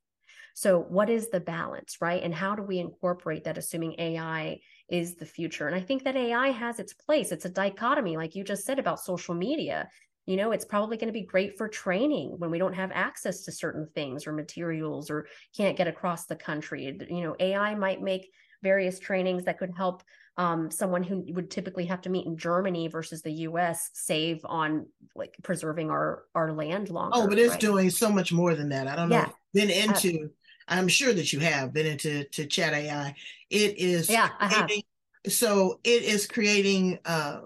so, 0.57 0.79
what 0.79 1.11
is 1.11 1.31
the 1.31 1.40
balance, 1.40 1.97
right? 2.01 2.23
And 2.23 2.33
how 2.33 2.55
do 2.55 2.62
we 2.62 2.79
incorporate 2.79 3.43
that, 3.45 3.59
assuming 3.59 3.97
AI 3.99 4.61
is 4.88 5.17
the 5.17 5.27
future? 5.27 5.67
And 5.67 5.75
I 5.75 5.81
think 5.81 6.05
that 6.05 6.14
AI 6.14 6.51
has 6.51 6.79
its 6.79 6.93
place. 6.93 7.33
It's 7.33 7.45
a 7.45 7.51
dichotomy, 7.51 8.17
like 8.17 8.37
you 8.37 8.45
just 8.45 8.64
said 8.64 8.79
about 8.79 9.01
social 9.01 9.35
media. 9.35 9.88
You 10.27 10.37
know, 10.37 10.53
it's 10.53 10.64
probably 10.64 10.97
going 10.97 11.09
to 11.09 11.12
be 11.12 11.27
great 11.27 11.59
for 11.59 11.69
training 11.69 12.37
when 12.38 12.53
we 12.53 12.59
don't 12.59 12.73
have 12.73 12.93
access 12.95 13.43
to 13.43 13.53
certain 13.53 13.88
things 13.97 14.29
or 14.29 14.33
materials 14.33 15.11
or 15.11 15.27
can't 15.57 15.77
get 15.77 15.88
across 15.88 16.27
the 16.27 16.37
country. 16.37 16.97
You 17.11 17.23
know, 17.25 17.37
AI 17.40 17.75
might 17.75 18.01
make 18.01 18.31
various 18.62 19.01
trainings 19.01 19.45
that 19.45 19.59
could 19.59 19.73
help 19.77 20.05
um, 20.37 20.71
someone 20.71 21.03
who 21.03 21.25
would 21.31 21.51
typically 21.51 21.87
have 21.87 22.03
to 22.03 22.11
meet 22.11 22.27
in 22.27 22.37
Germany 22.37 22.87
versus 22.87 23.23
the 23.23 23.33
U.S. 23.33 23.90
save 23.93 24.40
on 24.45 24.87
like 25.17 25.35
preserving 25.43 25.90
our 25.90 26.25
our 26.35 26.53
land 26.53 26.90
longer. 26.90 27.11
Oh, 27.14 27.29
but 27.29 27.40
it's 27.40 27.51
right? 27.51 27.61
doing 27.61 27.90
so 27.90 28.09
much 28.09 28.33
more 28.33 28.55
than 28.55 28.69
that. 28.69 28.87
I 28.87 28.95
don't 28.95 29.11
yeah. 29.11 29.25
know. 29.25 29.33
Been 29.53 29.71
into 29.71 30.31
I'm 30.68 30.88
sure 30.88 31.12
that 31.12 31.33
you 31.33 31.40
have 31.40 31.72
been 31.72 31.87
into 31.87 32.24
to 32.24 32.46
chat 32.46 32.72
AI. 32.72 33.14
It 33.50 33.79
is 33.79 34.09
yeah, 34.09 34.29
creating, 34.29 34.83
so 35.29 35.81
it 35.85 36.03
is 36.03 36.27
creating 36.27 36.98
uh, 37.05 37.40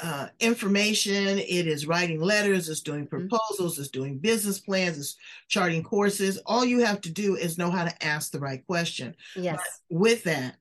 uh, 0.00 0.28
information. 0.40 1.38
It 1.38 1.66
is 1.66 1.86
writing 1.86 2.20
letters. 2.20 2.68
It's 2.68 2.80
doing 2.80 3.06
mm-hmm. 3.06 3.28
proposals. 3.28 3.74
Mm-hmm. 3.74 3.82
It's 3.82 3.90
doing 3.90 4.18
business 4.18 4.58
plans. 4.58 4.98
It's 4.98 5.16
charting 5.48 5.82
courses. 5.82 6.38
All 6.46 6.64
you 6.64 6.80
have 6.80 7.00
to 7.02 7.10
do 7.10 7.36
is 7.36 7.58
know 7.58 7.70
how 7.70 7.84
to 7.84 8.04
ask 8.04 8.30
the 8.30 8.40
right 8.40 8.66
question. 8.66 9.14
Yes. 9.36 9.56
But 9.90 9.98
with 9.98 10.24
that, 10.24 10.56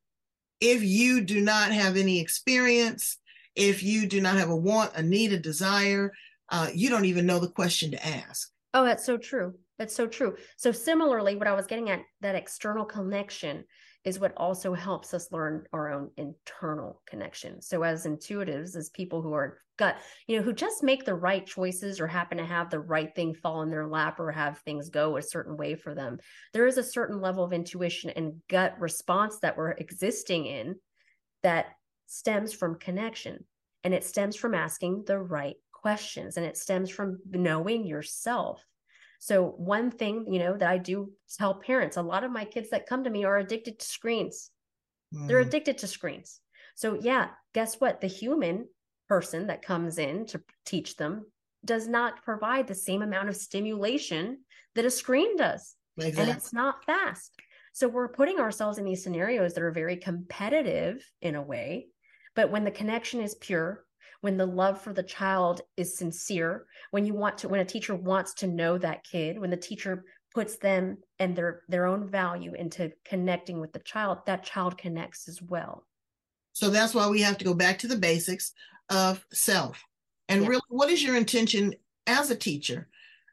if 0.59 0.83
you 0.83 1.21
do 1.21 1.41
not 1.41 1.71
have 1.71 1.97
any 1.97 2.19
experience, 2.19 3.17
if 3.55 3.83
you 3.83 4.07
do 4.07 4.21
not 4.21 4.37
have 4.37 4.49
a 4.49 4.55
want, 4.55 4.95
a 4.95 5.01
need, 5.01 5.33
a 5.33 5.39
desire, 5.39 6.13
uh, 6.49 6.69
you 6.73 6.89
don't 6.89 7.05
even 7.05 7.25
know 7.25 7.39
the 7.39 7.49
question 7.49 7.91
to 7.91 8.07
ask. 8.07 8.51
Oh, 8.73 8.83
that's 8.83 9.05
so 9.05 9.17
true. 9.17 9.55
That's 9.77 9.95
so 9.95 10.07
true. 10.07 10.35
So 10.55 10.71
similarly, 10.71 11.35
what 11.35 11.47
I 11.47 11.53
was 11.53 11.67
getting 11.67 11.89
at, 11.89 12.01
that 12.21 12.35
external 12.35 12.85
connection 12.85 13.63
is 14.03 14.19
what 14.19 14.33
also 14.37 14.73
helps 14.73 15.13
us 15.13 15.31
learn 15.31 15.65
our 15.73 15.91
own 15.91 16.09
internal 16.17 17.01
connection. 17.05 17.61
So 17.61 17.83
as 17.83 18.05
intuitives, 18.05 18.75
as 18.75 18.89
people 18.89 19.21
who 19.21 19.33
are 19.33 19.59
gut, 19.77 19.97
you 20.27 20.37
know, 20.37 20.43
who 20.43 20.53
just 20.53 20.81
make 20.81 21.05
the 21.05 21.13
right 21.13 21.45
choices 21.45 21.99
or 21.99 22.07
happen 22.07 22.37
to 22.37 22.45
have 22.45 22.69
the 22.69 22.79
right 22.79 23.13
thing 23.15 23.35
fall 23.35 23.61
in 23.61 23.69
their 23.69 23.87
lap 23.87 24.19
or 24.19 24.31
have 24.31 24.59
things 24.59 24.89
go 24.89 25.17
a 25.17 25.21
certain 25.21 25.57
way 25.57 25.75
for 25.75 25.93
them, 25.93 26.17
there 26.53 26.65
is 26.65 26.77
a 26.77 26.83
certain 26.83 27.21
level 27.21 27.43
of 27.43 27.53
intuition 27.53 28.09
and 28.11 28.41
gut 28.49 28.79
response 28.79 29.39
that 29.39 29.57
we're 29.57 29.71
existing 29.71 30.45
in 30.45 30.75
that 31.43 31.67
stems 32.07 32.53
from 32.53 32.79
connection. 32.79 33.45
And 33.83 33.93
it 33.93 34.03
stems 34.03 34.35
from 34.35 34.55
asking 34.55 35.03
the 35.05 35.19
right 35.19 35.57
questions 35.71 36.37
and 36.37 36.45
it 36.45 36.57
stems 36.57 36.89
from 36.89 37.19
knowing 37.29 37.85
yourself 37.85 38.65
so 39.19 39.45
one 39.57 39.91
thing, 39.91 40.31
you 40.31 40.39
know, 40.39 40.55
that 40.57 40.69
I 40.69 40.77
do 40.77 41.11
tell 41.37 41.55
parents, 41.55 41.97
a 41.97 42.01
lot 42.01 42.23
of 42.23 42.31
my 42.31 42.45
kids 42.45 42.69
that 42.69 42.87
come 42.87 43.03
to 43.03 43.09
me 43.09 43.25
are 43.25 43.37
addicted 43.37 43.79
to 43.79 43.85
screens. 43.85 44.51
Mm. 45.13 45.27
They're 45.27 45.39
addicted 45.39 45.79
to 45.79 45.87
screens. 45.87 46.39
So 46.75 46.97
yeah, 47.01 47.29
guess 47.53 47.75
what? 47.79 48.01
The 48.01 48.07
human 48.07 48.67
person 49.09 49.47
that 49.47 49.61
comes 49.61 49.97
in 49.97 50.25
to 50.27 50.41
teach 50.65 50.95
them 50.95 51.25
does 51.65 51.87
not 51.87 52.23
provide 52.23 52.67
the 52.67 52.75
same 52.75 53.01
amount 53.01 53.29
of 53.29 53.35
stimulation 53.35 54.39
that 54.75 54.85
a 54.85 54.91
screen 54.91 55.37
does. 55.37 55.75
Exactly. 55.97 56.21
And 56.21 56.31
it's 56.31 56.53
not 56.53 56.85
fast. 56.85 57.33
So 57.73 57.87
we're 57.87 58.09
putting 58.09 58.39
ourselves 58.39 58.77
in 58.77 58.85
these 58.85 59.03
scenarios 59.03 59.53
that 59.53 59.63
are 59.63 59.71
very 59.71 59.97
competitive 59.97 61.03
in 61.21 61.35
a 61.35 61.41
way. 61.41 61.87
But 62.35 62.51
when 62.51 62.63
the 62.63 62.71
connection 62.71 63.21
is 63.21 63.35
pure, 63.35 63.83
when 64.21 64.37
the 64.37 64.45
love 64.45 64.81
for 64.81 64.93
the 64.93 65.03
child 65.03 65.61
is 65.75 65.97
sincere, 65.97 66.65
when 66.91 67.05
you 67.05 67.13
want 67.13 67.37
to, 67.39 67.49
when 67.49 67.59
a 67.59 67.65
teacher 67.65 67.95
wants 67.95 68.33
to 68.35 68.47
know 68.47 68.77
that 68.77 69.03
kid, 69.03 69.39
when 69.39 69.49
the 69.49 69.57
teacher 69.57 70.05
puts 70.33 70.57
them 70.57 70.97
and 71.19 71.35
their 71.35 71.61
their 71.67 71.85
own 71.85 72.07
value 72.09 72.53
into 72.53 72.91
connecting 73.05 73.59
with 73.59 73.73
the 73.73 73.79
child, 73.79 74.19
that 74.25 74.43
child 74.43 74.77
connects 74.77 75.27
as 75.27 75.41
well. 75.41 75.85
So 76.53 76.69
that's 76.69 76.93
why 76.95 77.07
we 77.07 77.21
have 77.21 77.37
to 77.37 77.45
go 77.45 77.53
back 77.53 77.79
to 77.79 77.87
the 77.87 77.95
basics 77.95 78.53
of 78.89 79.25
self. 79.31 79.83
And 80.27 80.43
yeah. 80.43 80.49
really, 80.49 80.61
what 80.69 80.89
is 80.89 81.03
your 81.03 81.15
intention 81.15 81.73
as 82.07 82.31
a 82.31 82.35
teacher? 82.35 82.87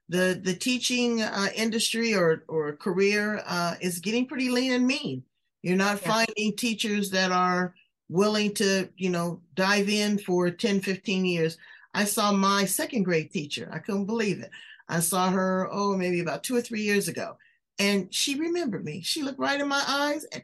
The 0.08 0.38
the 0.42 0.54
teaching 0.54 1.22
uh, 1.22 1.48
industry 1.54 2.14
or 2.14 2.44
or 2.48 2.76
career 2.76 3.42
uh, 3.46 3.74
is 3.80 3.98
getting 4.00 4.26
pretty 4.26 4.50
lean 4.50 4.72
and 4.72 4.86
mean. 4.86 5.22
You're 5.62 5.76
not 5.76 6.02
yeah. 6.02 6.08
finding 6.08 6.56
teachers 6.56 7.10
that 7.10 7.32
are 7.32 7.74
willing 8.08 8.54
to, 8.54 8.88
you 8.96 9.10
know, 9.10 9.40
dive 9.54 9.88
in 9.88 10.18
for 10.18 10.50
10, 10.50 10.80
15 10.80 11.24
years. 11.24 11.56
I 11.94 12.04
saw 12.04 12.32
my 12.32 12.64
second 12.64 13.04
grade 13.04 13.30
teacher. 13.30 13.68
I 13.72 13.78
couldn't 13.78 14.06
believe 14.06 14.40
it. 14.40 14.50
I 14.88 15.00
saw 15.00 15.30
her, 15.30 15.68
oh, 15.70 15.96
maybe 15.96 16.20
about 16.20 16.44
two 16.44 16.56
or 16.56 16.60
three 16.60 16.82
years 16.82 17.08
ago. 17.08 17.36
And 17.78 18.12
she 18.12 18.38
remembered 18.38 18.84
me. 18.84 19.00
She 19.02 19.22
looked 19.22 19.38
right 19.38 19.60
in 19.60 19.68
my 19.68 19.82
eyes 19.86 20.24
and, 20.24 20.42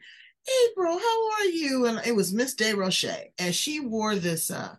April, 0.71 0.97
how 0.97 1.31
are 1.33 1.45
you? 1.45 1.85
And 1.85 2.01
it 2.05 2.15
was 2.15 2.33
Miss 2.33 2.55
DeRoche. 2.55 3.31
And 3.37 3.53
she 3.53 3.79
wore 3.79 4.15
this 4.15 4.49
uh, 4.49 4.75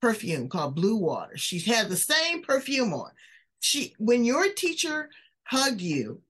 perfume 0.00 0.48
called 0.48 0.74
Blue 0.74 0.96
Water. 0.96 1.36
She 1.36 1.58
had 1.58 1.88
the 1.88 1.96
same 1.96 2.42
perfume 2.42 2.94
on. 2.94 3.10
She, 3.60 3.94
when 3.98 4.24
your 4.24 4.52
teacher 4.52 5.10
hugged 5.44 5.80
you 5.80 6.22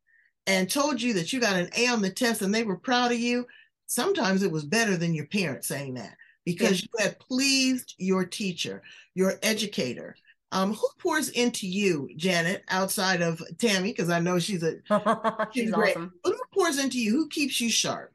and 0.47 0.69
told 0.69 1.01
you 1.01 1.15
that 1.15 1.33
you 1.33 1.41
got 1.41 1.57
an 1.57 1.71
A 1.77 1.87
on 1.87 2.03
the 2.03 2.11
test 2.11 2.43
and 2.43 2.55
they 2.55 2.65
were 2.65 2.77
proud 2.77 3.12
of 3.12 3.19
you, 3.19 3.47
sometimes 3.93 4.43
it 4.43 4.51
was 4.51 4.65
better 4.65 4.97
than 4.97 5.15
your 5.15 5.27
parents 5.27 5.69
saying 5.69 5.95
that 5.95 6.17
because 6.45 6.83
yeah. 6.83 6.89
you 6.93 7.05
had 7.05 7.19
pleased 7.19 7.95
your 7.99 8.25
teacher, 8.25 8.83
your 9.15 9.35
educator. 9.43 10.17
Um, 10.51 10.75
who 10.75 10.87
pours 10.99 11.31
into 11.31 11.67
you, 11.67 12.11
Janet, 12.17 12.63
outside 12.69 13.23
of 13.23 13.43
Tammy? 13.59 13.91
Because 13.91 14.11
I 14.11 14.21
know 14.21 14.39
she's 14.39 14.63
a 14.63 14.77
she's, 15.53 15.65
she's 15.65 15.73
great. 15.73 15.97
Awesome. 15.97 16.13
Who 16.25 16.37
pours 16.53 16.79
into 16.79 16.99
you? 16.99 17.11
Who 17.11 17.29
keeps 17.29 17.61
you 17.61 17.71
sharp? 17.71 18.13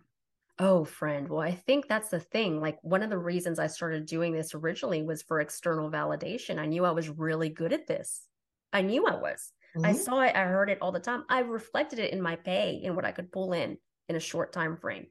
Oh, 0.59 0.85
friend. 0.85 1.29
Well, 1.29 1.41
I 1.41 1.51
think 1.51 1.87
that's 1.87 2.09
the 2.09 2.19
thing. 2.19 2.59
Like 2.59 2.79
one 2.81 3.03
of 3.03 3.11
the 3.11 3.17
reasons 3.17 3.59
I 3.59 3.67
started 3.67 4.07
doing 4.07 4.33
this 4.33 4.55
originally 4.55 5.03
was 5.03 5.21
for 5.21 5.39
external 5.39 5.91
validation. 5.91 6.57
I 6.57 6.65
knew 6.65 6.85
I 6.85 6.91
was 6.91 7.09
really 7.09 7.49
good 7.49 7.73
at 7.73 7.87
this. 7.87 8.23
I 8.73 8.81
knew 8.81 9.05
I 9.05 9.15
was. 9.15 9.51
Mm-hmm. 9.75 9.85
I 9.85 9.93
saw 9.93 10.21
it. 10.21 10.35
I 10.35 10.45
heard 10.45 10.69
it 10.69 10.79
all 10.81 10.91
the 10.91 10.99
time. 10.99 11.23
I 11.29 11.39
reflected 11.39 11.99
it 11.99 12.13
in 12.13 12.21
my 12.21 12.35
pay 12.35 12.81
and 12.83 12.95
what 12.95 13.05
I 13.05 13.11
could 13.11 13.31
pull 13.31 13.53
in 13.53 13.77
in 14.09 14.15
a 14.15 14.19
short 14.19 14.51
time 14.51 14.77
frame. 14.77 15.07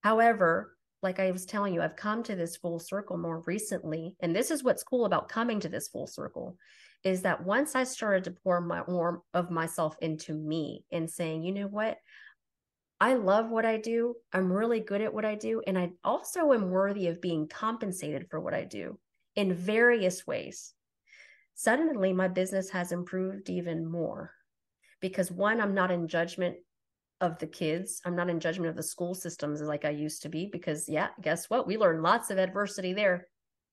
However, 0.00 0.76
like 1.02 1.18
I 1.18 1.30
was 1.30 1.46
telling 1.46 1.72
you, 1.72 1.82
I've 1.82 1.96
come 1.96 2.22
to 2.24 2.36
this 2.36 2.56
full 2.56 2.78
circle 2.78 3.16
more 3.16 3.42
recently. 3.46 4.16
And 4.20 4.34
this 4.34 4.50
is 4.50 4.62
what's 4.62 4.82
cool 4.82 5.06
about 5.06 5.28
coming 5.28 5.60
to 5.60 5.68
this 5.68 5.88
full 5.88 6.06
circle 6.06 6.56
is 7.02 7.22
that 7.22 7.44
once 7.44 7.74
I 7.74 7.84
started 7.84 8.24
to 8.24 8.36
pour 8.42 8.60
my 8.60 8.82
more 8.86 9.22
of 9.32 9.50
myself 9.50 9.96
into 10.02 10.34
me 10.34 10.84
and 10.92 11.10
saying, 11.10 11.42
you 11.42 11.52
know 11.52 11.66
what? 11.66 11.96
I 13.00 13.14
love 13.14 13.48
what 13.48 13.64
I 13.64 13.78
do. 13.78 14.16
I'm 14.34 14.52
really 14.52 14.80
good 14.80 15.00
at 15.00 15.14
what 15.14 15.24
I 15.24 15.34
do. 15.34 15.62
And 15.66 15.78
I 15.78 15.92
also 16.04 16.52
am 16.52 16.68
worthy 16.68 17.06
of 17.06 17.22
being 17.22 17.48
compensated 17.48 18.26
for 18.28 18.38
what 18.38 18.52
I 18.52 18.64
do 18.64 18.98
in 19.36 19.54
various 19.54 20.26
ways. 20.26 20.74
Suddenly, 21.54 22.12
my 22.12 22.28
business 22.28 22.68
has 22.70 22.92
improved 22.92 23.48
even 23.48 23.90
more 23.90 24.32
because 25.00 25.30
one, 25.30 25.62
I'm 25.62 25.74
not 25.74 25.90
in 25.90 26.08
judgment 26.08 26.56
of 27.20 27.38
the 27.38 27.46
kids. 27.46 28.00
I'm 28.04 28.16
not 28.16 28.30
in 28.30 28.40
judgment 28.40 28.70
of 28.70 28.76
the 28.76 28.82
school 28.82 29.14
systems 29.14 29.60
like 29.60 29.84
I 29.84 29.90
used 29.90 30.22
to 30.22 30.28
be 30.28 30.48
because 30.50 30.88
yeah, 30.88 31.08
guess 31.20 31.50
what? 31.50 31.66
We 31.66 31.76
learn 31.76 32.02
lots 32.02 32.30
of 32.30 32.38
adversity 32.38 32.92
there. 32.92 33.28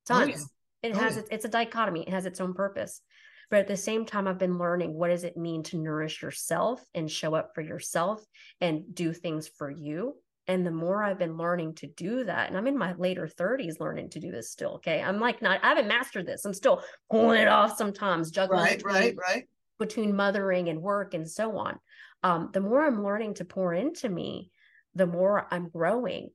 Tons. 0.06 0.28
Oh, 0.28 0.38
yeah. 0.84 0.90
It 0.90 0.96
oh, 0.96 1.00
has 1.00 1.16
yeah. 1.16 1.24
it's 1.32 1.46
a 1.46 1.50
dichotomy. 1.50 2.02
It 2.02 2.10
has 2.10 2.26
its 2.26 2.42
own 2.42 2.54
purpose. 2.54 3.02
But 3.50 3.62
at 3.62 3.68
the 3.68 3.78
same 3.78 4.06
time, 4.06 4.28
I've 4.28 4.38
been 4.38 4.58
learning 4.58 4.94
what 4.94 5.08
does 5.08 5.24
it 5.24 5.38
mean 5.38 5.64
to 5.64 5.78
nourish 5.78 6.22
yourself 6.22 6.84
and 6.94 7.10
show 7.10 7.34
up 7.34 7.52
for 7.56 7.62
yourself 7.62 8.22
and 8.60 8.94
do 8.94 9.14
things 9.14 9.48
for 9.48 9.72
you. 9.72 10.16
And 10.48 10.66
the 10.66 10.72
more 10.72 11.04
I've 11.04 11.20
been 11.20 11.38
learning 11.38 11.76
to 11.76 11.88
do 11.88 12.26
that, 12.26 12.50
and 12.50 12.58
I'm 12.58 12.68
in 12.68 12.78
my 12.78 12.94
later 12.94 13.28
30s 13.28 13.80
learning 13.80 14.10
to 14.12 14.20
do 14.20 14.32
this 14.32 14.52
still. 14.52 14.76
Okay. 14.76 15.02
I'm 15.02 15.20
like 15.20 15.42
not, 15.42 15.64
I 15.64 15.70
haven't 15.70 15.88
mastered 15.88 16.26
this. 16.26 16.44
I'm 16.44 16.54
still 16.54 16.84
pulling 17.10 17.42
it 17.42 17.48
off 17.48 17.78
sometimes, 17.78 18.32
juggling 18.32 18.60
right, 18.60 18.78
between, 18.78 18.94
right, 18.94 19.16
right. 19.18 19.44
between 19.80 20.16
mothering 20.16 20.68
and 20.68 20.82
work 20.82 21.14
and 21.14 21.30
so 21.30 21.58
on 21.58 21.80
um, 22.24 22.50
the 22.54 22.62
more 22.62 22.86
I'm 22.86 23.04
learning 23.04 23.36
to 23.36 23.46
pour 23.46 23.74
into 23.74 24.10
me, 24.10 24.52
the 24.96 25.08
more 25.08 25.48
I'm 25.52 25.70
growing. 25.70 26.30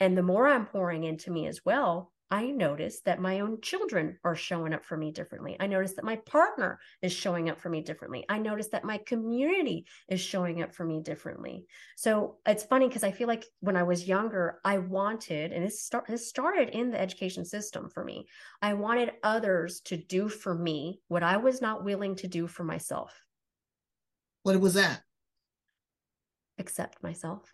And 0.00 0.16
the 0.16 0.22
more 0.22 0.48
I'm 0.48 0.66
pouring 0.66 1.04
into 1.04 1.30
me 1.30 1.46
as 1.46 1.64
well, 1.64 2.12
I 2.30 2.50
notice 2.50 3.00
that 3.02 3.20
my 3.20 3.40
own 3.40 3.60
children 3.60 4.18
are 4.24 4.34
showing 4.34 4.74
up 4.74 4.84
for 4.84 4.96
me 4.96 5.12
differently. 5.12 5.56
I 5.60 5.66
notice 5.66 5.92
that 5.94 6.04
my 6.04 6.16
partner 6.16 6.80
is 7.00 7.12
showing 7.12 7.48
up 7.48 7.60
for 7.60 7.68
me 7.68 7.80
differently. 7.80 8.24
I 8.28 8.38
notice 8.38 8.68
that 8.68 8.82
my 8.82 8.98
community 8.98 9.86
is 10.08 10.20
showing 10.20 10.62
up 10.62 10.74
for 10.74 10.84
me 10.84 11.00
differently. 11.00 11.66
So 11.96 12.38
it's 12.44 12.64
funny 12.64 12.88
because 12.88 13.04
I 13.04 13.12
feel 13.12 13.28
like 13.28 13.44
when 13.60 13.76
I 13.76 13.84
was 13.84 14.08
younger, 14.08 14.58
I 14.64 14.78
wanted, 14.78 15.52
and 15.52 15.64
this, 15.64 15.84
start, 15.84 16.06
this 16.08 16.28
started 16.28 16.70
in 16.70 16.90
the 16.90 17.00
education 17.00 17.44
system 17.44 17.88
for 17.88 18.02
me, 18.02 18.26
I 18.60 18.74
wanted 18.74 19.12
others 19.22 19.80
to 19.82 19.96
do 19.96 20.28
for 20.28 20.54
me 20.54 21.02
what 21.08 21.22
I 21.22 21.36
was 21.36 21.60
not 21.60 21.84
willing 21.84 22.16
to 22.16 22.26
do 22.26 22.48
for 22.48 22.64
myself. 22.64 23.14
What 24.42 24.58
was 24.58 24.74
that? 24.74 25.02
Accept 26.58 27.02
myself, 27.02 27.52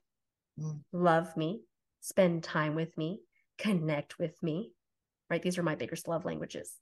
mm. 0.58 0.80
love 0.92 1.36
me, 1.36 1.62
spend 2.00 2.42
time 2.42 2.74
with 2.74 2.96
me, 2.96 3.20
connect 3.58 4.18
with 4.18 4.40
me. 4.42 4.72
Right? 5.28 5.42
These 5.42 5.58
are 5.58 5.62
my 5.62 5.76
biggest 5.76 6.08
love 6.08 6.24
languages. 6.24 6.76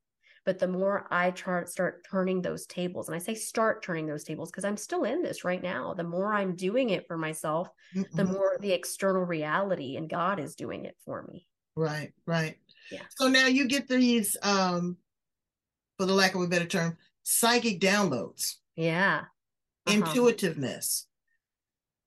But 0.47 0.59
the 0.59 0.69
more 0.69 1.07
I 1.11 1.33
start 1.35 1.69
start 1.69 2.07
turning 2.11 2.41
those 2.41 2.65
tables, 2.67 3.09
and 3.09 3.15
I 3.15 3.19
say 3.19 3.35
start 3.35 3.83
turning 3.83 4.07
those 4.07 4.25
tables 4.25 4.51
because 4.51 4.65
I'm 4.65 4.79
still 4.79 5.05
in 5.05 5.23
this 5.23 5.45
right 5.45 5.63
now. 5.63 5.93
The 5.93 6.05
more 6.05 6.33
I'm 6.33 6.57
doing 6.57 6.89
it 6.89 7.07
for 7.07 7.19
myself, 7.19 7.69
mm-hmm. 7.95 8.17
the 8.17 8.25
more 8.25 8.57
the 8.61 8.73
external 8.73 9.25
reality 9.25 9.97
and 9.97 10.09
God 10.09 10.41
is 10.41 10.55
doing 10.55 10.87
it 10.87 10.97
for 11.05 11.27
me. 11.31 11.47
Right, 11.77 12.13
right. 12.27 12.57
Yeah. 12.91 13.03
So 13.17 13.29
now 13.29 13.47
you 13.47 13.69
get 13.69 13.89
these, 13.89 14.39
um, 14.43 14.97
for 15.99 16.07
the 16.07 16.15
lack 16.15 16.35
of 16.35 16.41
a 16.41 16.47
better 16.47 16.65
term, 16.65 16.97
psychic 17.25 17.79
downloads. 17.79 18.55
Yeah. 18.75 19.25
Uh-huh. 19.87 19.97
Intuitiveness 19.99 21.08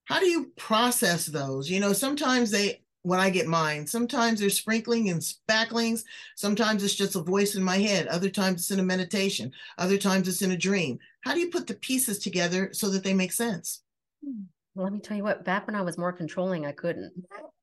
how 0.05 0.19
do 0.19 0.27
you 0.27 0.51
process 0.57 1.25
those? 1.25 1.69
You 1.69 1.79
know, 1.79 1.93
sometimes 1.93 2.51
they, 2.51 2.81
when 3.03 3.19
I 3.19 3.29
get 3.29 3.47
mine, 3.47 3.87
sometimes 3.87 4.39
there's 4.39 4.57
sprinkling 4.57 5.09
and 5.09 5.21
spacklings. 5.21 6.03
Sometimes 6.35 6.83
it's 6.83 6.95
just 6.95 7.15
a 7.15 7.21
voice 7.21 7.55
in 7.55 7.63
my 7.63 7.77
head. 7.77 8.07
Other 8.07 8.29
times 8.29 8.61
it's 8.61 8.71
in 8.71 8.79
a 8.79 8.83
meditation. 8.83 9.51
Other 9.77 9.97
times 9.97 10.27
it's 10.27 10.41
in 10.41 10.51
a 10.51 10.57
dream. 10.57 10.99
How 11.21 11.33
do 11.33 11.39
you 11.39 11.49
put 11.49 11.67
the 11.67 11.75
pieces 11.75 12.19
together 12.19 12.69
so 12.73 12.89
that 12.89 13.03
they 13.03 13.13
make 13.13 13.31
sense? 13.31 13.83
Hmm. 14.23 14.43
Well, 14.73 14.85
let 14.85 14.93
me 14.93 14.99
tell 14.99 15.17
you 15.17 15.23
what, 15.23 15.43
back 15.43 15.67
when 15.67 15.75
I 15.75 15.81
was 15.81 15.97
more 15.97 16.13
controlling, 16.13 16.65
I 16.65 16.71
couldn't. 16.71 17.11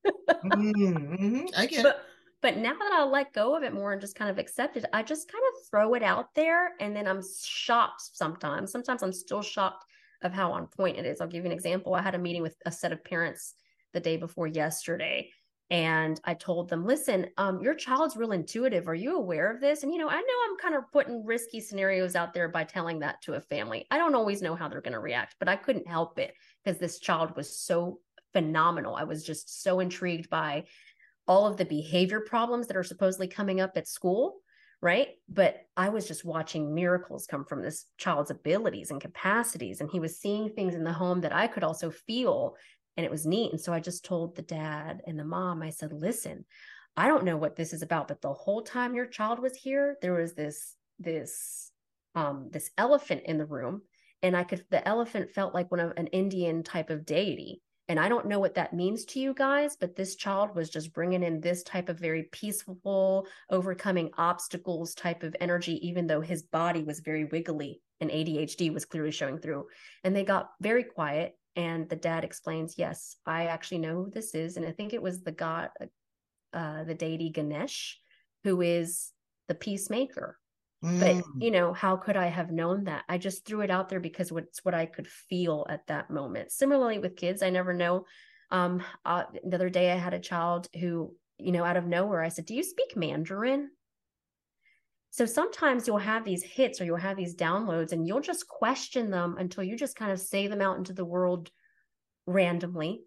mm-hmm. 0.44 1.46
I 1.56 1.66
get 1.66 1.82
but, 1.82 2.04
but 2.42 2.56
now 2.58 2.74
that 2.74 2.92
I 2.92 3.04
let 3.04 3.32
go 3.32 3.56
of 3.56 3.62
it 3.62 3.72
more 3.72 3.92
and 3.92 4.00
just 4.00 4.14
kind 4.14 4.30
of 4.30 4.38
accept 4.38 4.76
it, 4.76 4.84
I 4.92 5.02
just 5.02 5.30
kind 5.30 5.42
of 5.42 5.68
throw 5.70 5.94
it 5.94 6.02
out 6.02 6.34
there 6.34 6.72
and 6.80 6.94
then 6.94 7.08
I'm 7.08 7.22
shocked 7.42 8.10
sometimes. 8.12 8.70
Sometimes 8.70 9.02
I'm 9.02 9.12
still 9.12 9.42
shocked 9.42 9.84
of 10.22 10.32
how 10.32 10.52
on 10.52 10.66
point 10.66 10.98
it 10.98 11.06
is. 11.06 11.20
I'll 11.20 11.28
give 11.28 11.44
you 11.44 11.50
an 11.50 11.56
example. 11.56 11.94
I 11.94 12.02
had 12.02 12.14
a 12.14 12.18
meeting 12.18 12.42
with 12.42 12.56
a 12.66 12.72
set 12.72 12.92
of 12.92 13.04
parents 13.04 13.54
the 13.92 14.00
day 14.00 14.16
before 14.16 14.46
yesterday 14.46 15.30
and 15.70 16.18
I 16.24 16.32
told 16.32 16.70
them, 16.70 16.86
listen, 16.86 17.26
um, 17.36 17.60
your 17.60 17.74
child's 17.74 18.16
real 18.16 18.32
intuitive. 18.32 18.88
Are 18.88 18.94
you 18.94 19.16
aware 19.16 19.52
of 19.52 19.60
this? 19.60 19.82
And, 19.82 19.92
you 19.92 19.98
know, 19.98 20.08
I 20.08 20.16
know 20.16 20.20
I'm 20.20 20.56
kind 20.56 20.74
of 20.74 20.90
putting 20.92 21.26
risky 21.26 21.60
scenarios 21.60 22.16
out 22.16 22.32
there 22.32 22.48
by 22.48 22.64
telling 22.64 23.00
that 23.00 23.20
to 23.22 23.34
a 23.34 23.40
family. 23.40 23.86
I 23.90 23.98
don't 23.98 24.14
always 24.14 24.40
know 24.40 24.54
how 24.54 24.68
they're 24.68 24.80
going 24.80 24.94
to 24.94 24.98
react, 24.98 25.36
but 25.38 25.48
I 25.48 25.56
couldn't 25.56 25.86
help 25.86 26.18
it 26.18 26.32
because 26.64 26.78
this 26.78 26.98
child 26.98 27.36
was 27.36 27.60
so 27.60 28.00
phenomenal. 28.32 28.94
I 28.94 29.04
was 29.04 29.24
just 29.24 29.62
so 29.62 29.80
intrigued 29.80 30.30
by 30.30 30.64
all 31.26 31.46
of 31.46 31.58
the 31.58 31.66
behavior 31.66 32.20
problems 32.20 32.66
that 32.68 32.76
are 32.76 32.84
supposedly 32.84 33.28
coming 33.28 33.60
up 33.60 33.72
at 33.76 33.86
school 33.86 34.36
right? 34.80 35.08
But 35.28 35.60
I 35.76 35.88
was 35.88 36.06
just 36.06 36.24
watching 36.24 36.74
miracles 36.74 37.26
come 37.26 37.44
from 37.44 37.62
this 37.62 37.86
child's 37.96 38.30
abilities 38.30 38.90
and 38.90 39.00
capacities. 39.00 39.80
And 39.80 39.90
he 39.90 40.00
was 40.00 40.20
seeing 40.20 40.50
things 40.50 40.74
in 40.74 40.84
the 40.84 40.92
home 40.92 41.20
that 41.22 41.34
I 41.34 41.48
could 41.48 41.64
also 41.64 41.90
feel. 41.90 42.56
And 42.96 43.04
it 43.04 43.10
was 43.10 43.26
neat. 43.26 43.52
And 43.52 43.60
so 43.60 43.72
I 43.72 43.80
just 43.80 44.04
told 44.04 44.36
the 44.36 44.42
dad 44.42 45.02
and 45.06 45.18
the 45.18 45.24
mom, 45.24 45.62
I 45.62 45.70
said, 45.70 45.92
listen, 45.92 46.44
I 46.96 47.08
don't 47.08 47.24
know 47.24 47.36
what 47.36 47.56
this 47.56 47.72
is 47.72 47.82
about, 47.82 48.08
but 48.08 48.20
the 48.20 48.32
whole 48.32 48.62
time 48.62 48.94
your 48.94 49.06
child 49.06 49.38
was 49.38 49.54
here, 49.54 49.96
there 50.02 50.14
was 50.14 50.34
this, 50.34 50.74
this, 50.98 51.70
um, 52.14 52.48
this 52.50 52.70
elephant 52.76 53.22
in 53.24 53.38
the 53.38 53.46
room. 53.46 53.82
And 54.22 54.36
I 54.36 54.42
could, 54.42 54.64
the 54.70 54.86
elephant 54.86 55.30
felt 55.30 55.54
like 55.54 55.70
one 55.70 55.80
of 55.80 55.92
an 55.96 56.08
Indian 56.08 56.64
type 56.64 56.90
of 56.90 57.06
deity 57.06 57.62
And 57.88 57.98
I 57.98 58.10
don't 58.10 58.26
know 58.26 58.38
what 58.38 58.54
that 58.54 58.74
means 58.74 59.06
to 59.06 59.20
you 59.20 59.32
guys, 59.32 59.76
but 59.76 59.96
this 59.96 60.14
child 60.14 60.54
was 60.54 60.68
just 60.68 60.92
bringing 60.92 61.22
in 61.22 61.40
this 61.40 61.62
type 61.62 61.88
of 61.88 61.98
very 61.98 62.24
peaceful, 62.24 63.26
overcoming 63.50 64.10
obstacles 64.18 64.94
type 64.94 65.22
of 65.22 65.34
energy, 65.40 65.86
even 65.86 66.06
though 66.06 66.20
his 66.20 66.42
body 66.42 66.82
was 66.82 67.00
very 67.00 67.24
wiggly 67.24 67.80
and 68.00 68.10
ADHD 68.10 68.72
was 68.72 68.84
clearly 68.84 69.10
showing 69.10 69.38
through. 69.38 69.66
And 70.04 70.14
they 70.14 70.24
got 70.24 70.50
very 70.60 70.84
quiet. 70.84 71.34
And 71.56 71.88
the 71.88 71.96
dad 71.96 72.24
explains, 72.24 72.76
Yes, 72.78 73.16
I 73.26 73.46
actually 73.46 73.78
know 73.78 74.04
who 74.04 74.10
this 74.10 74.34
is. 74.34 74.56
And 74.56 74.66
I 74.66 74.72
think 74.72 74.92
it 74.92 75.02
was 75.02 75.22
the 75.22 75.32
god, 75.32 75.70
uh, 76.52 76.84
the 76.84 76.94
deity 76.94 77.30
Ganesh, 77.30 77.98
who 78.44 78.60
is 78.60 79.12
the 79.48 79.54
peacemaker. 79.54 80.38
Mm. 80.84 81.00
But, 81.00 81.42
you 81.42 81.50
know, 81.50 81.72
how 81.72 81.96
could 81.96 82.16
I 82.16 82.26
have 82.26 82.52
known 82.52 82.84
that? 82.84 83.04
I 83.08 83.18
just 83.18 83.44
threw 83.44 83.62
it 83.62 83.70
out 83.70 83.88
there 83.88 84.00
because 84.00 84.30
it's 84.30 84.64
what 84.64 84.74
I 84.74 84.86
could 84.86 85.08
feel 85.08 85.66
at 85.68 85.86
that 85.88 86.10
moment. 86.10 86.52
Similarly, 86.52 86.98
with 86.98 87.16
kids, 87.16 87.42
I 87.42 87.50
never 87.50 87.74
know. 87.74 88.04
Um, 88.50 88.82
uh, 89.04 89.24
the 89.44 89.56
other 89.56 89.70
day, 89.70 89.90
I 89.90 89.96
had 89.96 90.14
a 90.14 90.20
child 90.20 90.68
who, 90.78 91.14
you 91.38 91.52
know, 91.52 91.64
out 91.64 91.76
of 91.76 91.86
nowhere, 91.86 92.22
I 92.22 92.28
said, 92.28 92.46
Do 92.46 92.54
you 92.54 92.62
speak 92.62 92.96
Mandarin? 92.96 93.70
So 95.10 95.26
sometimes 95.26 95.86
you'll 95.86 95.98
have 95.98 96.24
these 96.24 96.42
hits 96.42 96.80
or 96.80 96.84
you'll 96.84 96.96
have 96.96 97.16
these 97.16 97.34
downloads 97.34 97.92
and 97.92 98.06
you'll 98.06 98.20
just 98.20 98.46
question 98.46 99.10
them 99.10 99.36
until 99.38 99.64
you 99.64 99.76
just 99.76 99.96
kind 99.96 100.12
of 100.12 100.20
say 100.20 100.46
them 100.46 100.60
out 100.60 100.76
into 100.76 100.92
the 100.92 101.04
world 101.04 101.50
randomly. 102.26 103.02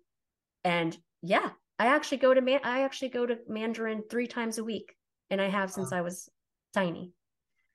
And 0.64 0.98
yeah, 1.22 1.52
I 1.80 1.88
actually 1.88 2.18
go 2.18 2.34
to 2.34 2.42
man- 2.42 2.62
I 2.64 2.82
actually 2.82 3.10
go 3.10 3.26
to 3.26 3.38
Mandarin 3.48 4.04
3 4.10 4.28
times 4.28 4.58
a 4.58 4.64
week 4.64 4.96
and 5.30 5.40
I 5.40 5.48
have 5.48 5.72
since 5.72 5.94
I 5.94 6.02
was 6.02 6.28
tiny. 6.74 7.14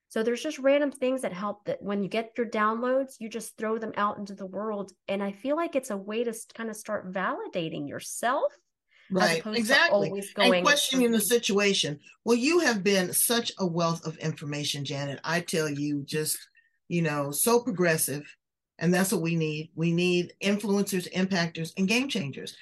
So 0.08 0.22
there's 0.22 0.42
just 0.42 0.58
random 0.58 0.92
things 0.92 1.22
that 1.22 1.32
help 1.32 1.64
that 1.64 1.82
when 1.82 2.02
you 2.02 2.08
get 2.08 2.32
your 2.36 2.46
downloads, 2.46 3.14
you 3.18 3.28
just 3.28 3.56
throw 3.56 3.76
them 3.78 3.92
out 3.96 4.18
into 4.18 4.34
the 4.34 4.46
world. 4.46 4.92
And 5.08 5.22
I 5.22 5.32
feel 5.32 5.56
like 5.56 5.74
it's 5.74 5.90
a 5.90 5.96
way 5.96 6.24
to 6.24 6.34
kind 6.54 6.70
of 6.70 6.76
start 6.76 7.12
validating 7.12 7.88
yourself 7.88 8.52
right 9.10 9.42
exactly. 9.54 10.10
and 10.36 10.64
questioning 10.64 11.12
the 11.12 11.20
situation. 11.20 11.98
Well 12.24 12.36
you 12.36 12.60
have 12.60 12.82
been 12.82 13.12
such 13.12 13.52
a 13.58 13.66
wealth 13.66 14.04
of 14.06 14.16
information 14.18 14.84
janet. 14.84 15.20
I 15.24 15.40
tell 15.40 15.68
you 15.68 16.02
just 16.04 16.38
you 16.88 17.02
know 17.02 17.30
so 17.30 17.60
progressive. 17.60 18.24
And 18.78 18.92
that's 18.92 19.10
what 19.10 19.22
we 19.22 19.36
need. 19.36 19.70
We 19.74 19.92
need 19.92 20.34
influencers 20.42 21.10
impactors 21.12 21.72
and 21.78 21.88
game 21.88 22.08
changers. 22.08 22.54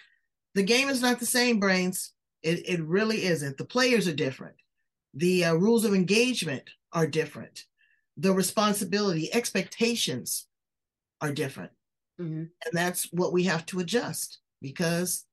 The 0.54 0.62
game 0.62 0.88
is 0.88 1.02
not 1.02 1.18
the 1.18 1.26
same 1.26 1.58
brains. 1.58 2.12
It, 2.42 2.68
it 2.68 2.84
really 2.84 3.24
isn't. 3.24 3.58
The 3.58 3.64
players 3.64 4.06
are 4.06 4.14
different. 4.14 4.54
The 5.14 5.46
uh, 5.46 5.54
rules 5.54 5.84
of 5.84 5.94
engagement 5.94 6.62
are 6.94 7.06
different 7.06 7.64
the 8.16 8.32
responsibility 8.32 9.32
expectations 9.34 10.46
are 11.20 11.32
different 11.32 11.72
mm-hmm. 12.20 12.44
and 12.44 12.72
that's 12.72 13.08
what 13.12 13.32
we 13.32 13.44
have 13.44 13.66
to 13.66 13.80
adjust 13.80 14.38
because 14.62 15.26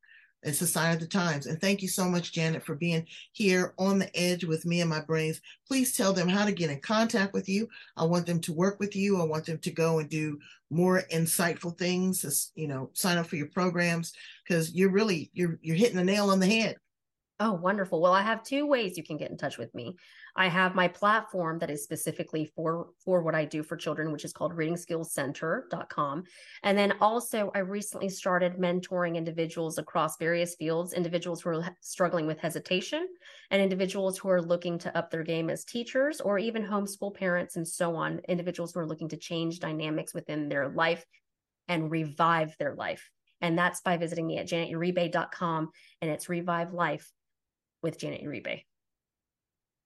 it's 0.43 0.61
a 0.61 0.67
sign 0.67 0.93
of 0.93 0.99
the 0.99 1.07
times. 1.07 1.45
And 1.45 1.61
thank 1.61 1.81
you 1.81 1.87
so 1.87 2.05
much, 2.05 2.31
Janet, 2.31 2.63
for 2.63 2.75
being 2.75 3.05
here 3.31 3.73
on 3.77 3.99
the 3.99 4.15
edge 4.17 4.43
with 4.43 4.65
me 4.65 4.81
and 4.81 4.89
my 4.89 5.01
brains. 5.01 5.39
Please 5.67 5.95
tell 5.95 6.13
them 6.13 6.27
how 6.27 6.45
to 6.45 6.51
get 6.51 6.71
in 6.71 6.79
contact 6.79 7.33
with 7.33 7.47
you. 7.47 7.69
I 7.95 8.05
want 8.05 8.25
them 8.25 8.39
to 8.41 8.53
work 8.53 8.79
with 8.79 8.95
you. 8.95 9.21
I 9.21 9.23
want 9.23 9.45
them 9.45 9.59
to 9.59 9.71
go 9.71 9.99
and 9.99 10.09
do 10.09 10.39
more 10.71 11.03
insightful 11.13 11.77
things. 11.77 12.51
You 12.55 12.67
know, 12.67 12.89
sign 12.93 13.17
up 13.17 13.27
for 13.27 13.35
your 13.35 13.49
programs 13.49 14.13
because 14.47 14.73
you're 14.73 14.89
really 14.89 15.29
you're 15.33 15.59
you're 15.61 15.75
hitting 15.75 15.97
the 15.97 16.03
nail 16.03 16.31
on 16.31 16.39
the 16.39 16.47
head. 16.47 16.75
Oh, 17.43 17.53
wonderful. 17.53 17.99
Well, 17.99 18.13
I 18.13 18.21
have 18.21 18.43
two 18.43 18.67
ways 18.67 18.95
you 18.95 19.03
can 19.03 19.17
get 19.17 19.31
in 19.31 19.37
touch 19.37 19.57
with 19.57 19.73
me. 19.73 19.95
I 20.35 20.47
have 20.47 20.75
my 20.75 20.87
platform 20.87 21.57
that 21.57 21.71
is 21.71 21.83
specifically 21.83 22.45
for 22.55 22.89
for 23.03 23.23
what 23.23 23.33
I 23.33 23.45
do 23.45 23.63
for 23.63 23.75
children, 23.75 24.11
which 24.11 24.23
is 24.23 24.31
called 24.31 24.55
readingskillscenter.com. 24.55 26.23
And 26.61 26.77
then 26.77 26.93
also 27.01 27.51
I 27.55 27.59
recently 27.59 28.09
started 28.09 28.57
mentoring 28.57 29.15
individuals 29.15 29.79
across 29.79 30.17
various 30.17 30.53
fields, 30.53 30.93
individuals 30.93 31.41
who 31.41 31.49
are 31.49 31.75
struggling 31.81 32.27
with 32.27 32.37
hesitation 32.37 33.07
and 33.49 33.59
individuals 33.59 34.19
who 34.19 34.29
are 34.29 34.43
looking 34.43 34.77
to 34.77 34.95
up 34.95 35.09
their 35.09 35.23
game 35.23 35.49
as 35.49 35.65
teachers 35.65 36.21
or 36.21 36.37
even 36.37 36.63
homeschool 36.63 37.15
parents 37.15 37.55
and 37.55 37.67
so 37.67 37.95
on, 37.95 38.21
individuals 38.29 38.71
who 38.71 38.81
are 38.81 38.87
looking 38.87 39.09
to 39.09 39.17
change 39.17 39.57
dynamics 39.57 40.13
within 40.13 40.47
their 40.47 40.69
life 40.69 41.03
and 41.67 41.89
revive 41.89 42.55
their 42.59 42.75
life. 42.75 43.09
And 43.43 43.57
that's 43.57 43.81
by 43.81 43.97
visiting 43.97 44.27
me 44.27 44.37
at 44.37 44.47
janeturibe.com 44.47 45.71
and 46.03 46.11
it's 46.11 46.29
Revive 46.29 46.71
Life 46.73 47.11
with 47.81 47.97
Janet 47.97 48.23
Uribe 48.23 48.63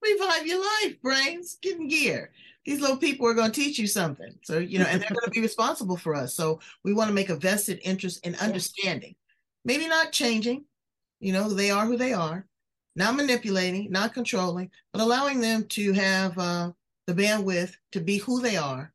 revive 0.02 0.46
your 0.46 0.60
life, 0.60 1.00
brains. 1.02 1.58
Get 1.62 1.78
in 1.78 1.88
gear. 1.88 2.30
These 2.64 2.80
little 2.80 2.96
people 2.96 3.26
are 3.26 3.34
going 3.34 3.52
to 3.52 3.60
teach 3.60 3.78
you 3.78 3.86
something. 3.86 4.34
So, 4.42 4.58
you 4.58 4.78
know, 4.78 4.86
and 4.86 5.00
they're 5.00 5.08
going 5.08 5.24
to 5.24 5.30
be 5.30 5.40
responsible 5.42 5.96
for 5.96 6.14
us. 6.14 6.34
So 6.34 6.60
we 6.84 6.92
want 6.92 7.08
to 7.08 7.14
make 7.14 7.30
a 7.30 7.36
vested 7.36 7.80
interest 7.84 8.26
in 8.26 8.34
understanding. 8.36 9.14
Maybe 9.64 9.86
not 9.86 10.12
changing, 10.12 10.64
you 11.20 11.32
know, 11.32 11.48
they 11.48 11.70
are 11.70 11.86
who 11.86 11.96
they 11.96 12.12
are, 12.12 12.46
not 12.94 13.16
manipulating, 13.16 13.90
not 13.90 14.14
controlling, 14.14 14.70
but 14.92 15.02
allowing 15.02 15.40
them 15.40 15.64
to 15.70 15.92
have 15.92 16.38
uh, 16.38 16.70
the 17.06 17.14
bandwidth 17.14 17.74
to 17.92 18.00
be 18.00 18.18
who 18.18 18.40
they 18.40 18.56
are. 18.56 18.92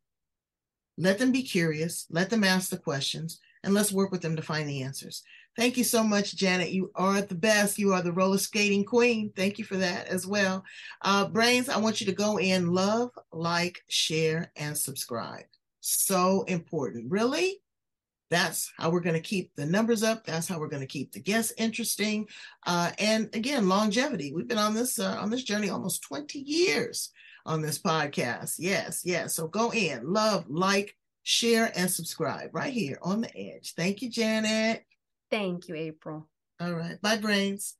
Let 0.97 1.17
them 1.17 1.31
be 1.31 1.43
curious, 1.43 2.05
let 2.09 2.29
them 2.29 2.43
ask 2.43 2.69
the 2.69 2.77
questions, 2.77 3.39
and 3.63 3.73
let's 3.73 3.91
work 3.91 4.11
with 4.11 4.21
them 4.21 4.35
to 4.35 4.41
find 4.41 4.67
the 4.67 4.83
answers. 4.83 5.23
Thank 5.57 5.75
you 5.75 5.83
so 5.83 6.03
much, 6.03 6.35
Janet. 6.35 6.71
You 6.71 6.91
are 6.95 7.21
the 7.21 7.35
best. 7.35 7.77
You 7.77 7.93
are 7.93 8.01
the 8.01 8.13
roller 8.13 8.37
skating 8.37 8.85
queen. 8.85 9.33
Thank 9.35 9.59
you 9.59 9.65
for 9.65 9.75
that 9.77 10.07
as 10.07 10.25
well. 10.25 10.63
Uh, 11.01 11.27
Brains, 11.27 11.67
I 11.67 11.77
want 11.77 11.99
you 11.99 12.07
to 12.07 12.13
go 12.13 12.39
in, 12.39 12.73
love, 12.73 13.11
like, 13.33 13.81
share, 13.89 14.51
and 14.55 14.77
subscribe. 14.77 15.43
So 15.81 16.43
important. 16.43 17.11
Really? 17.11 17.61
That's 18.29 18.71
how 18.77 18.89
we're 18.91 19.01
going 19.01 19.15
to 19.15 19.19
keep 19.19 19.53
the 19.55 19.65
numbers 19.65 20.03
up. 20.03 20.25
That's 20.25 20.47
how 20.47 20.57
we're 20.57 20.69
going 20.69 20.83
to 20.83 20.87
keep 20.87 21.11
the 21.11 21.19
guests 21.19 21.53
interesting. 21.57 22.27
Uh, 22.65 22.91
and 22.97 23.29
again, 23.35 23.67
longevity. 23.67 24.31
We've 24.33 24.47
been 24.47 24.57
on 24.57 24.73
this 24.73 24.99
uh, 24.99 25.17
on 25.19 25.29
this 25.29 25.43
journey 25.43 25.69
almost 25.69 26.03
20 26.03 26.39
years 26.39 27.11
on 27.45 27.61
this 27.61 27.77
podcast. 27.77 28.55
Yes, 28.57 29.01
yes. 29.03 29.35
So 29.35 29.47
go 29.47 29.73
in, 29.73 30.13
love, 30.13 30.45
like, 30.49 30.95
share, 31.23 31.73
and 31.75 31.91
subscribe 31.91 32.51
right 32.53 32.71
here 32.71 32.99
on 33.01 33.19
the 33.19 33.37
edge. 33.37 33.73
Thank 33.75 34.01
you, 34.01 34.09
Janet. 34.09 34.85
Thank 35.31 35.67
you, 35.67 35.75
April. 35.75 36.29
All 36.61 36.73
right. 36.73 37.01
Bye, 37.01 37.17
brains. 37.17 37.75